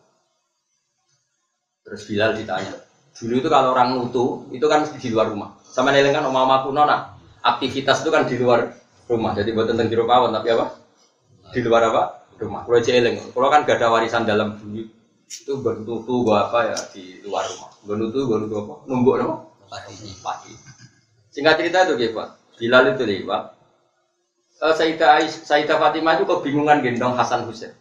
[1.84, 2.74] terus Bilal ditanya
[3.14, 5.54] dulu itu kalau orang nutu itu kan di luar rumah.
[5.62, 7.14] Sama neleng kan omah kuno nah
[7.44, 8.74] aktivitas itu kan di luar
[9.06, 9.36] rumah.
[9.38, 10.74] Jadi buat tentang jero pawon tapi apa?
[11.54, 12.62] Di luar apa rumah.
[12.66, 14.88] Kalau jeleng kalau kan gak ada warisan dalam bumi
[15.24, 17.70] itu bernutu gua apa ya di luar rumah.
[17.84, 18.74] Bernutu gua nutu apa?
[18.86, 19.36] Numbuk apa
[19.70, 20.14] Pasti.
[20.22, 20.52] pagi
[21.34, 22.28] singkat cerita itu gitu pak.
[22.54, 23.42] Bilal itu lewat
[24.62, 27.74] uh, Sayyidah, Ais- Sayyidah Fatimah itu kebingungan gendong Hasan Husain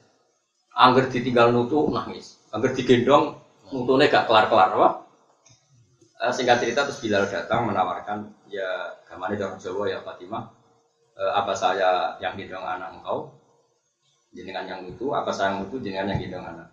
[0.74, 2.42] angger ditinggal nutu nangis.
[2.50, 3.38] Angger digendong
[3.70, 4.90] nutune gak kelar-kelar apa?
[6.24, 10.50] Eh, singkat cerita terus Bilal datang menawarkan ya gamane orang Jawa ya Fatimah.
[11.14, 13.30] Eh, apa saya yang gendong anak engkau
[14.34, 16.68] jenengan yang itu apa saya yang itu jenengan yang gendong anak.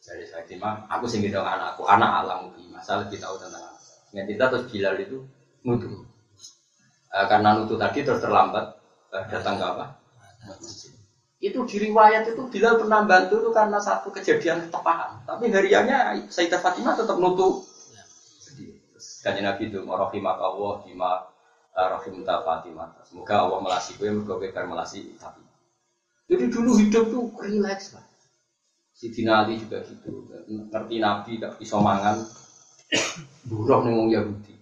[0.00, 2.40] Jadi saya Fatimah aku sing gendong anakku anak alam
[2.72, 3.36] masalah lebih tahu.
[3.40, 3.80] Tentang anak
[4.10, 5.18] singkat cerita terus Bilal itu
[5.64, 6.04] nutu
[7.14, 8.74] Eh, karena nutu tadi terus terlambat
[9.14, 9.84] eh, datang ke apa?
[11.38, 16.58] Itu di riwayat itu Bilal pernah bantu itu karena satu kejadian ketepaan tapi hariannya Sayyidah
[16.58, 17.62] Fatimah tetap nutu
[19.24, 21.22] Kanjeng Nabi itu rahimat Allah bima
[21.78, 22.98] eh, rahimta Fatimah.
[23.06, 25.43] Semoga Allah melasi mergo kowe bar melasi tapi.
[26.24, 28.04] Jadi dulu hidup tuh relax lah.
[28.94, 30.24] Sidina Ali juga gitu,
[30.70, 32.22] ngerti Nabi gak bisa mangan,
[33.50, 34.54] buruh nih wong Yahudi.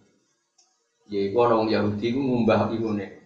[1.13, 3.23] Ya iku ana wong Yahudi ku ngumbah iku nih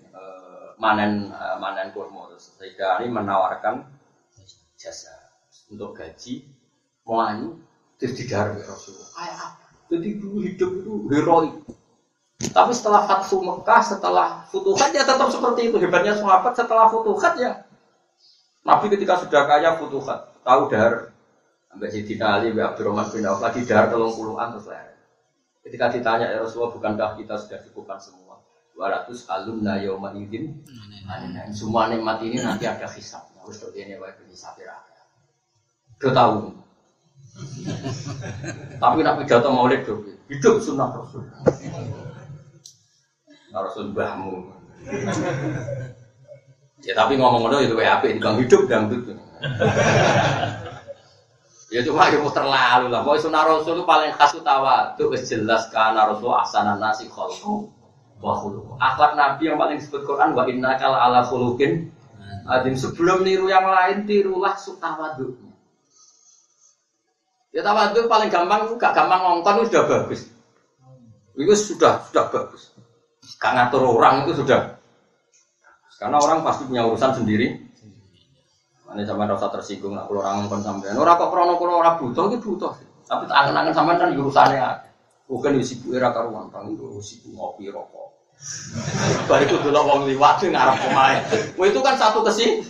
[0.77, 3.85] manen eh, manen kurma terus Sayyidah Ali menawarkan
[4.77, 5.13] jasa
[5.73, 6.45] untuk gaji
[7.09, 7.57] mau anu
[7.97, 9.09] terus digarap Rasulullah.
[9.17, 9.65] Kayak apa?
[9.87, 11.55] Jadi dulu hidup itu heroik.
[12.37, 15.77] Tapi setelah Fathu Mekah, setelah Futuhat ya tetap seperti itu.
[15.81, 17.65] Hebatnya sahabat setelah Futuhat ya.
[18.67, 21.15] Nabi ketika sudah kaya Futuhat, tahu dahar.
[21.71, 24.97] Sampai Sayyidina Ali, Mbak Abdurrahman bin Auf lagi dahar telung puluhan terus leher.
[25.63, 28.43] Ketika ditanya ya Rasulullah, bukankah kita sudah cukupkan semua?
[28.75, 30.63] 200 alumna yauma idin.
[31.55, 33.25] Semua nikmat ini nanti ada hisab.
[33.39, 34.75] Harus tuh ini baik hisab ya.
[36.03, 36.37] Udah tahu.
[38.83, 41.25] Tapi nak pidato maulid tuh hidup sunnah Rasul.
[43.53, 44.53] Nah, Rasul bahmu.
[46.85, 48.07] Ya tapi ngomong ngono itu kayak apa?
[48.21, 49.17] Bang hidup dangdut.
[51.67, 53.03] Ya cuma ya mau terlalu lah.
[53.03, 54.95] Pokoknya sunnah Rasul itu paling khas utawa.
[54.95, 57.67] Itu jelas karena Rasul asanan nasi kholku
[58.23, 58.79] wa khuluq.
[58.79, 61.91] Akhlak Nabi yang paling disebut Quran wa innaka ala khuluqin
[62.47, 62.79] adim.
[62.79, 65.35] Sebelum niru yang lain tirulah sutawadu.
[67.51, 70.21] Ya tawadu paling gampang, gak gampang ngongkon itu sudah bagus.
[71.35, 72.71] Itu sudah sudah bagus.
[73.43, 74.76] Gak ngatur orang itu sudah.
[75.97, 77.67] Karena orang pasti punya urusan sendiri.
[78.87, 80.97] Ini sama rasa tersinggung lah kalau orang ngongkon sampean.
[80.97, 82.73] Orang kok krono krono orang butuh itu butuh.
[83.05, 84.89] Tapi angen-angen sampean kan urusannya ada.
[85.27, 88.15] Bukan di sibuk era karuan, kang itu sibuk ngopi rokok.
[89.27, 91.19] Balik itu dulu wong liwat ngarep pemain.
[91.59, 92.63] Wah itu kan satu kesi.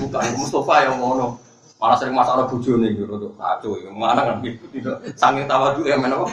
[0.00, 1.36] Bukan Mustafa yang ngono.
[1.80, 3.92] Malah sering bujo nih gitu tuh kacau ya.
[3.92, 6.30] Mana kan gitu tidak sanging tawa dulu ya kok.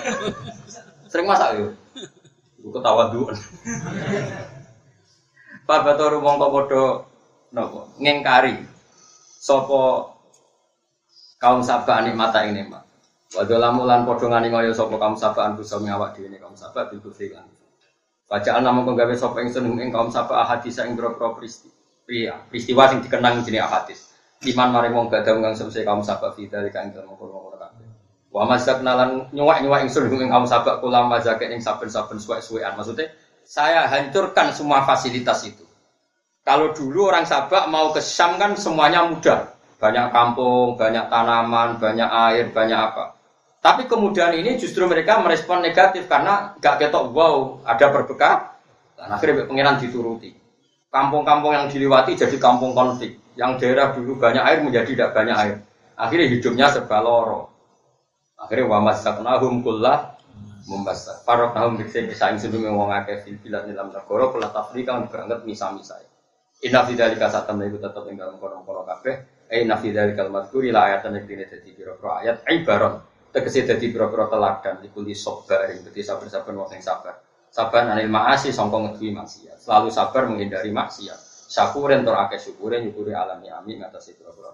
[1.11, 1.67] Sering masak ya.
[2.63, 3.11] Gue ketawa
[5.67, 5.75] dulu.
[5.75, 6.83] Pak Batoru mongko podo
[7.51, 8.55] nopo ngengkari
[9.39, 10.15] sopo
[11.39, 12.87] kaum sabah nikmata ini mak.
[13.35, 17.35] Wadolamu lan podo ngani ngoyo sopo kaum sabah awak dhewe ne kaum sabah bil kufri
[17.35, 17.43] kan.
[18.27, 23.03] Bacaan kau gawe sopo ing seneng ing kaum sabah ahadis ing boro peristiwa peristiwa sing
[23.03, 24.15] dikenang jenenge ahadis.
[24.37, 25.99] Iman mari wong gak ada ngang semse kaum
[26.63, 27.89] di kain dalam kono kono kabeh.
[28.29, 32.77] Wa mazak nalan nyuwak nyuwak ing ing kaum sabak kula mazak ing saben-saben suwek-suwekan.
[32.77, 33.09] Maksudnya
[33.47, 35.63] saya hancurkan semua fasilitas itu.
[36.43, 39.55] Kalau dulu orang sabak mau ke Syam kan semuanya mudah.
[39.79, 43.15] Banyak kampung, banyak tanaman, banyak air, banyak apa.
[43.63, 48.51] Tapi kemudian ini justru mereka merespon negatif karena gak ketok wow ada berbekas.
[48.99, 50.35] Dan akhirnya pengiran dituruti.
[50.91, 55.55] Kampung-kampung yang dilewati jadi kampung konflik yang daerah dulu banyak air menjadi tidak banyak air.
[55.95, 57.53] Akhirnya hidupnya serba loro.
[58.35, 60.16] Akhirnya wa masaknahum kullah
[60.67, 61.23] membasa.
[61.23, 65.47] Parok tahun bisa bisa ing sebelum wong akeh fil bilad dalam negara kula tafrika banget
[65.47, 65.97] misa-misa.
[66.67, 69.47] Inna fi dzalika satam iku tetep ing dalam kono-kono kabeh.
[69.47, 72.93] Eh inna fi dzalika al-madhkuri la ayatan yang dine dadi pira-pira ayat ibarat
[73.31, 77.15] tegese dadi pira-pira teladan iku li sabar ing dadi sabar-sabar wong sing sabar.
[77.47, 79.63] Sabar anil maasi sangka ngedui maksiat.
[79.63, 81.47] Selalu sabar menghindari maksiat.
[81.47, 84.51] Syakurin tur akeh syukure nyukuri alami amin ngatasi pira-pira